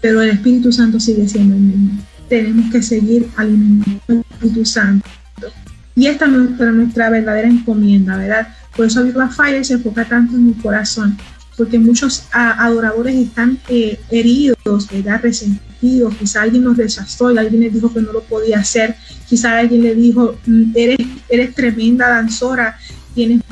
pero 0.00 0.20
el 0.20 0.30
Espíritu 0.30 0.70
Santo 0.70 1.00
sigue 1.00 1.26
siendo 1.28 1.54
el 1.54 1.62
mismo. 1.62 2.02
Tenemos 2.32 2.72
que 2.72 2.80
seguir 2.80 3.28
alimentando 3.36 4.00
el 4.08 4.20
Espíritu 4.20 4.64
Santo. 4.64 5.06
Y 5.94 6.06
esta 6.06 6.24
es 6.24 6.32
nuestra, 6.32 7.10
verdadera 7.10 7.46
encomienda, 7.46 8.16
¿verdad? 8.16 8.48
Por 8.74 8.86
eso 8.86 9.04
Viva 9.04 9.28
Fire 9.28 9.62
se 9.62 9.74
enfoca 9.74 10.06
tanto 10.06 10.36
en 10.36 10.46
mi 10.46 10.54
corazón, 10.54 11.18
porque 11.58 11.78
muchos 11.78 12.24
adoradores 12.32 13.16
están 13.16 13.58
eh, 13.68 14.00
heridos, 14.10 14.88
¿verdad? 14.90 15.20
Resentidos, 15.22 16.14
quizá 16.14 16.40
alguien 16.40 16.64
nos 16.64 16.78
rechazó 16.78 17.30
y 17.30 17.36
alguien 17.36 17.64
les 17.64 17.74
dijo 17.74 17.92
que 17.92 18.00
no 18.00 18.14
lo 18.14 18.22
podía 18.22 18.60
hacer, 18.60 18.96
quizá 19.28 19.58
alguien 19.58 19.82
le 19.82 19.94
dijo, 19.94 20.34
mm, 20.46 20.72
eres, 20.74 21.06
eres 21.28 21.54
tremenda 21.54 22.08
danzora, 22.08 22.78
tienes 23.14 23.42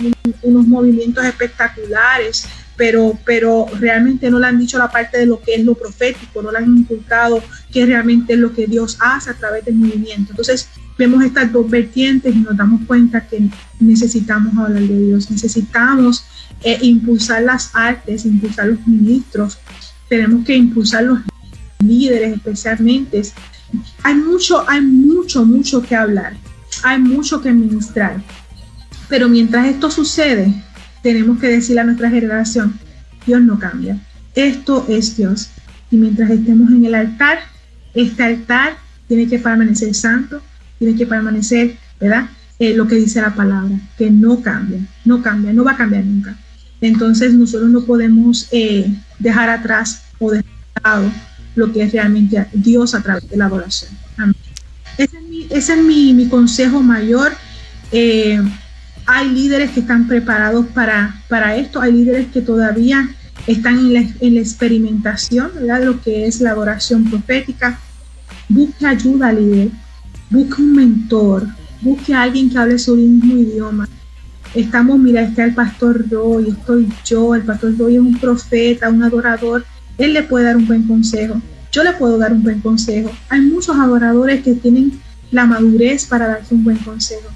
unos 0.40 0.66
movimientos 0.66 1.22
espectaculares, 1.22 2.46
pero, 2.80 3.12
pero 3.26 3.66
realmente 3.78 4.30
no 4.30 4.38
le 4.38 4.46
han 4.46 4.58
dicho 4.58 4.78
la 4.78 4.90
parte 4.90 5.18
de 5.18 5.26
lo 5.26 5.38
que 5.38 5.54
es 5.54 5.62
lo 5.62 5.74
profético, 5.74 6.40
no 6.40 6.50
le 6.50 6.56
han 6.56 6.78
inculcado 6.78 7.42
qué 7.70 7.84
realmente 7.84 8.32
es 8.32 8.38
lo 8.38 8.54
que 8.54 8.66
Dios 8.66 8.96
hace 9.00 9.28
a 9.28 9.34
través 9.34 9.66
del 9.66 9.74
movimiento. 9.74 10.30
Entonces, 10.30 10.66
vemos 10.96 11.22
estas 11.22 11.52
dos 11.52 11.68
vertientes 11.68 12.34
y 12.34 12.38
nos 12.38 12.56
damos 12.56 12.80
cuenta 12.86 13.26
que 13.26 13.50
necesitamos 13.80 14.56
hablar 14.56 14.80
de 14.80 14.98
Dios, 14.98 15.30
necesitamos 15.30 16.24
eh, 16.62 16.78
impulsar 16.80 17.42
las 17.42 17.68
artes, 17.74 18.24
impulsar 18.24 18.68
los 18.68 18.86
ministros, 18.86 19.58
tenemos 20.08 20.42
que 20.46 20.56
impulsar 20.56 21.02
los 21.02 21.18
líderes 21.84 22.34
especialmente. 22.34 23.20
Hay 24.04 24.14
mucho, 24.14 24.66
hay 24.66 24.80
mucho, 24.80 25.44
mucho 25.44 25.82
que 25.82 25.94
hablar, 25.94 26.34
hay 26.82 26.98
mucho 26.98 27.42
que 27.42 27.52
ministrar. 27.52 28.22
Pero 29.10 29.28
mientras 29.28 29.66
esto 29.66 29.90
sucede, 29.90 30.54
tenemos 31.02 31.38
que 31.38 31.48
decirle 31.48 31.80
a 31.80 31.84
nuestra 31.84 32.10
generación, 32.10 32.78
Dios 33.26 33.40
no 33.42 33.58
cambia, 33.58 33.98
esto 34.34 34.86
es 34.88 35.16
Dios. 35.16 35.50
Y 35.90 35.96
mientras 35.96 36.30
estemos 36.30 36.70
en 36.70 36.84
el 36.84 36.94
altar, 36.94 37.40
este 37.94 38.22
altar 38.22 38.76
tiene 39.08 39.26
que 39.28 39.38
permanecer 39.38 39.94
santo, 39.94 40.40
tiene 40.78 40.96
que 40.96 41.06
permanecer, 41.06 41.76
¿verdad? 42.00 42.28
Eh, 42.58 42.74
lo 42.74 42.86
que 42.86 42.96
dice 42.96 43.20
la 43.20 43.34
palabra, 43.34 43.74
que 43.98 44.10
no 44.10 44.40
cambia, 44.40 44.80
no 45.04 45.22
cambia, 45.22 45.52
no 45.52 45.64
va 45.64 45.72
a 45.72 45.76
cambiar 45.76 46.04
nunca. 46.04 46.36
Entonces 46.80 47.34
nosotros 47.34 47.70
no 47.70 47.82
podemos 47.82 48.48
eh, 48.52 48.94
dejar 49.18 49.50
atrás 49.50 50.04
o 50.18 50.30
dejar 50.30 50.50
lado 50.82 51.10
lo 51.56 51.72
que 51.72 51.82
es 51.82 51.92
realmente 51.92 52.46
Dios 52.52 52.94
a 52.94 53.02
través 53.02 53.28
de 53.28 53.36
la 53.36 53.46
adoración. 53.46 53.90
Ese 54.96 55.72
es 55.72 55.82
mi, 55.82 56.14
mi, 56.14 56.28
consejo 56.28 56.82
mayor. 56.82 57.32
Eh, 57.92 58.40
hay 59.10 59.28
líderes 59.28 59.70
que 59.70 59.80
están 59.80 60.06
preparados 60.06 60.66
para, 60.66 61.22
para 61.28 61.56
esto, 61.56 61.80
hay 61.80 61.92
líderes 61.92 62.28
que 62.28 62.40
todavía 62.40 63.08
están 63.46 63.78
en 63.78 63.94
la, 63.94 64.00
en 64.20 64.34
la 64.34 64.40
experimentación 64.40 65.50
de 65.54 65.84
lo 65.84 66.00
que 66.00 66.26
es 66.26 66.40
la 66.40 66.50
adoración 66.50 67.08
profética. 67.10 67.78
Busque 68.48 68.86
ayuda, 68.86 69.32
líder 69.32 69.70
busque 70.30 70.62
un 70.62 70.74
mentor, 70.74 71.46
busque 71.80 72.14
a 72.14 72.22
alguien 72.22 72.48
que 72.48 72.58
hable 72.58 72.78
su 72.78 72.96
mismo 72.96 73.34
idioma. 73.34 73.88
Estamos, 74.54 74.98
mira, 74.98 75.22
está 75.22 75.44
el 75.44 75.54
pastor 75.54 76.08
Roy, 76.08 76.48
estoy 76.48 76.88
yo, 77.04 77.34
el 77.34 77.42
pastor 77.42 77.76
Roy 77.76 77.96
es 77.96 78.00
un 78.00 78.18
profeta, 78.18 78.88
un 78.88 79.02
adorador, 79.02 79.64
él 79.98 80.14
le 80.14 80.22
puede 80.22 80.46
dar 80.46 80.56
un 80.56 80.66
buen 80.66 80.86
consejo, 80.86 81.40
yo 81.70 81.84
le 81.84 81.92
puedo 81.92 82.16
dar 82.18 82.32
un 82.32 82.42
buen 82.42 82.60
consejo. 82.60 83.12
Hay 83.28 83.42
muchos 83.42 83.76
adoradores 83.76 84.42
que 84.42 84.54
tienen 84.54 85.00
la 85.30 85.46
madurez 85.46 86.06
para 86.06 86.26
darte 86.26 86.54
un 86.54 86.64
buen 86.64 86.78
consejo 86.78 87.28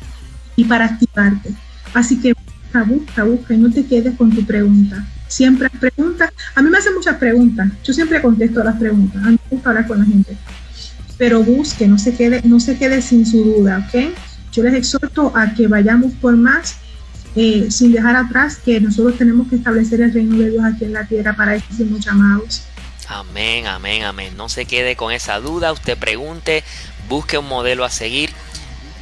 y 0.56 0.64
para 0.64 0.86
activarte. 0.86 1.52
Así 1.94 2.20
que 2.20 2.34
busca, 2.34 2.82
busca, 2.82 3.24
busca 3.24 3.54
y 3.54 3.58
no 3.58 3.70
te 3.70 3.86
quedes 3.86 4.14
con 4.16 4.30
tu 4.30 4.44
pregunta. 4.44 5.06
Siempre 5.28 5.70
preguntas. 5.70 6.30
A 6.54 6.60
mí 6.60 6.68
me 6.68 6.78
hacen 6.78 6.94
muchas 6.94 7.16
preguntas. 7.16 7.68
Yo 7.82 7.92
siempre 7.94 8.20
contesto 8.20 8.62
las 8.62 8.76
preguntas. 8.76 9.22
A 9.24 9.30
mí 9.30 9.32
me 9.32 9.50
gusta 9.56 9.70
hablar 9.70 9.86
con 9.86 10.00
la 10.00 10.04
gente 10.04 10.36
pero 11.16 11.42
busque, 11.42 11.86
no 11.86 11.98
se 11.98 12.14
quede, 12.14 12.42
no 12.44 12.60
se 12.60 12.76
quede 12.76 13.00
sin 13.02 13.26
su 13.26 13.44
duda, 13.44 13.88
¿ok? 13.88 14.14
Yo 14.52 14.62
les 14.62 14.74
exhorto 14.74 15.32
a 15.36 15.54
que 15.54 15.66
vayamos 15.66 16.12
por 16.14 16.36
más, 16.36 16.76
eh, 17.36 17.68
sin 17.70 17.92
dejar 17.92 18.16
atrás 18.16 18.56
que 18.56 18.80
nosotros 18.80 19.18
tenemos 19.18 19.48
que 19.48 19.56
establecer 19.56 20.00
el 20.00 20.12
reino 20.12 20.36
de 20.36 20.50
Dios 20.50 20.64
aquí 20.64 20.84
en 20.84 20.92
la 20.92 21.06
tierra 21.06 21.34
para 21.34 21.56
eso 21.56 21.66
somos 21.76 22.04
llamados. 22.04 22.62
Amén, 23.08 23.66
amén, 23.66 24.04
amén. 24.04 24.36
No 24.36 24.48
se 24.48 24.64
quede 24.64 24.96
con 24.96 25.12
esa 25.12 25.38
duda, 25.38 25.72
usted 25.72 25.98
pregunte, 25.98 26.64
busque 27.08 27.38
un 27.38 27.48
modelo 27.48 27.84
a 27.84 27.90
seguir, 27.90 28.30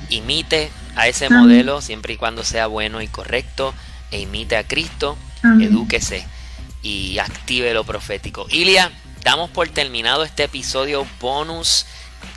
imite 0.08 0.70
a 0.96 1.08
ese 1.08 1.30
modelo 1.30 1.80
siempre 1.80 2.14
y 2.14 2.16
cuando 2.16 2.44
sea 2.44 2.66
bueno 2.66 3.02
y 3.02 3.08
correcto, 3.08 3.74
e 4.10 4.20
imite 4.20 4.56
a 4.56 4.66
Cristo, 4.66 5.16
edúquese 5.60 6.26
y 6.82 7.18
active 7.18 7.72
lo 7.74 7.84
profético. 7.84 8.46
Ilia, 8.50 8.90
damos 9.24 9.50
por 9.50 9.68
terminado 9.68 10.24
este 10.24 10.44
episodio 10.44 11.06
bonus 11.20 11.86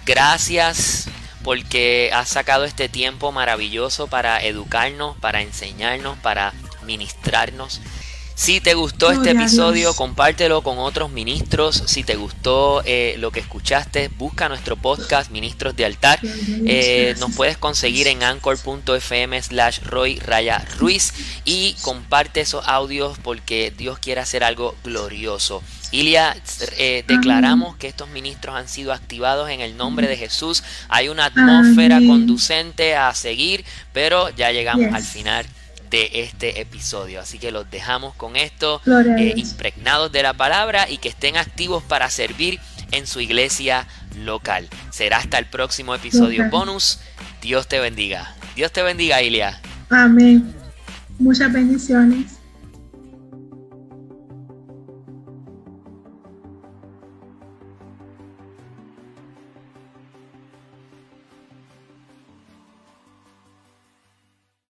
Gracias 0.06 1.07
porque 1.44 2.10
has 2.14 2.30
sacado 2.30 2.64
este 2.64 2.90
tiempo 2.90 3.32
maravilloso 3.32 4.07
para 4.07 4.44
educarnos, 4.44 5.15
para 5.18 5.41
enseñarnos, 5.41 6.18
para 6.19 6.53
ministrarnos. 6.86 7.82
Si 8.36 8.60
te 8.60 8.74
gustó 8.74 9.12
este 9.12 9.32
episodio, 9.32 9.94
compártelo 9.94 10.62
con 10.62 10.78
otros 10.78 11.10
ministros. 11.10 11.84
Si 11.86 12.03
te 12.03 12.18
gustó 12.18 12.82
eh, 12.86 13.16
lo 13.18 13.32
que 13.32 13.40
escuchaste, 13.40 14.10
busca 14.10 14.49
nuestro 14.49 14.76
podcast 14.76 15.32
Ministros 15.32 15.74
de 15.78 15.86
Altar. 15.86 16.20
Eh, 16.22 17.16
nos 17.20 17.34
puedes 17.34 17.57
conseguir 17.57 18.07
en 18.07 18.24
anchor.fm 18.24 19.41
slash 19.41 19.80
Roy 19.84 20.20
Raya 20.20 20.66
Ruiz 20.78 21.14
y 21.45 21.78
comparte 21.82 22.41
esos 22.41 22.68
audios 22.68 23.18
porque 23.24 23.74
Dios 23.76 23.99
quiere 23.99 24.20
hacer 24.20 24.44
algo 24.44 24.76
glorioso. 24.84 25.64
Ilia, 25.91 26.36
eh, 26.78 27.06
declaramos 27.07 27.78
que 27.78 27.88
estos 27.88 28.10
ministros 28.10 28.53
han 28.53 28.68
sido 28.68 28.91
activados 28.91 29.49
en 29.49 29.62
el 29.62 29.78
nombre 29.78 30.10
de 30.10 30.18
Jesús. 30.18 30.62
Hay 30.90 31.07
una 31.07 31.28
atmósfera 31.28 31.99
conducente 31.99 32.98
a 32.98 33.14
seguir, 33.14 33.64
pero 33.94 34.30
ya 34.36 34.52
llegamos 34.52 34.94
al 34.94 35.03
final 35.03 35.45
de 35.96 36.10
este 36.12 36.60
episodio. 36.60 37.22
Así 37.22 37.40
que 37.40 37.52
los 37.52 37.72
dejamos 37.72 38.14
con 38.16 38.36
esto, 38.36 38.82
eh, 38.86 39.34
impregnados 39.38 40.12
de 40.12 40.24
la 40.24 40.34
palabra 40.34 40.90
y 40.90 40.98
que 40.98 41.08
estén 41.08 41.38
activos 41.38 41.84
para 41.84 42.10
servir 42.10 42.60
en 42.92 43.08
su 43.08 43.22
iglesia 43.22 43.88
local. 44.18 44.68
Será 44.92 45.20
hasta 45.20 45.38
el 45.38 45.46
próximo 45.46 45.96
episodio 45.96 46.50
bonus. 46.50 47.00
Dios 47.42 47.70
te 47.70 47.80
bendiga. 47.80 48.36
Dios 48.58 48.74
te 48.74 48.84
bendiga, 48.84 49.22
Ilia. 49.22 49.62
Amén. 49.90 50.54
Muchas 51.18 51.54
bendiciones. 51.54 52.35